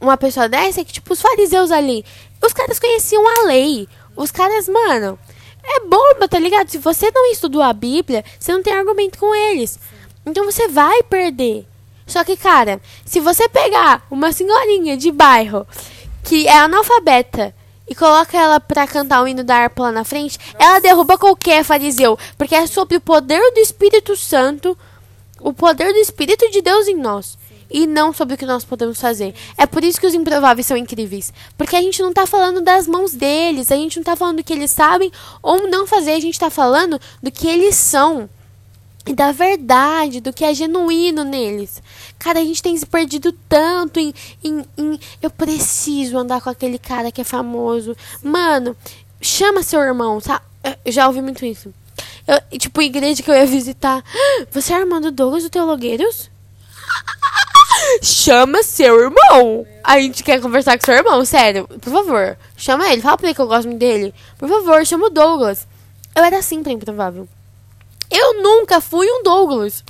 uma 0.00 0.16
pessoa 0.16 0.48
dessa 0.48 0.80
é 0.80 0.84
que, 0.84 0.94
tipo, 0.94 1.12
os 1.12 1.20
fariseus 1.20 1.70
ali, 1.70 2.04
os 2.42 2.52
caras 2.52 2.78
conheciam 2.78 3.22
a 3.28 3.46
lei. 3.46 3.86
Os 4.16 4.30
caras, 4.30 4.68
mano, 4.68 5.18
é 5.62 5.80
bomba, 5.80 6.26
tá 6.28 6.38
ligado? 6.38 6.68
Se 6.68 6.78
você 6.78 7.10
não 7.10 7.30
estudou 7.30 7.62
a 7.62 7.72
Bíblia, 7.72 8.24
você 8.38 8.52
não 8.52 8.62
tem 8.62 8.72
argumento 8.72 9.18
com 9.18 9.34
eles. 9.34 9.78
Então 10.24 10.44
você 10.44 10.68
vai 10.68 11.02
perder. 11.02 11.66
Só 12.06 12.24
que, 12.24 12.36
cara, 12.36 12.80
se 13.04 13.20
você 13.20 13.48
pegar 13.48 14.06
uma 14.10 14.32
senhorinha 14.32 14.96
de 14.96 15.12
bairro 15.12 15.66
que 16.24 16.48
é 16.48 16.58
analfabeta 16.58 17.54
e 17.88 17.94
coloca 17.94 18.36
ela 18.36 18.58
pra 18.58 18.86
cantar 18.86 19.22
o 19.22 19.28
hino 19.28 19.44
da 19.44 19.56
harpa 19.56 19.84
lá 19.84 19.92
na 19.92 20.04
frente, 20.04 20.38
ela 20.58 20.80
derruba 20.80 21.18
qualquer 21.18 21.62
fariseu. 21.62 22.18
Porque 22.36 22.54
é 22.54 22.66
sobre 22.66 22.96
o 22.96 23.00
poder 23.00 23.40
do 23.52 23.60
Espírito 23.60 24.16
Santo, 24.16 24.76
o 25.40 25.52
poder 25.52 25.92
do 25.92 25.98
Espírito 25.98 26.50
de 26.50 26.62
Deus 26.62 26.88
em 26.88 26.96
nós 26.96 27.38
e 27.70 27.86
não 27.86 28.12
sobre 28.12 28.34
o 28.34 28.38
que 28.38 28.46
nós 28.46 28.64
podemos 28.64 29.00
fazer. 29.00 29.34
É 29.56 29.66
por 29.66 29.84
isso 29.84 30.00
que 30.00 30.06
os 30.06 30.14
improváveis 30.14 30.66
são 30.66 30.76
incríveis. 30.76 31.32
Porque 31.56 31.76
a 31.76 31.80
gente 31.80 32.02
não 32.02 32.10
está 32.10 32.26
falando 32.26 32.60
das 32.60 32.86
mãos 32.86 33.12
deles, 33.12 33.70
a 33.70 33.76
gente 33.76 33.96
não 33.96 34.02
está 34.02 34.16
falando 34.16 34.38
do 34.38 34.44
que 34.44 34.52
eles 34.52 34.70
sabem 34.70 35.12
ou 35.42 35.68
não 35.68 35.86
fazer, 35.86 36.12
a 36.12 36.20
gente 36.20 36.34
está 36.34 36.50
falando 36.50 37.00
do 37.22 37.30
que 37.30 37.46
eles 37.46 37.76
são. 37.76 38.28
E 39.06 39.14
da 39.14 39.32
verdade, 39.32 40.20
do 40.20 40.32
que 40.32 40.44
é 40.44 40.52
genuíno 40.52 41.24
neles. 41.24 41.82
Cara, 42.18 42.40
a 42.40 42.44
gente 42.44 42.62
tem 42.62 42.76
se 42.76 42.84
perdido 42.84 43.32
tanto 43.48 43.98
em, 43.98 44.12
em, 44.44 44.64
em 44.76 45.00
eu 45.22 45.30
preciso 45.30 46.18
andar 46.18 46.40
com 46.40 46.50
aquele 46.50 46.78
cara 46.78 47.10
que 47.10 47.20
é 47.20 47.24
famoso. 47.24 47.96
Mano, 48.22 48.76
chama 49.20 49.62
seu 49.62 49.80
irmão, 49.80 50.20
tá? 50.20 50.42
Eu 50.84 50.92
já 50.92 51.06
ouvi 51.06 51.22
muito 51.22 51.44
isso. 51.46 51.72
Eu, 52.26 52.58
tipo, 52.58 52.82
igreja 52.82 53.22
que 53.22 53.30
eu 53.30 53.34
ia 53.34 53.46
visitar. 53.46 54.04
Você 54.50 54.72
é 54.72 54.76
Armando 54.76 55.10
Douglas 55.10 55.44
do 55.44 55.50
Teologueiros? 55.50 56.30
Chama 58.02 58.62
seu 58.62 59.00
irmão. 59.00 59.66
A 59.82 59.98
gente 60.00 60.22
quer 60.22 60.40
conversar 60.40 60.78
com 60.78 60.84
seu 60.84 60.94
irmão, 60.94 61.24
sério. 61.24 61.66
Por 61.66 61.92
favor, 61.92 62.36
chama 62.56 62.90
ele. 62.92 63.02
Fala 63.02 63.16
pra 63.16 63.28
ele 63.28 63.34
que 63.34 63.40
eu 63.40 63.46
gosto 63.46 63.68
muito 63.68 63.80
dele. 63.80 64.14
Por 64.38 64.48
favor, 64.48 64.84
chama 64.86 65.06
o 65.06 65.10
Douglas. 65.10 65.66
Eu 66.14 66.24
era 66.24 66.38
assim 66.38 66.62
pra 66.62 66.72
improvável. 66.72 67.28
Eu 68.10 68.42
nunca 68.42 68.80
fui 68.80 69.06
um 69.10 69.22
Douglas. 69.22 69.84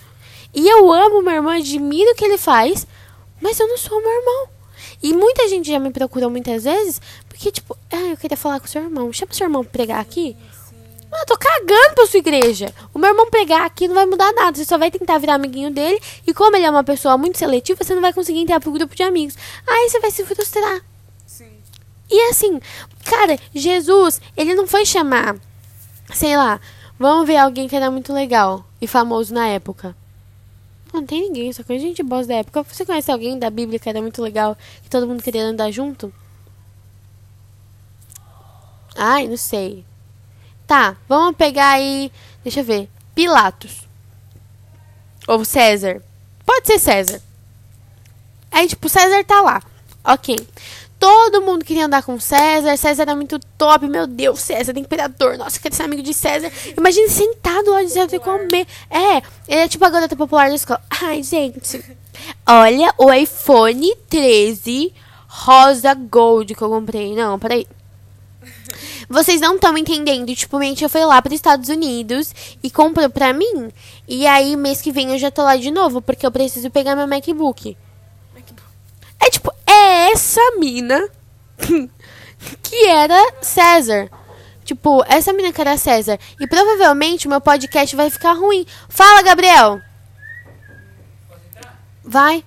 E 0.54 0.68
eu 0.68 0.92
amo 0.92 1.22
meu 1.22 1.34
irmão, 1.34 1.52
admiro 1.52 2.10
o 2.10 2.14
que 2.14 2.24
ele 2.24 2.36
faz, 2.36 2.86
mas 3.40 3.58
eu 3.58 3.68
não 3.68 3.78
sou 3.78 4.00
meu 4.00 4.10
irmão. 4.10 4.48
E 5.02 5.14
muita 5.14 5.48
gente 5.48 5.70
já 5.70 5.78
me 5.78 5.90
procurou 5.90 6.28
muitas 6.28 6.64
vezes, 6.64 7.00
porque, 7.28 7.50
tipo, 7.50 7.76
ah, 7.90 8.10
eu 8.10 8.16
queria 8.16 8.36
falar 8.36 8.60
com 8.60 8.66
seu 8.66 8.82
irmão. 8.82 9.12
Chama 9.12 9.32
seu 9.32 9.46
irmão 9.46 9.62
pra 9.62 9.72
pregar 9.72 10.00
aqui. 10.00 10.36
Mano, 11.10 11.22
eu 11.22 11.26
tô 11.26 11.36
cagando 11.36 11.94
pra 11.94 12.06
sua 12.06 12.18
igreja. 12.18 12.72
O 12.94 12.98
meu 12.98 13.10
irmão 13.10 13.28
pegar 13.28 13.64
aqui 13.64 13.88
não 13.88 13.94
vai 13.96 14.06
mudar 14.06 14.32
nada. 14.32 14.56
Você 14.56 14.64
só 14.64 14.78
vai 14.78 14.90
tentar 14.90 15.18
virar 15.18 15.34
amiguinho 15.34 15.70
dele. 15.70 16.00
E 16.24 16.32
como 16.32 16.56
ele 16.56 16.64
é 16.64 16.70
uma 16.70 16.84
pessoa 16.84 17.18
muito 17.18 17.36
seletiva, 17.36 17.82
você 17.82 17.94
não 17.94 18.02
vai 18.02 18.12
conseguir 18.12 18.38
entrar 18.38 18.60
pro 18.60 18.70
grupo 18.70 18.94
de 18.94 19.02
amigos. 19.02 19.36
Aí 19.66 19.88
você 19.88 19.98
vai 19.98 20.10
se 20.12 20.24
frustrar. 20.24 20.80
Sim. 21.26 21.50
E 22.08 22.30
assim, 22.30 22.60
cara, 23.04 23.36
Jesus, 23.52 24.20
ele 24.36 24.54
não 24.54 24.68
foi 24.68 24.86
chamar, 24.86 25.36
sei 26.14 26.36
lá, 26.36 26.60
vamos 26.98 27.26
ver 27.26 27.38
alguém 27.38 27.68
que 27.68 27.74
era 27.74 27.90
muito 27.90 28.12
legal 28.12 28.64
e 28.80 28.86
famoso 28.86 29.34
na 29.34 29.48
época. 29.48 29.96
Não 30.92 31.04
tem 31.04 31.22
ninguém, 31.22 31.52
só 31.52 31.62
conhece 31.62 31.86
gente 31.86 32.02
boa 32.02 32.24
da 32.24 32.36
época. 32.36 32.62
Você 32.64 32.84
conhece 32.84 33.10
alguém 33.10 33.38
da 33.38 33.50
Bíblia 33.50 33.78
que 33.78 33.88
era 33.88 34.00
muito 34.00 34.22
legal 34.22 34.56
que 34.82 34.90
todo 34.90 35.06
mundo 35.06 35.22
queria 35.22 35.44
andar 35.44 35.70
junto? 35.70 36.12
Ai, 38.96 39.28
não 39.28 39.36
sei. 39.36 39.84
Tá, 40.70 40.96
vamos 41.08 41.34
pegar 41.36 41.70
aí. 41.70 42.12
Deixa 42.44 42.60
eu 42.60 42.64
ver. 42.64 42.88
Pilatos. 43.12 43.88
Ou 45.26 45.44
César. 45.44 46.00
Pode 46.46 46.68
ser 46.68 46.78
César. 46.78 47.20
Aí, 48.52 48.68
tipo, 48.68 48.88
César 48.88 49.24
tá 49.24 49.40
lá. 49.40 49.60
Ok. 50.04 50.36
Todo 50.96 51.42
mundo 51.42 51.64
queria 51.64 51.86
andar 51.86 52.04
com 52.04 52.20
César. 52.20 52.76
César 52.76 53.02
era 53.02 53.16
muito 53.16 53.40
top. 53.58 53.88
Meu 53.88 54.06
Deus, 54.06 54.38
César, 54.38 54.78
imperador. 54.78 55.36
Nossa, 55.36 55.56
eu 55.56 55.62
quero 55.62 55.74
ser 55.74 55.82
amigo 55.82 56.04
de 56.04 56.14
César. 56.14 56.52
Imagina 56.78 57.08
sentado 57.08 57.72
lá 57.72 57.82
de 57.82 57.90
César 57.90 58.14
e 58.14 58.20
comer. 58.20 58.64
É, 58.88 59.16
ele 59.48 59.62
é 59.62 59.66
tipo 59.66 59.84
a 59.84 59.90
garota 59.90 60.14
popular 60.14 60.50
da 60.50 60.54
escola. 60.54 60.80
Ai, 61.02 61.20
gente. 61.24 61.84
Olha 62.46 62.94
o 62.96 63.12
iPhone 63.12 63.96
13 64.08 64.94
rosa 65.26 65.94
gold 65.94 66.54
que 66.54 66.62
eu 66.62 66.70
comprei. 66.70 67.12
Não, 67.16 67.40
peraí. 67.40 67.66
Vocês 69.10 69.40
não 69.40 69.56
estão 69.56 69.76
entendendo. 69.76 70.32
Tipo, 70.36 70.56
minha 70.60 70.72
tia 70.72 70.88
foi 70.88 71.04
lá 71.04 71.20
para 71.20 71.30
os 71.30 71.34
Estados 71.34 71.68
Unidos 71.68 72.32
e 72.62 72.70
comprou 72.70 73.10
pra 73.10 73.32
mim. 73.32 73.72
E 74.06 74.24
aí, 74.24 74.54
mês 74.54 74.80
que 74.80 74.92
vem 74.92 75.10
eu 75.10 75.18
já 75.18 75.32
tô 75.32 75.42
lá 75.42 75.56
de 75.56 75.72
novo, 75.72 76.00
porque 76.00 76.24
eu 76.24 76.30
preciso 76.30 76.70
pegar 76.70 76.94
meu 76.94 77.08
MacBook. 77.08 77.76
MacBook. 78.32 78.62
É 79.18 79.28
tipo, 79.28 79.52
é 79.66 80.12
essa 80.12 80.40
mina 80.60 81.08
que 82.62 82.86
era 82.86 83.34
César. 83.42 84.08
Tipo, 84.64 85.04
essa 85.08 85.32
mina 85.32 85.52
que 85.52 85.60
era 85.60 85.76
César. 85.76 86.16
E 86.38 86.46
provavelmente 86.46 87.26
o 87.26 87.30
meu 87.30 87.40
podcast 87.40 87.96
vai 87.96 88.10
ficar 88.10 88.34
ruim. 88.34 88.64
Fala, 88.88 89.22
Gabriel! 89.22 89.80
Vai. 92.04 92.44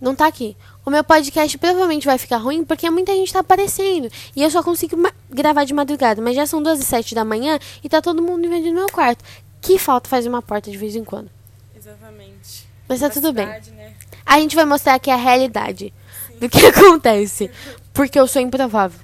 Não 0.00 0.14
tá 0.14 0.26
aqui. 0.26 0.56
O 0.88 0.90
meu 0.90 1.04
podcast 1.04 1.58
provavelmente 1.58 2.06
vai 2.06 2.16
ficar 2.16 2.38
ruim 2.38 2.64
porque 2.64 2.88
muita 2.88 3.12
gente 3.12 3.30
tá 3.30 3.40
aparecendo. 3.40 4.10
E 4.34 4.42
eu 4.42 4.50
só 4.50 4.62
consigo 4.62 4.96
gravar 5.28 5.64
de 5.64 5.74
madrugada. 5.74 6.22
Mas 6.22 6.34
já 6.34 6.46
são 6.46 6.62
12 6.62 6.80
e 6.80 6.84
7 6.86 7.14
da 7.14 7.26
manhã 7.26 7.58
e 7.84 7.90
tá 7.90 8.00
todo 8.00 8.22
mundo 8.22 8.46
invadindo 8.46 8.72
meu 8.74 8.86
quarto. 8.86 9.22
Que 9.60 9.78
falta 9.78 10.08
fazer 10.08 10.30
uma 10.30 10.40
porta 10.40 10.70
de 10.70 10.78
vez 10.78 10.96
em 10.96 11.04
quando. 11.04 11.28
Exatamente. 11.76 12.66
Mas 12.88 13.00
tá 13.00 13.10
tudo 13.10 13.34
bem. 13.34 13.44
Né? 13.44 13.92
A 14.24 14.40
gente 14.40 14.56
vai 14.56 14.64
mostrar 14.64 14.94
aqui 14.94 15.10
a 15.10 15.16
realidade 15.16 15.92
do 16.40 16.48
que 16.48 16.64
acontece. 16.64 17.50
Porque 17.92 18.18
eu 18.18 18.26
sou 18.26 18.40
improvável. 18.40 18.98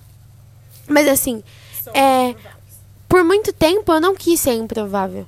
Mas 0.88 1.06
assim, 1.06 1.44
É. 1.92 2.34
por 3.06 3.22
muito 3.24 3.52
tempo 3.52 3.92
eu 3.92 4.00
não 4.00 4.14
quis 4.16 4.40
ser 4.40 4.54
improvável. 4.54 5.26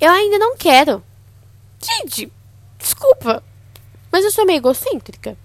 Eu 0.00 0.10
ainda 0.10 0.38
não 0.38 0.56
quero. 0.56 1.04
Gente, 1.78 2.32
desculpa. 2.78 3.42
Mas 4.10 4.24
eu 4.24 4.30
sou 4.30 4.46
meio 4.46 4.56
egocêntrica. 4.56 5.36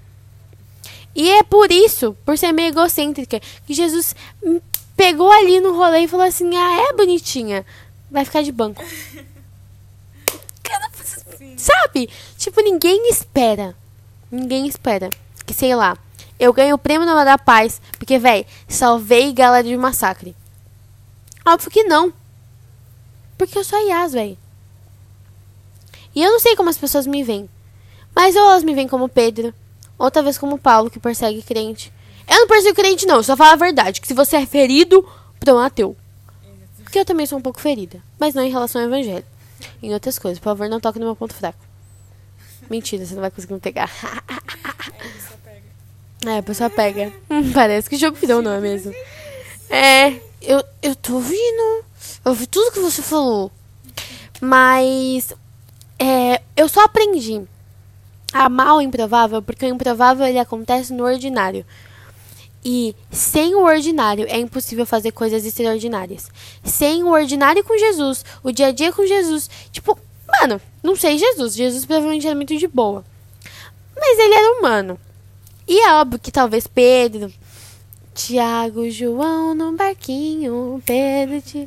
E 1.15 1.29
é 1.31 1.43
por 1.43 1.71
isso, 1.71 2.15
por 2.25 2.37
ser 2.37 2.51
meio 2.51 2.67
egocêntrica, 2.67 3.39
que 3.65 3.73
Jesus 3.73 4.13
pegou 4.97 5.31
ali 5.31 5.61
no 5.61 5.73
rolê 5.75 5.99
e 6.01 6.07
falou 6.07 6.25
assim: 6.25 6.55
Ah, 6.55 6.89
é 6.89 6.93
bonitinha. 6.93 7.65
Vai 8.11 8.25
ficar 8.25 8.43
de 8.43 8.51
banco. 8.51 8.83
Sabe? 11.57 12.09
Tipo, 12.37 12.61
ninguém 12.61 13.09
espera. 13.09 13.75
Ninguém 14.29 14.67
espera. 14.67 15.09
Que 15.45 15.53
sei 15.53 15.73
lá. 15.73 15.97
Eu 16.37 16.51
ganho 16.51 16.75
o 16.75 16.77
prêmio 16.79 17.07
Nobel 17.07 17.23
da 17.23 17.37
Paz. 17.37 17.81
Porque, 17.97 18.19
véi, 18.19 18.45
salvei 18.67 19.31
galera 19.31 19.63
de 19.63 19.75
um 19.75 19.79
massacre. 19.79 20.35
Óbvio 21.45 21.71
que 21.71 21.83
não. 21.83 22.13
Porque 23.37 23.57
eu 23.57 23.63
sou 23.63 23.79
a 23.79 23.81
Yas, 23.81 24.13
véi. 24.13 24.37
E 26.13 26.21
eu 26.21 26.31
não 26.31 26.39
sei 26.39 26.55
como 26.55 26.69
as 26.69 26.77
pessoas 26.77 27.07
me 27.07 27.23
veem. 27.23 27.49
Mas 28.13 28.35
ou 28.35 28.41
elas 28.41 28.63
me 28.63 28.73
veem 28.73 28.87
como 28.87 29.09
Pedro. 29.09 29.53
Ou 29.97 30.11
talvez 30.11 30.37
como 30.37 30.57
Paulo, 30.57 30.89
que 30.89 30.99
persegue 30.99 31.41
crente. 31.41 31.91
Eu 32.27 32.39
não 32.39 32.47
persigo 32.47 32.75
crente, 32.75 33.05
não. 33.05 33.17
Eu 33.17 33.23
só 33.23 33.37
falo 33.37 33.53
a 33.53 33.55
verdade. 33.55 34.01
Que 34.01 34.07
se 34.07 34.13
você 34.13 34.37
é 34.37 34.45
ferido, 34.45 35.07
então 35.41 35.61
é 35.61 35.65
ateu. 35.65 35.95
Porque 36.83 36.99
eu 36.99 37.05
também 37.05 37.25
sou 37.25 37.37
um 37.37 37.41
pouco 37.41 37.59
ferida. 37.59 38.01
Mas 38.19 38.33
não 38.33 38.43
em 38.43 38.51
relação 38.51 38.81
ao 38.81 38.87
evangelho. 38.87 39.25
Em 39.81 39.93
outras 39.93 40.19
coisas. 40.19 40.39
Por 40.39 40.45
favor, 40.45 40.67
não 40.67 40.79
toque 40.79 40.99
no 40.99 41.05
meu 41.05 41.15
ponto 41.15 41.33
fraco. 41.33 41.59
Mentira, 42.69 43.05
você 43.05 43.13
não 43.13 43.21
vai 43.21 43.31
conseguir 43.31 43.53
me 43.53 43.59
pegar. 43.59 43.89
É, 46.27 46.39
a 46.39 46.43
pessoa 46.43 46.71
pega. 46.71 47.13
Parece 47.53 47.87
que 47.87 47.97
jogo 47.97 48.17
virou, 48.17 48.41
não 48.41 48.51
é 48.51 48.59
mesmo? 48.59 48.91
É, 49.69 50.19
eu, 50.41 50.63
eu 50.81 50.95
tô 50.95 51.15
ouvindo. 51.15 51.85
Eu 52.25 52.31
ouvi 52.31 52.47
tudo 52.47 52.71
que 52.71 52.79
você 52.79 53.03
falou. 53.03 53.51
Mas 54.41 55.31
é, 55.99 56.41
eu 56.57 56.67
só 56.67 56.83
aprendi 56.83 57.43
a 58.35 58.47
amar 58.47 58.75
o 58.75 58.81
improvável 58.81 59.41
porque 59.41 59.65
o 59.65 59.69
improvável 59.69 60.25
ele 60.27 60.37
acontece 60.37 60.91
no 60.91 61.05
ordinário. 61.05 61.65
E 62.65 62.93
sem 63.09 63.55
o 63.55 63.63
ordinário 63.63 64.25
é 64.27 64.37
impossível 64.37 64.85
fazer 64.85 65.11
coisas 65.11 65.45
extraordinárias. 65.45 66.29
Sem 66.61 67.01
o 67.01 67.11
ordinário 67.11 67.63
com 67.63 67.77
Jesus, 67.77 68.25
o 68.43 68.51
dia 68.51 68.67
a 68.67 68.71
dia 68.73 68.91
com 68.91 69.05
Jesus. 69.05 69.49
Tipo, 69.71 69.97
mano, 70.27 70.59
não 70.83 70.97
sei 70.97 71.17
Jesus. 71.17 71.55
Jesus 71.55 71.85
provavelmente 71.85 72.27
era 72.27 72.35
muito 72.35 72.57
de 72.57 72.67
boa. 72.67 73.05
Mas 73.95 74.19
ele 74.19 74.33
era 74.33 74.59
humano. 74.59 74.99
E 75.65 75.79
é 75.79 75.93
óbvio 75.93 76.19
que 76.19 76.31
talvez 76.31 76.67
Pedro, 76.67 77.31
Tiago, 78.13 78.89
João 78.89 79.55
no 79.55 79.71
barquinho, 79.77 80.83
Pedro, 80.85 81.41
Ti... 81.41 81.65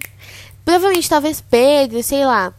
provavelmente 0.64 1.08
talvez 1.08 1.40
Pedro, 1.40 2.02
sei 2.02 2.26
lá, 2.26 2.52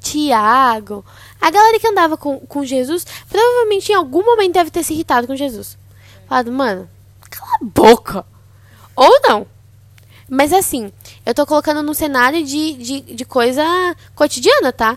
Tiago, 0.00 1.04
a 1.42 1.50
galera 1.50 1.80
que 1.80 1.88
andava 1.88 2.16
com, 2.16 2.38
com 2.38 2.64
Jesus, 2.64 3.04
provavelmente 3.28 3.90
em 3.90 3.96
algum 3.96 4.24
momento 4.24 4.52
deve 4.52 4.70
ter 4.70 4.84
se 4.84 4.94
irritado 4.94 5.26
com 5.26 5.34
Jesus. 5.34 5.76
Falado, 6.28 6.52
mano, 6.52 6.88
cala 7.28 7.56
a 7.60 7.64
boca. 7.64 8.24
Ou 8.94 9.20
não. 9.22 9.44
Mas 10.30 10.52
assim, 10.52 10.92
eu 11.26 11.34
tô 11.34 11.44
colocando 11.44 11.82
num 11.82 11.94
cenário 11.94 12.44
de, 12.44 12.74
de, 12.74 13.00
de 13.00 13.24
coisa 13.24 13.64
cotidiana, 14.14 14.72
tá? 14.72 14.96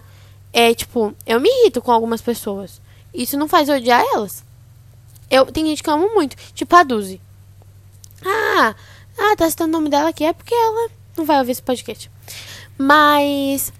É 0.53 0.71
tipo, 0.75 1.15
eu 1.25 1.39
me 1.41 1.49
irrito 1.49 1.81
com 1.81 1.91
algumas 1.91 2.21
pessoas. 2.21 2.79
Isso 3.11 3.35
não 3.35 3.47
faz 3.47 3.67
odiar 3.67 4.05
elas. 4.13 4.43
Eu, 5.31 5.47
tem 5.47 5.65
gente 5.65 5.81
que 5.81 5.89
eu 5.89 5.95
amo 5.95 6.13
muito. 6.13 6.37
Tipo 6.53 6.75
a 6.75 6.83
Duzi. 6.83 7.19
Ah, 8.23 8.75
ah, 9.17 9.35
tá 9.35 9.49
citando 9.49 9.69
o 9.69 9.79
nome 9.79 9.89
dela 9.89 10.09
aqui. 10.09 10.23
É 10.23 10.31
porque 10.31 10.53
ela 10.53 10.89
não 11.17 11.25
vai 11.25 11.39
ouvir 11.39 11.53
esse 11.53 11.63
podcast. 11.63 12.11
Mas 12.77 13.73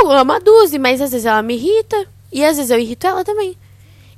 eu 0.00 0.10
amo 0.10 0.32
a 0.32 0.38
Duzi, 0.38 0.78
mas 0.78 1.00
às 1.00 1.12
vezes 1.12 1.26
ela 1.26 1.42
me 1.42 1.54
irrita. 1.54 2.06
E 2.30 2.44
às 2.44 2.56
vezes 2.56 2.70
eu 2.70 2.78
irrito 2.78 3.06
ela 3.06 3.24
também. 3.24 3.56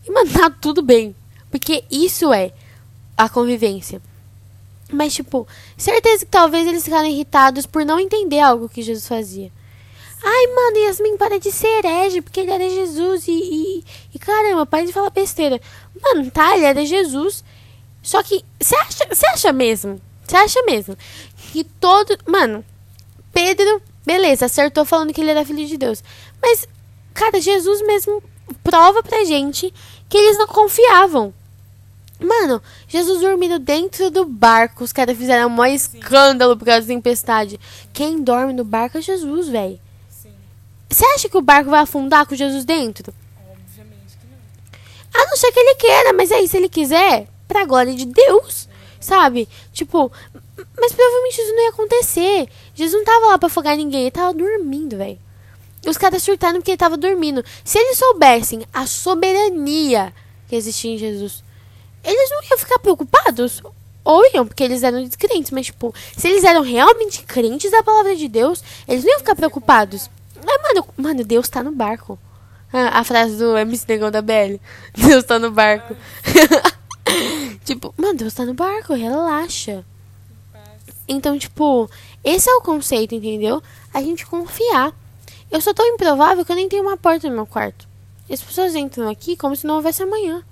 E, 0.07 0.11
mano, 0.11 0.31
tá 0.31 0.51
tudo 0.51 0.83
bem. 0.83 1.15
Porque 1.51 1.85
isso 1.91 2.33
é 2.33 2.53
a 3.17 3.29
convivência. 3.29 4.01
Mas, 4.93 5.15
tipo, 5.15 5.47
certeza 5.77 6.25
que 6.25 6.31
talvez 6.31 6.67
eles 6.67 6.85
ficaram 6.85 7.07
irritados 7.07 7.67
por 7.67 7.85
não 7.85 7.99
entender 7.99 8.41
algo 8.41 8.69
que 8.69 8.83
Jesus 8.83 9.09
fazia. 9.09 9.51
Ai, 10.23 10.47
mano, 10.49 10.79
Yasmin, 10.79 11.17
para 11.17 11.39
de 11.39 11.53
ser 11.53 11.85
herege, 11.85 12.23
porque 12.23 12.41
ele 12.41 12.51
era 12.51 12.69
Jesus 12.69 13.29
e, 13.29 13.33
e, 13.33 13.85
e 14.15 14.19
caramba, 14.19 14.65
para 14.65 14.87
de 14.87 14.93
falar 14.93 15.11
besteira. 15.11 15.61
Mano, 16.01 16.31
tá, 16.31 16.57
ele 16.57 16.65
era 16.65 16.85
Jesus. 16.85 17.45
Só 18.03 18.23
que, 18.23 18.45
você 18.61 18.77
acha, 18.77 19.07
você 19.11 19.27
acha 19.27 19.53
mesmo? 19.53 20.01
Você 20.27 20.37
acha 20.37 20.63
mesmo 20.63 20.97
que 21.53 21.65
todo. 21.65 22.19
Mano, 22.27 22.65
Pedro, 23.33 23.81
beleza, 24.05 24.47
acertou 24.47 24.85
falando 24.85 25.13
que 25.13 25.21
ele 25.21 25.31
era 25.31 25.45
filho 25.45 25.67
de 25.67 25.77
Deus. 25.77 26.03
Mas, 26.41 26.67
cara, 27.13 27.41
Jesus 27.41 27.81
mesmo 27.87 28.23
prova 28.63 29.03
pra 29.03 29.25
gente 29.25 29.73
que 30.09 30.17
eles 30.17 30.39
não 30.39 30.47
confiavam. 30.47 31.33
Mano, 32.21 32.63
Jesus 32.87 33.21
dormindo 33.21 33.59
dentro 33.59 34.11
do 34.11 34.25
barco. 34.25 34.85
Os 34.85 34.93
caras 34.93 35.17
fizeram 35.17 35.49
um 35.49 35.51
maior 35.51 35.75
escândalo 35.75 36.57
por 36.57 36.65
causa 36.65 36.83
da 36.83 36.87
tempestade. 36.87 37.59
Quem 37.93 38.23
dorme 38.23 38.53
no 38.53 38.65
barco 38.65 38.99
é 38.99 39.03
Jesus, 39.03 39.49
velho. 39.49 39.81
Sim. 40.09 40.33
Você 40.89 41.05
acha 41.07 41.29
que 41.29 41.37
o 41.37 41.43
barco 41.43 41.71
vai 41.71 41.81
afundar 41.81 42.27
com 42.27 42.35
Jesus 42.35 42.65
dentro? 42.65 43.13
Obviamente 43.51 44.17
que 44.17 44.27
não. 44.27 45.23
A 45.23 45.27
não 45.27 45.37
ser 45.37 45.51
que 45.53 45.59
ele 45.59 45.75
queira, 45.75 46.13
mas 46.13 46.31
aí, 46.31 46.47
se 46.47 46.57
ele 46.57 46.69
quiser, 46.69 47.29
pra 47.49 47.67
glória 47.67 47.95
de 47.95 48.07
Deus, 48.07 48.69
sabe? 49.01 49.49
Tipo, 49.73 50.11
mas 50.79 50.93
provavelmente 50.93 51.41
isso 51.41 51.53
não 51.53 51.63
ia 51.63 51.71
acontecer. 51.71 52.49
Jesus 52.75 52.97
não 52.97 53.05
tava 53.05 53.27
lá 53.27 53.39
pra 53.39 53.47
afogar 53.47 53.77
ninguém, 53.77 54.03
ele 54.03 54.11
tava 54.11 54.33
dormindo, 54.33 54.97
velho. 54.97 55.19
Os 55.87 55.99
caras 55.99 56.23
surtaram 56.23 56.57
porque 56.57 56.71
ele 56.71 56.79
tava 56.79 56.97
dormindo. 56.97 57.45
Se 57.65 57.79
eles 57.79 57.99
soubessem 57.99 58.65
a 58.73 58.87
soberania 58.87 60.13
que 60.49 60.57
existia 60.57 60.93
em 60.93 60.99
Jesus, 60.99 61.45
eles 62.03 62.31
não 62.31 62.43
iam 62.45 62.59
ficar 62.59 62.79
preocupados? 62.79 63.63
Ou 64.05 64.23
iam, 64.35 64.47
porque 64.47 64.63
eles 64.63 64.83
eram 64.83 65.03
descrentes, 65.03 65.51
mas, 65.51 65.67
tipo, 65.67 65.95
se 66.17 66.29
eles 66.29 66.45
eram 66.45 66.63
realmente 66.63 67.23
crentes 67.23 67.71
da 67.71 67.83
palavra 67.83 68.15
de 68.15 68.29
Deus, 68.29 68.63
eles 68.87 69.03
não 69.03 69.11
iam 69.11 69.19
ficar 69.19 69.35
preocupados. 69.35 70.11
Mas, 70.45 70.63
mano, 70.63 70.87
mano, 70.97 71.25
Deus 71.25 71.49
tá 71.49 71.63
no 71.63 71.73
barco. 71.73 72.19
Ah, 72.73 73.01
a 73.01 73.05
frase 73.05 73.37
do 73.37 73.57
MC 73.57 73.87
Negão 73.89 74.11
da 74.11 74.21
BL. 74.21 74.61
Deus 74.95 75.25
tá 75.25 75.39
no 75.39 75.51
barco. 75.51 75.97
tipo, 77.65 77.95
mano, 77.97 78.15
Deus 78.15 78.35
tá 78.35 78.45
no 78.45 78.53
barco, 78.53 78.93
relaxa. 78.95 79.85
Então, 81.07 81.39
tipo, 81.39 81.91
esse 82.23 82.49
é 82.49 82.55
o 82.55 82.61
conceito, 82.63 83.15
entendeu? 83.15 83.63
A 83.93 84.03
gente 84.03 84.27
confiar. 84.27 84.93
Eu 85.51 85.61
sou 85.61 85.75
tão 85.75 85.87
improvável 85.87 86.45
que 86.45 86.51
eu 86.53 86.57
nem 86.57 86.69
tenho 86.69 86.83
uma 86.83 86.97
porta 86.97 87.29
no 87.29 87.35
meu 87.35 87.47
quarto. 87.47 87.87
As 88.31 88.43
pessoas 88.43 88.75
entram 88.75 89.09
aqui 89.09 89.37
como 89.37 89.55
se 89.55 89.67
não 89.67 89.77
houvesse 89.77 90.03
amanhã. 90.03 90.43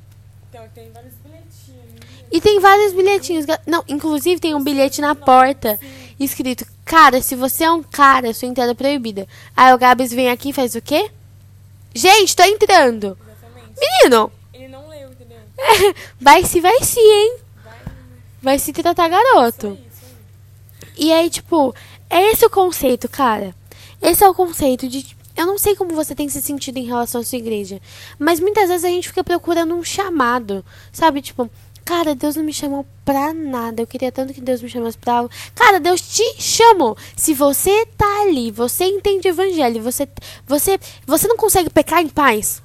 Então, 0.51 0.63
tem 0.75 0.91
vários 0.93 1.15
bilhetinhos. 1.15 2.31
E 2.31 2.41
tem 2.41 2.61
vários 2.61 2.93
bilhetinhos. 2.93 3.47
Não, 3.67 3.83
inclusive 3.89 4.41
tem 4.41 4.55
um 4.55 4.63
bilhete 4.63 5.01
na 5.01 5.15
porta 5.15 5.79
escrito: 6.21 6.67
Cara, 6.85 7.23
se 7.23 7.35
você 7.35 7.65
é 7.65 7.71
um 7.71 7.83
cara, 7.83 8.35
sua 8.35 8.49
entrada 8.49 8.73
é 8.73 8.75
proibida. 8.75 9.27
Aí 9.57 9.73
o 9.73 9.79
Gabs 9.79 10.13
vem 10.13 10.31
aqui 10.31 10.51
e 10.51 10.53
faz 10.53 10.75
o 10.75 10.83
quê? 10.83 11.11
Gente, 11.95 12.37
tô 12.37 12.43
entrando. 12.43 13.19
Exatamente. 13.21 13.81
Menino, 13.81 14.33
Ele 14.53 14.69
não 14.69 14.89
leu, 14.89 15.11
entendeu? 15.11 15.39
vai 16.21 16.45
se, 16.45 16.61
vai 16.61 16.83
se, 16.83 17.01
hein? 17.01 17.37
Vai, 17.65 17.75
Vai 18.43 18.59
se 18.59 18.73
tratar 18.73 19.09
garoto. 19.09 19.67
isso 19.67 19.67
aí. 19.67 19.92
E 21.03 21.13
aí, 21.13 21.29
tipo, 21.29 21.75
é 22.09 22.31
esse 22.31 22.47
o 22.47 22.49
conceito, 22.49 23.09
cara. 23.09 23.53
Esse 24.01 24.23
é 24.23 24.29
o 24.29 24.33
conceito 24.33 24.87
de. 24.87 25.17
Eu 25.37 25.47
não 25.47 25.59
sei 25.59 25.75
como 25.75 25.97
você 25.97 26.15
tem 26.15 26.29
se 26.29 26.41
sentido 26.41 26.77
em 26.77 26.85
relação 26.85 27.21
à 27.21 27.25
sua 27.25 27.39
igreja. 27.39 27.81
Mas 28.21 28.39
muitas 28.39 28.69
vezes 28.69 28.85
a 28.85 28.89
gente 28.89 29.09
fica 29.09 29.25
procurando 29.25 29.75
um 29.75 29.83
chamado. 29.83 30.65
Sabe? 30.93 31.21
Tipo, 31.21 31.51
cara, 31.85 32.15
Deus 32.15 32.37
não 32.37 32.45
me 32.45 32.53
chamou 32.53 32.87
pra 33.05 33.35
nada. 33.35 33.83
Eu 33.83 33.87
queria 33.89 34.13
tanto 34.13 34.33
que 34.33 34.41
Deus 34.41 34.63
me 34.63 34.69
chamasse 34.69 34.97
pra 34.97 35.15
algo. 35.15 35.31
Cara, 35.57 35.81
Deus 35.81 36.01
te 36.01 36.41
chamou. 36.41 36.97
Se 37.17 37.35
você 37.35 37.85
tá 37.99 38.23
ali, 38.23 38.53
você 38.53 38.85
entende 38.85 39.27
o 39.27 39.31
evangelho, 39.31 39.83
você, 39.83 40.09
você, 40.47 40.79
você 41.05 41.27
não 41.27 41.37
consegue 41.37 41.69
pecar 41.69 42.01
em 42.01 42.09
paz. 42.09 42.63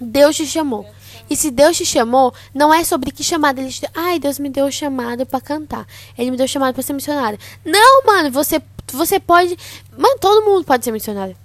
Deus 0.00 0.34
te 0.34 0.46
chamou. 0.46 0.86
E 1.28 1.36
se 1.36 1.50
Deus 1.50 1.76
te 1.76 1.84
chamou, 1.84 2.34
não 2.54 2.72
é 2.72 2.84
sobre 2.84 3.10
que 3.10 3.22
chamada 3.22 3.60
ele 3.60 3.70
te 3.70 3.80
deu. 3.80 3.90
Ai, 3.94 4.18
Deus 4.18 4.38
me 4.38 4.50
deu 4.50 4.66
o 4.66 4.72
chamado 4.72 5.24
pra 5.24 5.40
cantar. 5.40 5.86
Ele 6.16 6.30
me 6.30 6.36
deu 6.36 6.46
o 6.46 6.48
chamado 6.48 6.74
pra 6.74 6.82
ser 6.82 6.92
missionário. 6.92 7.38
Não, 7.64 8.04
mano, 8.04 8.30
você, 8.30 8.60
você 8.92 9.18
pode. 9.18 9.56
Mano, 9.96 10.18
todo 10.18 10.44
mundo 10.44 10.64
pode 10.64 10.84
ser 10.84 10.92
missionário. 10.92 11.36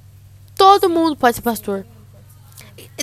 Todo 0.55 0.89
mundo 0.89 1.15
pode 1.15 1.35
ser 1.35 1.41
pastor. 1.41 1.85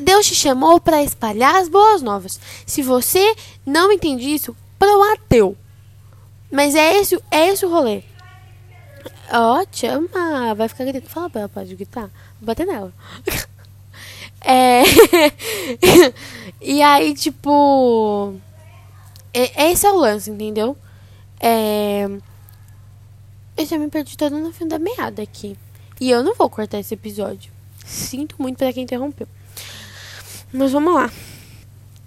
Deus 0.02 0.26
te 0.26 0.34
chamou 0.34 0.80
pra 0.80 1.02
espalhar 1.02 1.54
as 1.56 1.68
boas 1.68 2.02
novas. 2.02 2.40
Se 2.66 2.82
você 2.82 3.34
não 3.64 3.92
entende 3.92 4.24
isso, 4.24 4.56
para 4.78 4.96
um 4.96 5.12
ateu. 5.12 5.56
Mas 6.50 6.74
é 6.74 6.98
esse, 6.98 7.18
é 7.30 7.48
esse 7.48 7.64
o 7.64 7.70
rolê. 7.70 8.02
Ó, 9.32 9.64
ama. 9.90 10.54
Vai 10.54 10.68
ficar 10.68 10.84
gritando. 10.84 11.10
Fala 11.10 11.30
pra 11.30 11.40
ela, 11.42 11.48
pode 11.48 11.74
gritar. 11.74 12.10
Vou 12.40 12.46
bater 12.46 12.66
nela. 12.66 12.92
É. 14.46 14.82
e 16.64 16.82
aí, 16.82 17.14
tipo. 17.14 18.34
Esse 19.32 19.86
é 19.86 19.92
o 19.92 19.98
lance, 19.98 20.30
entendeu? 20.30 20.76
É. 21.38 22.08
Eu 23.56 23.66
já 23.66 23.78
me 23.78 23.90
perdi 23.90 24.16
todo 24.16 24.38
no 24.38 24.50
fim 24.50 24.66
da 24.66 24.78
meada 24.78 25.22
aqui. 25.22 25.58
E 26.00 26.10
eu 26.10 26.24
não 26.24 26.34
vou 26.34 26.48
cortar 26.48 26.78
esse 26.78 26.94
episódio. 26.94 27.52
Sinto 27.84 28.36
muito 28.38 28.56
pra 28.56 28.72
quem 28.72 28.84
interrompeu. 28.84 29.28
Mas 30.50 30.72
vamos 30.72 30.94
lá. 30.94 31.10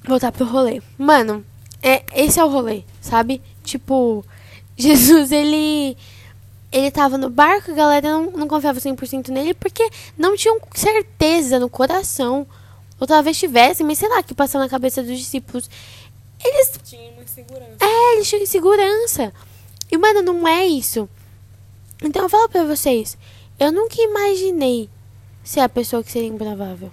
Voltar 0.03 0.31
pro 0.31 0.45
rolê. 0.45 0.81
Mano, 0.97 1.45
é, 1.83 2.03
esse 2.15 2.39
é 2.39 2.43
o 2.43 2.49
rolê, 2.49 2.83
sabe? 2.99 3.41
Tipo, 3.63 4.25
Jesus, 4.75 5.31
ele. 5.31 5.95
Ele 6.69 6.91
tava 6.91 7.17
no 7.17 7.29
barco, 7.29 7.71
a 7.71 7.75
galera 7.75 8.09
não, 8.09 8.31
não 8.31 8.47
confiava 8.47 8.79
100% 8.79 9.29
nele 9.29 9.53
porque 9.53 9.89
não 10.17 10.35
tinham 10.35 10.59
certeza 10.73 11.59
no 11.59 11.69
coração. 11.69 12.45
Ou 12.99 13.05
talvez 13.07 13.37
tivessem, 13.37 13.85
mas 13.85 13.97
sei 13.99 14.09
lá, 14.09 14.23
que 14.23 14.33
passou 14.33 14.59
na 14.59 14.69
cabeça 14.69 15.03
dos 15.03 15.17
discípulos. 15.17 15.69
Eles 16.43 16.79
Tinha 16.83 17.11
uma 17.11 17.23
insegurança. 17.23 17.77
é, 17.79 18.13
eles 18.15 18.29
tinham 18.29 18.43
insegurança. 18.43 19.33
E, 19.91 19.97
mano, 19.97 20.21
não 20.21 20.47
é 20.47 20.65
isso. 20.65 21.07
Então 22.03 22.23
eu 22.23 22.29
falo 22.29 22.49
pra 22.49 22.63
vocês, 22.63 23.17
eu 23.59 23.71
nunca 23.71 23.99
imaginei 24.01 24.89
ser 25.43 25.61
a 25.61 25.69
pessoa 25.69 26.03
que 26.03 26.11
seria 26.11 26.27
improvável. 26.27 26.91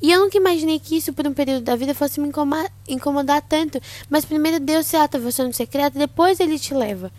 E 0.00 0.12
eu 0.12 0.20
nunca 0.20 0.36
imaginei 0.36 0.78
que 0.78 0.96
isso 0.96 1.12
por 1.12 1.26
um 1.26 1.34
período 1.34 1.64
da 1.64 1.74
vida 1.74 1.92
fosse 1.92 2.20
me 2.20 2.28
incomodar, 2.28 2.72
incomodar 2.86 3.42
tanto. 3.42 3.80
Mas 4.08 4.24
primeiro 4.24 4.60
Deus 4.60 4.86
trata 4.86 5.18
você 5.18 5.42
no 5.42 5.52
secreto, 5.52 5.98
depois 5.98 6.38
ele 6.38 6.58
te 6.58 6.72
leva. 6.72 7.12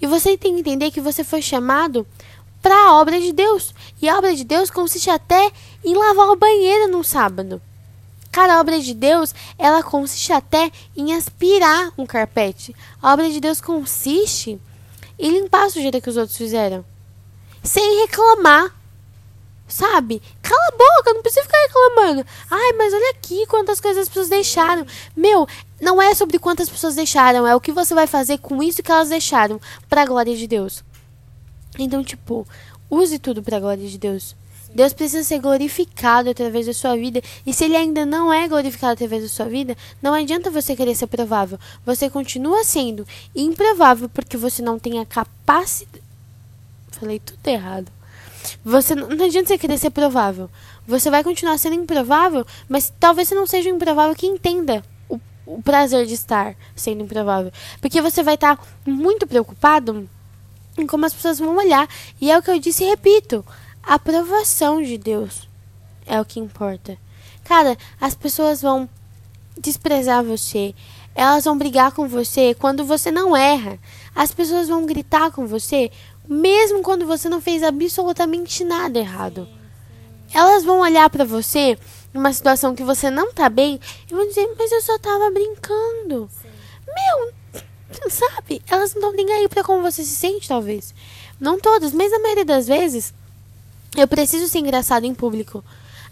E 0.00 0.06
você 0.06 0.36
tem 0.36 0.54
que 0.54 0.60
entender 0.60 0.90
que 0.90 1.00
você 1.00 1.24
foi 1.24 1.40
chamado 1.40 2.06
para 2.62 2.74
a 2.74 3.00
obra 3.00 3.20
de 3.20 3.32
Deus. 3.32 3.74
E 4.00 4.08
a 4.08 4.16
obra 4.16 4.34
de 4.34 4.44
Deus 4.44 4.70
consiste 4.70 5.10
até 5.10 5.50
em 5.84 5.94
lavar 5.94 6.28
o 6.28 6.36
banheiro 6.36 6.88
no 6.88 7.02
sábado. 7.02 7.60
Cara, 8.30 8.54
a 8.54 8.60
obra 8.60 8.80
de 8.80 8.94
Deus, 8.94 9.34
ela 9.58 9.82
consiste 9.82 10.32
até 10.32 10.72
em 10.96 11.14
aspirar 11.14 11.92
um 11.98 12.06
carpete. 12.06 12.74
A 13.02 13.12
obra 13.12 13.28
de 13.28 13.38
Deus 13.40 13.60
consiste 13.60 14.58
em 15.18 15.30
limpar 15.30 15.66
a 15.66 15.70
sujeira 15.70 16.00
que 16.00 16.08
os 16.08 16.16
outros 16.16 16.38
fizeram. 16.38 16.82
Sem 17.62 18.00
reclamar. 18.00 18.74
Sabe? 19.68 20.22
Cala 20.40 20.66
a 20.68 20.70
boca, 20.70 21.14
não 21.14 21.22
precisa 21.22 21.44
ficar 21.44 21.58
reclamando. 21.66 22.26
Ai, 22.50 22.72
mas 22.72 22.92
olha 22.92 23.10
aqui 23.10 23.46
quantas 23.46 23.80
coisas 23.80 24.02
as 24.02 24.08
pessoas 24.08 24.28
deixaram. 24.28 24.86
Meu, 25.16 25.46
não 25.80 26.00
é 26.00 26.14
sobre 26.14 26.38
quantas 26.38 26.68
pessoas 26.68 26.94
deixaram, 26.94 27.46
é 27.46 27.54
o 27.54 27.60
que 27.60 27.72
você 27.72 27.94
vai 27.94 28.06
fazer 28.06 28.38
com 28.38 28.62
isso 28.62 28.82
que 28.82 28.92
elas 28.92 29.08
deixaram 29.08 29.60
para 29.88 30.02
a 30.02 30.06
glória 30.06 30.36
de 30.36 30.46
Deus. 30.46 30.82
Então, 31.78 32.04
tipo, 32.04 32.46
use 32.90 33.18
tudo 33.18 33.42
para 33.42 33.56
a 33.56 33.60
glória 33.60 33.88
de 33.88 33.98
Deus. 33.98 34.36
Deus 34.74 34.92
precisa 34.92 35.22
ser 35.22 35.38
glorificado 35.38 36.30
através 36.30 36.66
da 36.66 36.72
sua 36.72 36.96
vida. 36.96 37.20
E 37.46 37.52
se 37.52 37.64
ele 37.64 37.76
ainda 37.76 38.06
não 38.06 38.32
é 38.32 38.48
glorificado 38.48 38.94
através 38.94 39.22
da 39.22 39.28
sua 39.28 39.46
vida, 39.46 39.76
não 40.00 40.14
adianta 40.14 40.50
você 40.50 40.74
querer 40.74 40.94
ser 40.94 41.06
provável. 41.06 41.58
Você 41.84 42.08
continua 42.08 42.64
sendo 42.64 43.06
improvável 43.34 44.08
porque 44.08 44.36
você 44.36 44.62
não 44.62 44.78
tem 44.78 44.98
a 44.98 45.04
capacidade. 45.04 46.02
Falei 46.90 47.18
tudo 47.18 47.46
errado. 47.46 47.92
Você 48.64 48.94
não, 48.94 49.08
não 49.08 49.26
adianta 49.26 49.48
você 49.48 49.58
querer 49.58 49.78
ser 49.78 49.90
provável. 49.90 50.48
Você 50.86 51.10
vai 51.10 51.22
continuar 51.22 51.58
sendo 51.58 51.74
improvável, 51.74 52.46
mas 52.68 52.92
talvez 52.98 53.28
você 53.28 53.34
não 53.34 53.46
seja 53.46 53.70
um 53.70 53.76
improvável 53.76 54.16
que 54.16 54.26
entenda 54.26 54.82
o, 55.08 55.20
o 55.46 55.62
prazer 55.62 56.06
de 56.06 56.14
estar 56.14 56.56
sendo 56.74 57.02
improvável. 57.02 57.52
Porque 57.80 58.00
você 58.00 58.22
vai 58.22 58.34
estar 58.34 58.58
muito 58.86 59.26
preocupado 59.26 60.08
em 60.76 60.86
como 60.86 61.06
as 61.06 61.14
pessoas 61.14 61.38
vão 61.38 61.56
olhar. 61.56 61.88
E 62.20 62.30
é 62.30 62.38
o 62.38 62.42
que 62.42 62.50
eu 62.50 62.58
disse 62.58 62.84
e 62.84 62.88
repito: 62.88 63.44
a 63.82 63.94
aprovação 63.94 64.82
de 64.82 64.96
Deus 64.96 65.48
é 66.06 66.20
o 66.20 66.24
que 66.24 66.40
importa. 66.40 66.96
Cara, 67.44 67.76
as 68.00 68.14
pessoas 68.14 68.62
vão 68.62 68.88
desprezar 69.58 70.24
você. 70.24 70.74
Elas 71.14 71.44
vão 71.44 71.58
brigar 71.58 71.92
com 71.92 72.08
você 72.08 72.54
quando 72.54 72.84
você 72.84 73.10
não 73.10 73.36
erra. 73.36 73.78
As 74.14 74.32
pessoas 74.32 74.68
vão 74.68 74.86
gritar 74.86 75.30
com 75.30 75.46
você 75.46 75.90
mesmo 76.28 76.82
quando 76.82 77.06
você 77.06 77.28
não 77.28 77.40
fez 77.40 77.62
absolutamente 77.62 78.64
nada 78.64 78.98
errado. 78.98 79.48
Elas 80.32 80.64
vão 80.64 80.80
olhar 80.80 81.10
pra 81.10 81.24
você 81.24 81.78
numa 82.12 82.32
situação 82.32 82.74
que 82.74 82.82
você 82.82 83.10
não 83.10 83.32
tá 83.32 83.48
bem 83.48 83.78
e 84.10 84.14
vão 84.14 84.26
dizer: 84.26 84.48
"Mas 84.58 84.72
eu 84.72 84.80
só 84.80 84.98
tava 84.98 85.30
brincando". 85.30 86.30
Meu, 86.86 87.32
sabe? 88.10 88.62
Elas 88.68 88.94
não 88.94 89.10
estão 89.10 89.12
nem 89.12 89.32
aí 89.32 89.48
pra 89.48 89.64
como 89.64 89.82
você 89.82 90.02
se 90.02 90.14
sente, 90.14 90.48
talvez. 90.48 90.94
Não 91.40 91.58
todas, 91.58 91.92
mas 91.92 92.12
a 92.12 92.18
maioria 92.18 92.44
das 92.44 92.66
vezes 92.66 93.12
eu 93.96 94.08
preciso 94.08 94.48
ser 94.48 94.58
engraçado 94.58 95.04
em 95.04 95.14
público. 95.14 95.62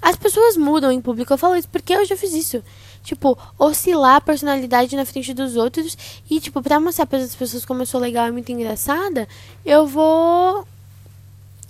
As 0.02 0.16
pessoas 0.16 0.56
mudam 0.56 0.90
em 0.90 1.00
público. 1.00 1.32
Eu 1.32 1.38
falo 1.38 1.56
isso 1.56 1.68
porque 1.68 1.92
eu 1.92 2.04
já 2.04 2.16
fiz 2.16 2.32
isso. 2.32 2.62
Tipo, 3.02 3.36
oscilar 3.58 4.16
a 4.16 4.20
personalidade 4.20 4.96
na 4.96 5.04
frente 5.04 5.34
dos 5.34 5.56
outros. 5.56 5.96
E, 6.28 6.40
tipo, 6.40 6.62
pra 6.62 6.80
mostrar 6.80 7.06
para 7.06 7.18
as 7.18 7.34
pessoas 7.34 7.64
como 7.64 7.82
eu 7.82 7.86
sou 7.86 8.00
legal 8.00 8.28
e 8.28 8.32
muito 8.32 8.50
engraçada, 8.50 9.28
eu 9.64 9.86
vou. 9.86 10.66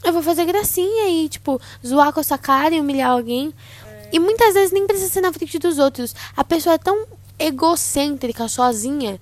Eu 0.03 0.13
vou 0.13 0.23
fazer 0.23 0.47
gracinha 0.47 1.09
e, 1.09 1.29
tipo, 1.29 1.61
zoar 1.87 2.13
com 2.13 2.21
a 2.21 2.23
sua 2.23 2.39
cara 2.39 2.75
e 2.75 2.81
humilhar 2.81 3.11
alguém. 3.11 3.53
E 4.13 4.19
muitas 4.19 4.55
vezes 4.55 4.73
nem 4.73 4.87
precisa 4.87 5.11
ser 5.11 5.21
na 5.21 5.33
frente 5.33 5.59
dos 5.59 5.79
outros. 5.79 6.15
A 6.37 6.43
pessoa 6.43 6.75
é 6.75 6.79
tão 6.79 7.07
egocêntrica, 7.39 8.49
sozinha, 8.49 9.21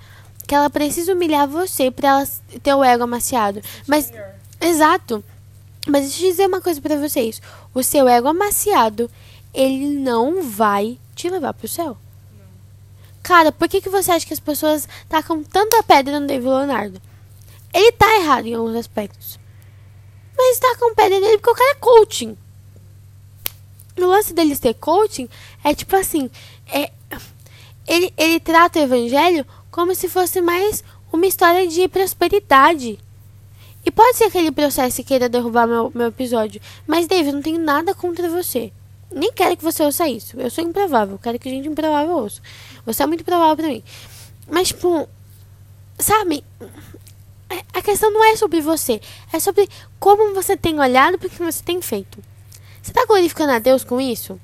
que 0.49 0.55
ela 0.55 0.71
precisa 0.71 1.13
humilhar 1.13 1.47
você 1.47 1.91
pra 1.91 2.09
ela 2.09 2.29
ter 2.63 2.75
o 2.75 2.83
ego 2.83 3.05
amaciado. 3.05 3.61
Mas. 3.87 4.11
Exato. 4.59 5.23
Mas 5.87 6.05
deixa 6.05 6.25
eu 6.25 6.31
dizer 6.31 6.47
uma 6.47 6.63
coisa 6.63 6.81
pra 6.81 6.97
vocês. 6.97 7.41
O 7.75 7.83
seu 7.83 8.09
ego 8.09 8.29
amaciado, 8.29 9.11
ele 9.53 9.87
não 9.87 10.43
vai 10.43 10.99
te 11.15 11.29
levar 11.29 11.53
pro 11.53 11.69
céu. 11.69 11.99
Cara, 13.23 13.53
por 13.53 13.69
que, 13.69 13.83
que 13.83 13.91
você 13.91 14.11
acha 14.11 14.27
que 14.27 14.33
as 14.33 14.41
pessoas 14.41 14.89
tacam 15.07 15.45
tanta 15.45 15.83
pedra 15.83 16.19
no 16.19 16.27
David 16.27 16.49
Leonardo? 16.49 17.03
Ele 17.73 17.93
tá 17.93 18.17
errado 18.17 18.47
em 18.47 18.55
alguns 18.55 18.75
aspectos. 18.75 19.39
Mas 20.35 20.59
tacam 20.59 20.95
pedra 20.95 21.21
nele 21.21 21.37
porque 21.37 21.51
o 21.51 21.55
cara 21.55 21.73
é 21.73 21.75
coaching. 21.75 22.39
O 23.99 24.07
lance 24.07 24.33
dele 24.33 24.57
ser 24.57 24.75
coaching 24.75 25.29
é 25.63 25.75
tipo 25.75 25.95
assim, 25.95 26.31
é, 26.73 26.91
ele, 27.87 28.13
ele 28.17 28.39
trata 28.39 28.79
o 28.79 28.83
evangelho 28.83 29.45
como 29.79 29.95
se 29.95 30.09
fosse 30.09 30.41
mais 30.41 30.83
uma 31.12 31.24
história 31.24 31.64
de 31.68 31.87
prosperidade. 31.87 32.99
E 33.87 33.93
pode 33.93 34.16
ser 34.16 34.29
que 34.29 34.37
ele 34.37 34.51
processe 34.51 35.03
e 35.03 35.05
queira 35.05 35.29
derrubar 35.29 35.68
meu, 35.68 35.93
meu 35.95 36.09
episódio. 36.09 36.61
Mas, 36.85 37.07
David, 37.07 37.29
eu 37.29 37.35
não 37.35 37.43
tenho 37.43 37.61
nada 37.61 37.95
contra 37.95 38.29
você. 38.29 38.72
Nem 39.09 39.33
quero 39.33 39.57
que 39.57 39.62
você 39.62 39.85
ouça 39.85 40.09
isso. 40.09 40.37
Eu 40.37 40.51
sou 40.51 40.64
improvável. 40.64 41.16
Quero 41.22 41.39
que 41.39 41.49
gente 41.49 41.68
improvável 41.68 42.16
ouça. 42.16 42.41
Você 42.85 43.05
é 43.05 43.07
muito 43.07 43.22
provável 43.24 43.55
pra 43.55 43.68
mim. 43.68 43.85
Mas, 44.51 44.66
tipo, 44.66 45.09
sabe? 45.97 46.43
A 47.72 47.81
questão 47.81 48.11
não 48.11 48.24
é 48.24 48.35
sobre 48.35 48.61
você. 48.61 49.01
É 49.33 49.39
sobre 49.39 49.68
como 50.01 50.35
você 50.35 50.57
tem 50.57 50.81
olhado 50.81 51.20
para 51.20 51.29
o 51.29 51.31
que 51.31 51.39
você 51.39 51.62
tem 51.62 51.81
feito. 51.81 52.18
Você 52.83 52.93
tá 52.93 53.07
glorificando 53.07 53.53
a 53.53 53.61
Deus 53.61 53.85
com 53.85 54.01
isso? 54.01 54.41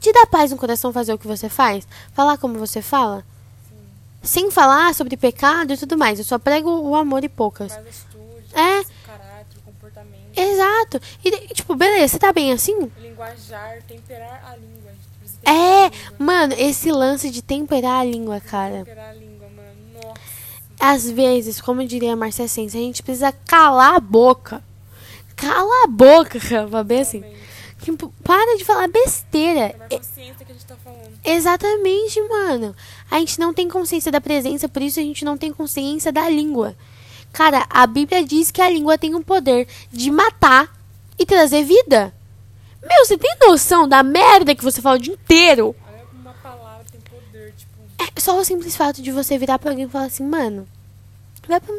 Te 0.00 0.10
dá 0.10 0.24
paz 0.24 0.50
no 0.50 0.56
coração 0.56 0.90
fazer 0.90 1.12
o 1.12 1.18
que 1.18 1.26
você 1.26 1.50
faz? 1.50 1.86
Falar 2.14 2.38
como 2.38 2.58
você 2.58 2.80
fala? 2.80 3.22
Sem 4.28 4.50
falar 4.50 4.94
sobre 4.94 5.16
pecado 5.16 5.72
e 5.72 5.78
tudo 5.78 5.96
mais. 5.96 6.18
Eu 6.18 6.24
só 6.26 6.38
prego 6.38 6.68
o 6.68 6.94
amor 6.94 7.24
e 7.24 7.30
poucas. 7.30 7.72
É. 7.72 8.84
caráter, 9.06 9.58
comportamento. 9.64 10.36
Exato. 10.36 11.00
E, 11.24 11.54
tipo, 11.54 11.74
beleza, 11.74 12.08
você 12.08 12.18
tá 12.18 12.30
bem 12.30 12.52
assim? 12.52 12.92
Linguajar, 13.00 13.82
temperar 13.88 14.44
a 14.44 14.54
língua. 14.54 14.92
É, 15.46 15.88
temperar 15.88 15.88
a 15.88 15.92
língua. 15.94 16.16
mano, 16.18 16.54
esse 16.58 16.92
lance 16.92 17.30
de 17.30 17.40
temperar 17.40 18.02
a 18.02 18.04
língua, 18.04 18.38
cara. 18.38 18.84
Temperar 18.84 19.08
a 19.08 19.14
língua, 19.14 19.48
mano. 19.48 19.94
Nossa. 19.94 20.20
Às 20.78 21.10
vezes, 21.10 21.58
como 21.58 21.82
diria 21.86 22.12
a 22.12 22.16
Marcia 22.16 22.46
Sense, 22.46 22.76
a 22.76 22.80
gente 22.80 23.02
precisa 23.02 23.32
calar 23.32 23.94
a 23.94 24.00
boca. 24.00 24.62
Cala 25.36 25.84
a 25.84 25.86
boca, 25.86 26.38
cara, 26.46 26.84
bem 26.84 27.00
assim. 27.00 27.20
Realmente. 27.20 27.47
Tipo, 27.82 28.12
para 28.24 28.56
de 28.56 28.64
falar 28.64 28.88
besteira. 28.88 29.74
É- 29.88 29.96
consciência 29.96 30.44
que 30.44 30.52
a 30.52 30.54
gente 30.54 30.66
tá 30.66 30.76
falando. 30.76 31.12
Exatamente, 31.24 32.20
mano. 32.22 32.74
A 33.10 33.18
gente 33.18 33.38
não 33.38 33.54
tem 33.54 33.68
consciência 33.68 34.10
da 34.10 34.20
presença, 34.20 34.68
por 34.68 34.82
isso 34.82 34.98
a 34.98 35.02
gente 35.02 35.24
não 35.24 35.38
tem 35.38 35.52
consciência 35.52 36.12
da 36.12 36.28
língua. 36.28 36.76
Cara, 37.32 37.66
a 37.70 37.86
Bíblia 37.86 38.24
diz 38.24 38.50
que 38.50 38.60
a 38.60 38.68
língua 38.68 38.98
tem 38.98 39.14
o 39.14 39.22
poder 39.22 39.68
de 39.92 40.10
matar 40.10 40.76
e 41.18 41.24
trazer 41.24 41.64
vida. 41.64 42.12
Meu, 42.82 43.04
você 43.04 43.18
tem 43.18 43.36
noção 43.40 43.88
da 43.88 44.02
merda 44.02 44.54
que 44.54 44.64
você 44.64 44.80
fala 44.80 44.96
o 44.96 45.00
dia 45.00 45.14
inteiro? 45.14 45.74
Uma 46.12 46.32
palavra 46.34 46.84
tem 46.90 47.00
poder, 47.00 47.52
tipo. 47.56 47.72
É 47.98 48.20
só 48.20 48.38
o 48.38 48.44
simples 48.44 48.76
fato 48.76 49.02
de 49.02 49.12
você 49.12 49.36
virar 49.36 49.58
pra 49.58 49.70
alguém 49.70 49.84
e 49.86 49.88
falar 49.88 50.06
assim, 50.06 50.24
mano, 50.24 50.66
vai 51.46 51.60
pra 51.60 51.74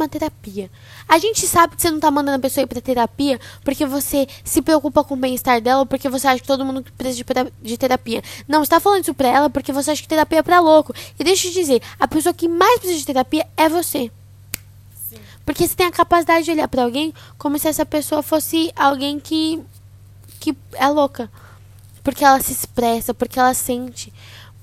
uma 0.00 0.08
terapia. 0.08 0.70
A 1.08 1.18
gente 1.18 1.46
sabe 1.46 1.76
que 1.76 1.82
você 1.82 1.90
não 1.90 2.00
tá 2.00 2.10
mandando 2.10 2.36
a 2.36 2.40
pessoa 2.40 2.64
ir 2.64 2.66
pra 2.66 2.80
terapia 2.80 3.38
porque 3.64 3.84
você 3.86 4.26
se 4.44 4.62
preocupa 4.62 5.04
com 5.04 5.14
o 5.14 5.16
bem-estar 5.16 5.60
dela 5.60 5.80
ou 5.80 5.86
porque 5.86 6.08
você 6.08 6.26
acha 6.26 6.40
que 6.40 6.46
todo 6.46 6.64
mundo 6.64 6.84
precisa 6.96 7.24
de, 7.62 7.76
terapia. 7.76 8.22
Não, 8.48 8.64
você 8.64 8.70
tá 8.70 8.80
falando 8.80 9.02
isso 9.02 9.14
pra 9.14 9.28
ela 9.28 9.50
porque 9.50 9.72
você 9.72 9.90
acha 9.90 10.02
que 10.02 10.08
terapia 10.08 10.38
é 10.38 10.42
pra 10.42 10.60
louco. 10.60 10.94
E 11.18 11.24
deixa 11.24 11.46
eu 11.46 11.52
te 11.52 11.58
dizer, 11.58 11.82
a 11.98 12.08
pessoa 12.08 12.32
que 12.32 12.48
mais 12.48 12.78
precisa 12.78 12.98
de 12.98 13.06
terapia 13.06 13.46
é 13.56 13.68
você. 13.68 14.10
Sim. 15.08 15.18
Porque 15.44 15.66
você 15.66 15.74
tem 15.74 15.86
a 15.86 15.92
capacidade 15.92 16.44
de 16.44 16.50
olhar 16.50 16.68
pra 16.68 16.82
alguém 16.82 17.14
como 17.36 17.58
se 17.58 17.68
essa 17.68 17.84
pessoa 17.84 18.22
fosse 18.22 18.72
alguém 18.74 19.20
que 19.20 19.62
que 20.40 20.56
é 20.72 20.88
louca. 20.88 21.30
Porque 22.02 22.24
ela 22.24 22.40
se 22.40 22.52
expressa, 22.52 23.12
porque 23.12 23.38
ela 23.38 23.52
sente. 23.52 24.12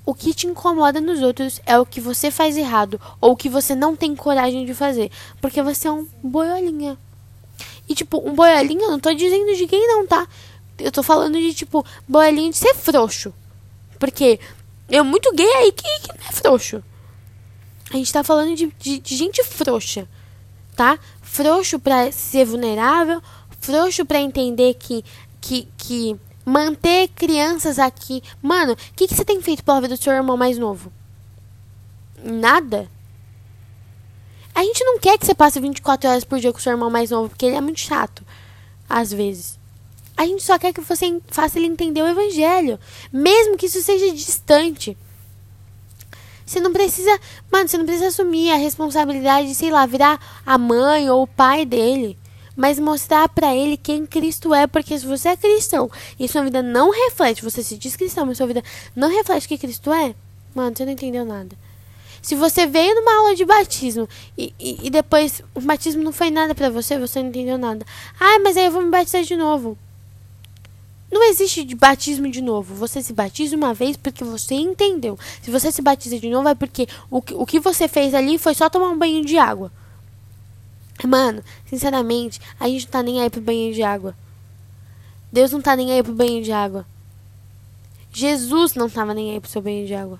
O 0.08 0.16
que 0.16 0.34
te 0.34 0.47
incomoda 0.47 1.01
nos 1.01 1.22
outros 1.22 1.60
é 1.66 1.78
o 1.78 1.86
que 1.86 1.99
você 1.99 2.32
faz 2.32 2.55
errado 2.55 2.99
ou 3.20 3.34
o 3.34 3.36
que 3.36 3.49
você 3.49 3.76
não 3.76 3.93
tem 3.95 4.16
coragem 4.16 4.66
de 4.66 4.74
fazer, 4.74 5.12
porque 5.41 5.62
você 5.62 5.88
é 5.88 5.91
um 5.91 6.08
boiolinha. 6.24 6.97
E 7.89 7.93
tipo, 7.93 8.18
um 8.28 8.34
boiolinha, 8.34 8.86
eu 8.86 8.91
não 8.91 8.99
tô 8.99 9.14
dizendo 9.14 9.53
de 9.53 9.68
quem 9.68 9.86
não, 9.86 10.08
tá? 10.08 10.26
Eu 10.80 10.91
tô 10.91 11.03
falando 11.03 11.38
de 11.38 11.53
tipo, 11.53 11.86
boiolinha 12.08 12.51
de 12.51 12.58
ser 12.58 12.74
frouxo. 12.74 13.34
Porque 13.99 14.39
eu 14.89 15.03
muito 15.03 15.34
gay 15.34 15.53
aí 15.58 15.72
que, 15.74 15.84
que 15.84 16.18
não 16.18 16.26
é 16.28 16.32
frouxo. 16.32 16.82
A 17.91 17.97
gente 17.97 18.14
tá 18.14 18.24
falando 18.24 18.55
de, 18.55 18.74
de, 18.80 18.99
de 18.99 19.16
gente 19.18 19.43
frouxa 19.43 20.08
tá? 20.78 20.97
Frouxo 21.22 21.80
pra 21.80 22.10
ser 22.12 22.45
vulnerável, 22.45 23.22
frouxo 23.60 24.05
pra 24.05 24.22
entender 24.22 24.76
que, 24.76 25.03
que, 25.41 25.68
que 25.76 26.16
manter 26.48 27.10
crianças 27.10 27.78
aqui. 27.78 28.24
Mano, 28.41 28.72
o 28.72 28.78
que, 28.95 29.06
que 29.06 29.14
você 29.14 29.26
tem 29.26 29.41
feito 29.41 29.66
pela 29.66 29.82
vida 29.82 29.98
do 29.98 30.02
seu 30.02 30.14
irmão 30.14 30.38
mais 30.38 30.58
novo? 30.58 30.93
Nada. 32.24 32.89
A 34.56 34.64
gente 34.64 34.82
não 34.86 34.98
quer 34.98 35.18
que 35.18 35.26
você 35.26 35.36
passe 35.36 35.60
24 35.60 36.10
horas 36.10 36.24
por 36.24 36.39
dia 36.39 36.54
com 36.54 36.58
o 36.58 36.62
seu 36.62 36.72
irmão 36.72 36.89
mais 36.89 37.12
novo, 37.12 37.28
porque 37.28 37.45
ele 37.45 37.58
é 37.58 37.62
muito 37.62 37.82
chato, 37.82 38.26
às 38.89 39.12
vezes. 39.12 39.60
A 40.16 40.26
gente 40.26 40.41
só 40.41 40.58
quer 40.58 40.72
que 40.72 40.80
você 40.80 41.22
faça 41.28 41.60
ele 41.60 41.68
entender 41.68 42.02
o 42.02 42.08
evangelho, 42.08 42.80
mesmo 43.12 43.58
que 43.58 43.66
isso 43.66 43.84
seja 43.84 44.12
distante. 44.14 44.98
Você 46.45 46.62
não 46.62 46.72
precisa, 46.72 47.20
mano, 47.52 47.68
você 47.68 47.78
não 47.78 47.86
precisa 47.86 48.08
assumir 48.08 48.52
a 48.52 48.56
responsabilidade 48.56 49.50
de, 49.50 49.54
sei 49.54 49.70
lá, 49.70 49.86
virar 49.86 50.41
a 50.45 50.58
mãe 50.58 51.10
ou 51.10 51.24
o 51.24 51.28
pai 51.28 51.66
dele, 51.66 52.18
mas 52.58 52.80
mostrar 52.80 53.30
pra 53.30 53.55
ele 53.55 53.78
quem 53.78 54.05
Cristo 54.05 54.53
é, 54.53 54.66
porque 54.68 54.97
se 54.97 55.05
você 55.05 55.30
é 55.30 55.38
cristão 55.38 55.89
e 56.20 56.28
sua 56.28 56.43
vida 56.43 56.62
não 56.64 56.89
reflete, 56.91 57.43
você 57.43 57.62
se 57.64 57.78
diz 57.78 57.95
cristão, 57.95 58.26
mas 58.26 58.38
sua 58.38 58.47
vida 58.47 58.64
não 58.95 59.10
reflete 59.10 59.47
quem 59.47 59.58
Cristo 59.58 59.93
é, 59.93 60.16
mano, 60.55 60.76
você 60.76 60.84
não 60.84 60.91
entendeu 60.91 61.24
nada. 61.24 61.55
Se 62.22 62.34
você 62.36 62.66
veio 62.66 62.95
numa 62.95 63.20
aula 63.20 63.36
de 63.36 63.45
batismo 63.45 64.10
e, 64.38 64.53
e, 64.60 64.88
e 64.88 64.89
depois 64.89 65.41
o 65.53 65.62
batismo 65.62 66.03
não 66.03 66.12
foi 66.12 66.32
nada 66.32 66.55
pra 66.55 66.70
você, 66.70 66.97
você 66.97 67.22
não 67.22 67.30
entendeu 67.30 67.58
nada. 67.58 67.86
Ah, 68.20 68.39
mas 68.43 68.58
aí 68.58 68.66
eu 68.66 68.72
vou 68.72 68.82
me 68.82 68.89
batizar 68.89 69.24
de 69.24 69.38
novo. 69.38 69.78
Não 71.10 71.24
existe 71.30 71.64
de 71.64 71.74
batismo 71.74 72.30
de 72.30 72.41
novo. 72.41 72.74
Você 72.76 73.01
se 73.01 73.14
batiza 73.14 73.55
uma 73.55 73.74
vez 73.74 73.95
porque 73.95 74.26
você 74.26 74.55
entendeu. 74.55 75.18
Se 75.41 75.49
você 75.49 75.72
se 75.72 75.82
batiza 75.82 76.20
de 76.20 76.30
novo 76.30 76.49
é 76.49 76.55
porque 76.55 76.86
o, 77.10 77.22
que- 77.22 77.34
o 77.34 77.45
que 77.45 77.60
você 77.62 77.88
fez 77.88 78.14
ali 78.14 78.38
foi 78.38 78.53
só 78.53 78.70
tomar 78.70 78.89
um 78.89 78.97
banho 78.97 79.24
de 79.24 79.38
água. 79.38 79.72
Mano, 81.06 81.43
sinceramente, 81.66 82.39
a 82.60 82.68
gente 82.68 82.86
não 82.86 82.91
tá 82.91 83.04
nem 83.04 83.22
aí 83.22 83.30
pro 83.30 83.41
banho 83.41 83.74
de 83.74 83.84
água. 83.84 84.16
Deus 85.32 85.52
não 85.52 85.62
tá 85.62 85.76
nem 85.76 85.91
aí 85.91 86.02
pro 86.02 86.14
banho 86.14 86.41
de 86.41 86.52
água. 86.52 86.86
Jesus 88.12 88.74
não 88.74 88.89
tava 88.89 89.14
nem 89.14 89.32
aí 89.32 89.39
pro 89.39 89.50
seu 89.50 89.62
banho 89.62 89.86
de 89.86 89.93
água. 89.93 90.20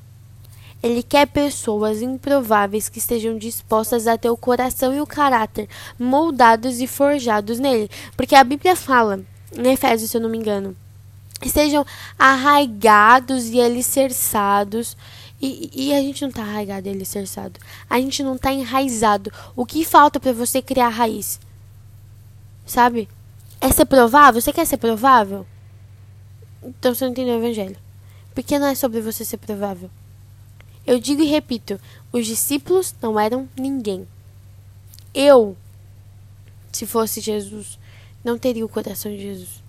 Ele 0.84 1.02
quer 1.02 1.26
pessoas 1.26 2.02
improváveis 2.02 2.88
que 2.88 3.00
estejam 3.00 3.38
dispostas 3.38 4.06
a 4.06 4.18
ter 4.18 4.30
o 4.30 4.38
coração 4.38 4.94
e 4.94 5.02
o 5.02 5.08
caráter 5.08 5.68
moldados 5.98 6.80
e 6.80 6.86
forjados 6.86 7.58
nele. 7.58 7.90
Porque 8.16 8.36
a 8.36 8.44
Bíblia 8.44 8.76
fala, 8.76 9.22
em 9.58 9.72
Efésios, 9.72 10.12
se 10.12 10.18
eu 10.18 10.22
não 10.22 10.30
me 10.30 10.38
engano, 10.38 10.78
estejam 11.42 11.84
arraigados 12.20 13.50
e 13.50 13.60
alicerçados. 13.60 14.96
E, 15.42 15.70
e 15.74 15.94
a 15.94 16.02
gente 16.02 16.24
não 16.24 16.32
tá 16.32 16.42
arraigado 16.42 16.88
e 16.88 16.92
alicerçado. 16.92 17.60
A 17.90 18.00
gente 18.00 18.24
não 18.24 18.38
tá 18.38 18.52
enraizado. 18.52 19.32
O 19.56 19.66
que 19.66 19.86
falta 19.86 20.20
para 20.20 20.34
você 20.34 20.62
criar 20.62 20.90
raiz? 20.90 21.40
Sabe? 22.66 23.08
É 23.62 23.72
ser 23.72 23.86
provável? 23.86 24.42
Você 24.42 24.52
quer 24.52 24.66
ser 24.66 24.78
provável? 24.78 25.46
Então 26.64 26.94
você 26.94 27.06
não 27.06 27.12
entendeu 27.12 27.36
o 27.36 27.40
evangelho. 27.40 27.78
Porque 28.34 28.58
não 28.58 28.68
é 28.68 28.76
sobre 28.76 29.00
você 29.02 29.24
ser 29.24 29.38
provável. 29.38 29.90
Eu 30.86 31.00
digo 31.00 31.22
e 31.22 31.28
repito: 31.28 31.80
os 32.12 32.26
discípulos 32.26 32.96
não 33.02 33.20
eram 33.20 33.48
ninguém. 33.58 34.08
Eu, 35.14 35.58
se 36.72 36.86
fosse 36.86 37.22
Jesus, 37.22 37.78
não 38.24 38.38
teria 38.38 38.66
o 38.66 38.70
coração 38.70 39.12
de 39.12 39.22
Jesus. 39.22 39.64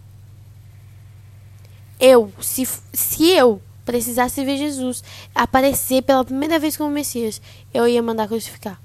Eu, 1.98 2.32
se, 2.40 2.66
se 2.92 3.24
eu 3.30 3.60
precisasse 3.88 4.44
ver 4.44 4.58
Jesus 4.58 5.02
aparecer 5.34 6.02
pela 6.02 6.22
primeira 6.22 6.58
vez 6.58 6.76
como 6.76 6.90
Messias, 6.90 7.40
eu 7.72 7.88
ia 7.88 8.02
mandar 8.02 8.28
crucificar. 8.28 8.78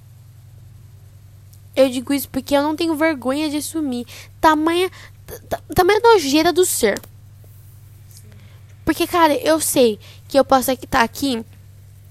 Eu 1.76 1.90
digo 1.90 2.14
isso 2.14 2.30
porque 2.30 2.56
eu 2.56 2.64
não 2.64 2.74
tenho 2.74 2.96
vergonha 2.96 3.50
de 3.50 3.58
assumir 3.58 4.08
tamanha, 4.40 4.90
ta- 5.50 5.62
tamanha 5.76 6.00
nojeira 6.00 6.54
do 6.54 6.66
ser. 6.66 7.02
Porque, 8.86 9.06
cara, 9.06 9.36
eu 9.36 9.60
sei 9.60 10.00
que 10.30 10.40
eu 10.40 10.46
posso 10.46 10.72
estar 10.72 11.02
aqui 11.02 11.44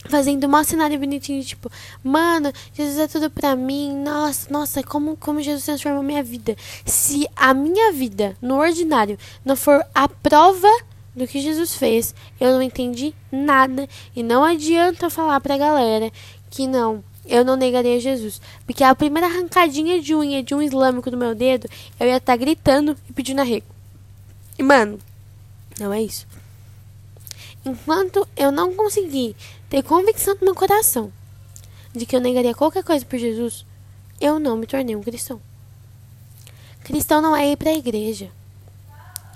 fazendo 0.05 0.47
um 0.47 0.65
cenário 0.65 0.99
bonitinho, 0.99 1.43
tipo, 1.43 1.71
mano, 2.05 2.53
Jesus 2.75 2.99
é 2.99 3.09
tudo 3.09 3.31
pra 3.31 3.57
mim, 3.57 3.97
nossa, 4.03 4.51
nossa, 4.51 4.83
como, 4.83 5.17
como 5.17 5.41
Jesus 5.41 5.65
transformou 5.65 6.03
minha 6.03 6.23
vida. 6.23 6.57
Se 6.85 7.27
a 7.37 7.55
minha 7.55 7.93
vida, 7.93 8.37
no 8.43 8.59
ordinário, 8.59 9.19
não 9.45 9.57
for 9.57 9.83
a 9.95 10.09
prova 10.09 10.69
do 11.15 11.27
que 11.27 11.41
Jesus 11.41 11.75
fez, 11.75 12.15
eu 12.41 12.53
não 12.53 12.63
entendi 12.63 13.15
nada. 13.31 13.89
E 14.15 14.23
não 14.23 14.43
adianta 14.45 15.11
falar 15.11 15.41
pra 15.41 15.59
galera 15.59 16.11
que 16.51 16.67
não, 16.67 17.05
eu 17.27 17.45
não 17.45 17.57
negaria 17.57 18.01
Jesus. 18.01 18.41
Porque 18.67 18.83
a 18.83 18.95
primeira 18.95 19.27
arrancadinha 19.27 20.01
de 20.01 20.15
unha 20.15 20.43
de 20.43 20.55
um 20.55 20.63
islâmico 20.63 21.11
do 21.11 21.17
meu 21.17 21.35
dedo, 21.35 21.69
eu 21.99 22.07
ia 22.07 22.17
estar 22.17 22.37
gritando 22.37 22.97
e 23.09 23.13
pedindo 23.13 23.41
arrego. 23.41 23.67
E, 24.59 24.63
mano, 24.63 24.99
não 25.79 25.93
é 25.93 26.03
isso. 26.03 26.27
Enquanto 27.65 28.27
eu 28.37 28.51
não 28.51 28.75
conseguir 28.75 29.37
ter 29.69 29.83
convicção 29.83 30.35
no 30.35 30.47
meu 30.47 30.55
coração 30.55 31.13
de 31.95 32.05
que 32.05 32.17
eu 32.17 32.21
negaria 32.21 32.55
qualquer 32.55 32.83
coisa 32.83 33.05
por 33.05 33.19
Jesus, 33.19 33.65
eu 34.21 34.39
não 34.39 34.57
me 34.57 34.67
tornei 34.67 34.97
um 34.97 35.03
cristão. 35.03 35.41
Cristão 36.83 37.23
não 37.23 37.37
é 37.37 37.53
ir 37.53 37.57
pra 37.57 37.73
igreja. 37.73 38.31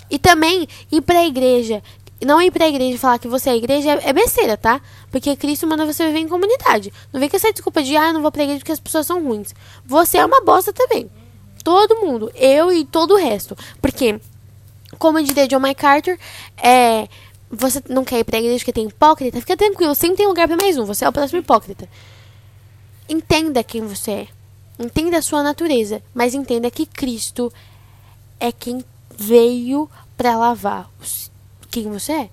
E 0.09 0.17
também 0.17 0.67
ir 0.91 1.01
pra 1.01 1.25
igreja, 1.25 1.83
não 2.25 2.41
ir 2.41 2.51
pra 2.51 2.67
igreja 2.67 2.95
e 2.95 2.97
falar 2.97 3.19
que 3.19 3.27
você 3.27 3.49
é 3.49 3.55
igreja 3.55 3.91
é 3.91 4.09
é 4.09 4.13
besteira, 4.13 4.57
tá? 4.57 4.81
Porque 5.11 5.35
Cristo 5.35 5.67
manda 5.67 5.85
você 5.85 6.05
viver 6.07 6.19
em 6.19 6.27
comunidade. 6.27 6.91
Não 7.13 7.19
vem 7.19 7.29
com 7.29 7.35
essa 7.35 7.51
desculpa 7.51 7.83
de, 7.83 7.95
ah, 7.95 8.07
eu 8.07 8.13
não 8.13 8.21
vou 8.21 8.31
pra 8.31 8.43
igreja 8.43 8.59
porque 8.59 8.71
as 8.71 8.79
pessoas 8.79 9.05
são 9.05 9.23
ruins. 9.23 9.53
Você 9.85 10.17
é 10.17 10.25
uma 10.25 10.41
bosta 10.41 10.73
também. 10.73 11.09
Todo 11.63 11.97
mundo. 11.97 12.31
Eu 12.35 12.71
e 12.71 12.85
todo 12.85 13.13
o 13.13 13.17
resto. 13.17 13.55
Porque, 13.81 14.19
como 14.97 15.21
diria 15.21 15.47
John 15.47 15.59
MacArthur, 15.59 16.17
é, 16.57 17.07
você 17.51 17.81
não 17.87 18.03
quer 18.03 18.19
ir 18.19 18.23
pra 18.23 18.39
igreja 18.39 18.59
porque 18.59 18.73
tem 18.73 18.87
hipócrita? 18.87 19.39
Fica 19.39 19.55
tranquilo, 19.55 19.93
sempre 19.93 20.17
tem 20.17 20.27
lugar 20.27 20.47
pra 20.47 20.57
mais 20.57 20.77
um. 20.77 20.85
Você 20.85 21.05
é 21.05 21.09
o 21.09 21.13
próximo 21.13 21.39
hipócrita. 21.39 21.87
Entenda 23.07 23.63
quem 23.63 23.81
você 23.81 24.11
é. 24.11 24.27
Entenda 24.79 25.17
a 25.17 25.21
sua 25.21 25.43
natureza. 25.43 26.01
Mas 26.13 26.33
entenda 26.33 26.69
que 26.71 26.85
Cristo 26.85 27.51
é 28.39 28.51
quem 28.51 28.83
veio 29.17 29.89
pra 30.15 30.37
lavar 30.37 30.89
quem 31.69 31.89
você 31.89 32.11
é. 32.13 32.29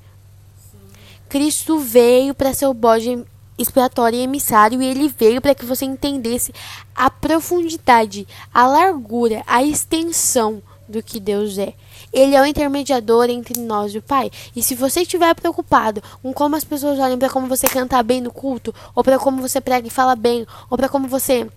Cristo 1.28 1.78
veio 1.78 2.34
para 2.34 2.54
ser 2.54 2.66
o 2.66 2.74
bode 2.74 3.24
expiatório 3.58 4.18
e 4.18 4.22
emissário 4.22 4.82
e 4.82 4.86
ele 4.86 5.08
veio 5.08 5.40
para 5.40 5.54
que 5.54 5.64
você 5.64 5.84
entendesse 5.84 6.52
a 6.94 7.10
profundidade, 7.10 8.26
a 8.52 8.66
largura, 8.66 9.42
a 9.46 9.62
extensão 9.62 10.62
do 10.88 11.02
que 11.02 11.18
Deus 11.18 11.58
é. 11.58 11.74
Ele 12.12 12.36
é 12.36 12.40
o 12.40 12.46
intermediador 12.46 13.28
entre 13.28 13.60
nós 13.60 13.92
e 13.94 13.98
o 13.98 14.02
Pai. 14.02 14.30
E 14.54 14.62
se 14.62 14.74
você 14.74 15.00
estiver 15.00 15.34
preocupado 15.34 16.02
com 16.22 16.32
como 16.32 16.54
as 16.54 16.62
pessoas 16.62 16.98
olham 16.98 17.18
para 17.18 17.30
como 17.30 17.48
você 17.48 17.66
cantar 17.66 18.04
bem 18.04 18.20
no 18.20 18.30
culto, 18.30 18.72
ou 18.94 19.02
para 19.02 19.18
como 19.18 19.42
você 19.42 19.60
prega 19.60 19.88
e 19.88 19.90
fala 19.90 20.14
bem, 20.14 20.46
ou 20.70 20.76
para 20.76 20.88
como 20.88 21.08
você 21.08 21.50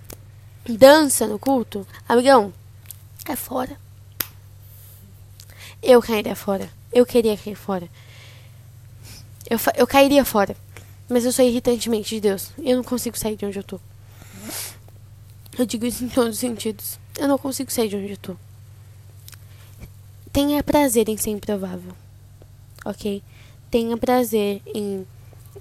dança 0.67 1.28
no 1.28 1.38
culto, 1.38 1.86
amigão, 2.09 2.51
é 3.28 3.36
fora. 3.36 3.86
Eu 5.88 6.01
cairia 6.01 6.35
fora. 6.35 6.69
Eu 6.91 7.05
queria 7.05 7.38
cair 7.38 7.55
fora. 7.55 7.88
Eu, 9.49 9.57
eu 9.77 9.88
cairia 9.88 10.25
fora. 10.25 10.53
Mas 11.07 11.23
eu 11.23 11.31
sou 11.31 11.45
irritantemente 11.45 12.13
de 12.13 12.19
Deus. 12.19 12.51
Eu 12.57 12.75
não 12.75 12.83
consigo 12.83 13.17
sair 13.17 13.38
de 13.38 13.45
onde 13.45 13.57
eu 13.57 13.63
tô. 13.63 13.79
Eu 15.57 15.65
digo 15.65 15.85
isso 15.85 16.03
em 16.03 16.09
todos 16.09 16.31
os 16.31 16.39
sentidos. 16.39 16.99
Eu 17.17 17.29
não 17.29 17.38
consigo 17.38 17.71
sair 17.71 17.88
de 17.88 17.95
onde 17.95 18.11
eu 18.11 18.17
tô. 18.17 18.35
Tenha 20.33 20.61
prazer 20.61 21.07
em 21.07 21.15
ser 21.15 21.29
improvável. 21.29 21.93
Ok? 22.83 23.23
Tenha 23.71 23.95
prazer 23.95 24.61
em, 24.65 25.07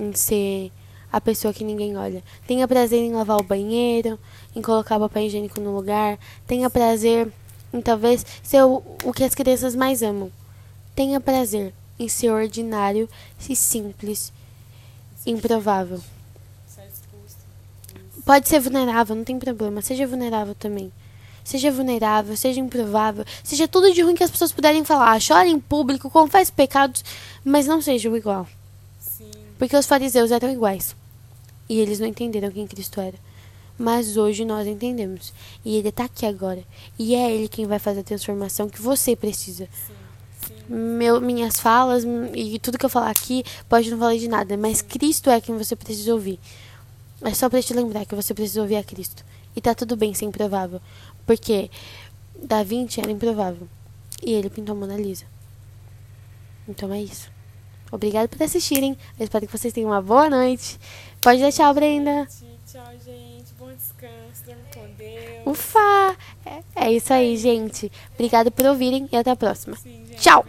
em 0.01 0.13
ser 0.13 0.73
a 1.13 1.21
pessoa 1.21 1.55
que 1.55 1.63
ninguém 1.63 1.97
olha. 1.97 2.21
Tenha 2.49 2.67
prazer 2.67 2.99
em 2.99 3.13
lavar 3.13 3.39
o 3.39 3.45
banheiro, 3.45 4.19
em 4.57 4.61
colocar 4.61 4.97
o 4.97 5.01
papel 5.01 5.23
higiênico 5.23 5.61
no 5.61 5.73
lugar. 5.73 6.19
Tenha 6.49 6.69
prazer 6.69 7.33
em 7.73 7.81
talvez 7.81 8.25
ser 8.43 8.63
o, 8.63 8.83
o 9.05 9.13
que 9.13 9.25
as 9.25 9.35
crianças 9.35 9.75
mais 9.75 10.03
amam. 10.03 10.31
Tenha 10.95 11.21
prazer 11.21 11.73
em 11.99 12.09
ser 12.09 12.31
ordinário 12.31 13.09
e 13.49 13.57
simples, 13.57 14.33
improvável. 15.27 16.01
Pode 18.25 18.49
ser 18.49 18.59
vulnerável, 18.59 19.15
não 19.15 19.23
tem 19.23 19.39
problema. 19.39 19.81
Seja 19.81 20.05
vulnerável 20.05 20.55
também. 20.55 20.93
Seja 21.45 21.71
vulnerável, 21.71 22.37
seja 22.37 22.59
improvável, 22.59 23.25
seja 23.45 23.69
tudo 23.69 23.95
de 23.95 24.03
ruim 24.03 24.17
que 24.17 24.25
as 24.25 24.31
pessoas 24.33 24.51
puderem 24.51 24.85
falar. 24.85 25.21
Chore 25.21 25.49
em 25.49 25.61
público, 25.61 26.11
confesse 26.11 26.51
pecados, 26.51 27.05
mas 27.45 27.69
não 27.69 27.81
sejam 27.81 28.17
igual. 28.17 28.49
Sim. 28.99 29.31
Porque 29.57 29.77
os 29.77 29.87
fariseus 29.87 30.33
eram 30.33 30.51
iguais. 30.51 30.97
E 31.69 31.79
eles 31.79 32.01
não 32.01 32.09
entenderam 32.09 32.51
quem 32.51 32.67
Cristo 32.67 33.01
era. 33.01 33.15
Mas 33.79 34.17
hoje 34.17 34.45
nós 34.45 34.67
entendemos. 34.67 35.33
E 35.65 35.77
ele 35.77 35.89
está 35.89 36.05
aqui 36.05 36.25
agora. 36.25 36.63
E 36.99 37.15
é 37.15 37.31
ele 37.31 37.49
quem 37.49 37.67
vai 37.67 37.79
fazer 37.79 38.01
a 38.01 38.05
transformação 38.05 38.69
que 38.69 38.81
você 38.81 39.15
precisa. 39.15 39.69
Sim. 39.87 39.95
Meu, 40.69 41.21
minhas 41.21 41.61
falas 41.61 42.05
e 42.35 42.59
tudo 42.59 42.79
que 42.79 42.85
eu 42.85 42.91
falar 42.91 43.11
aqui 43.11 43.45
pode 43.69 43.91
não 43.91 43.99
falar 43.99 44.17
de 44.17 44.29
nada, 44.29 44.57
mas 44.57 44.83
Cristo 44.83 45.31
é 45.31 45.41
quem 45.41 45.57
você 45.57 45.77
precisa 45.77 46.13
ouvir. 46.13 46.41
É 47.23 47.33
só 47.33 47.49
para 47.49 47.63
te 47.63 47.73
lembrar 47.73 48.05
que 48.05 48.15
você 48.15 48.35
precisa 48.35 48.63
ouvir 48.63 48.77
a 48.77 48.85
Cristo. 48.85 49.25
E 49.55 49.61
tá 49.61 49.75
tudo 49.75 49.97
bem 49.97 50.13
ser 50.13 50.27
improvável. 50.27 50.81
Porque 51.25 51.71
Da 52.43 52.63
Vinci 52.63 53.01
era 53.01 53.11
improvável. 53.11 53.69
E 54.23 54.33
ele 54.33 54.51
pintou 54.51 54.75
a 54.75 54.79
Mona 54.79 54.97
Lisa. 54.97 55.25
Então 56.69 56.93
é 56.93 57.01
isso. 57.01 57.31
Obrigada 57.91 58.29
por 58.29 58.43
assistirem. 58.43 58.99
Eu 59.19 59.25
espero 59.25 59.47
que 59.47 59.57
vocês 59.57 59.73
tenham 59.73 59.91
uma 59.91 60.03
boa 60.03 60.29
noite. 60.29 60.79
Pode 61.21 61.41
tchau, 61.53 61.73
Brenda. 61.73 62.27
Tchau, 62.27 62.56
Ufa! 65.47 66.17
É, 66.45 66.87
é 66.87 66.93
isso 66.93 67.13
aí, 67.13 67.37
gente. 67.37 67.91
Obrigada 68.15 68.51
por 68.51 68.67
ouvirem 68.67 69.09
e 69.13 69.17
até 69.17 69.31
a 69.31 69.37
próxima. 69.37 69.77
Tchau! 70.19 70.45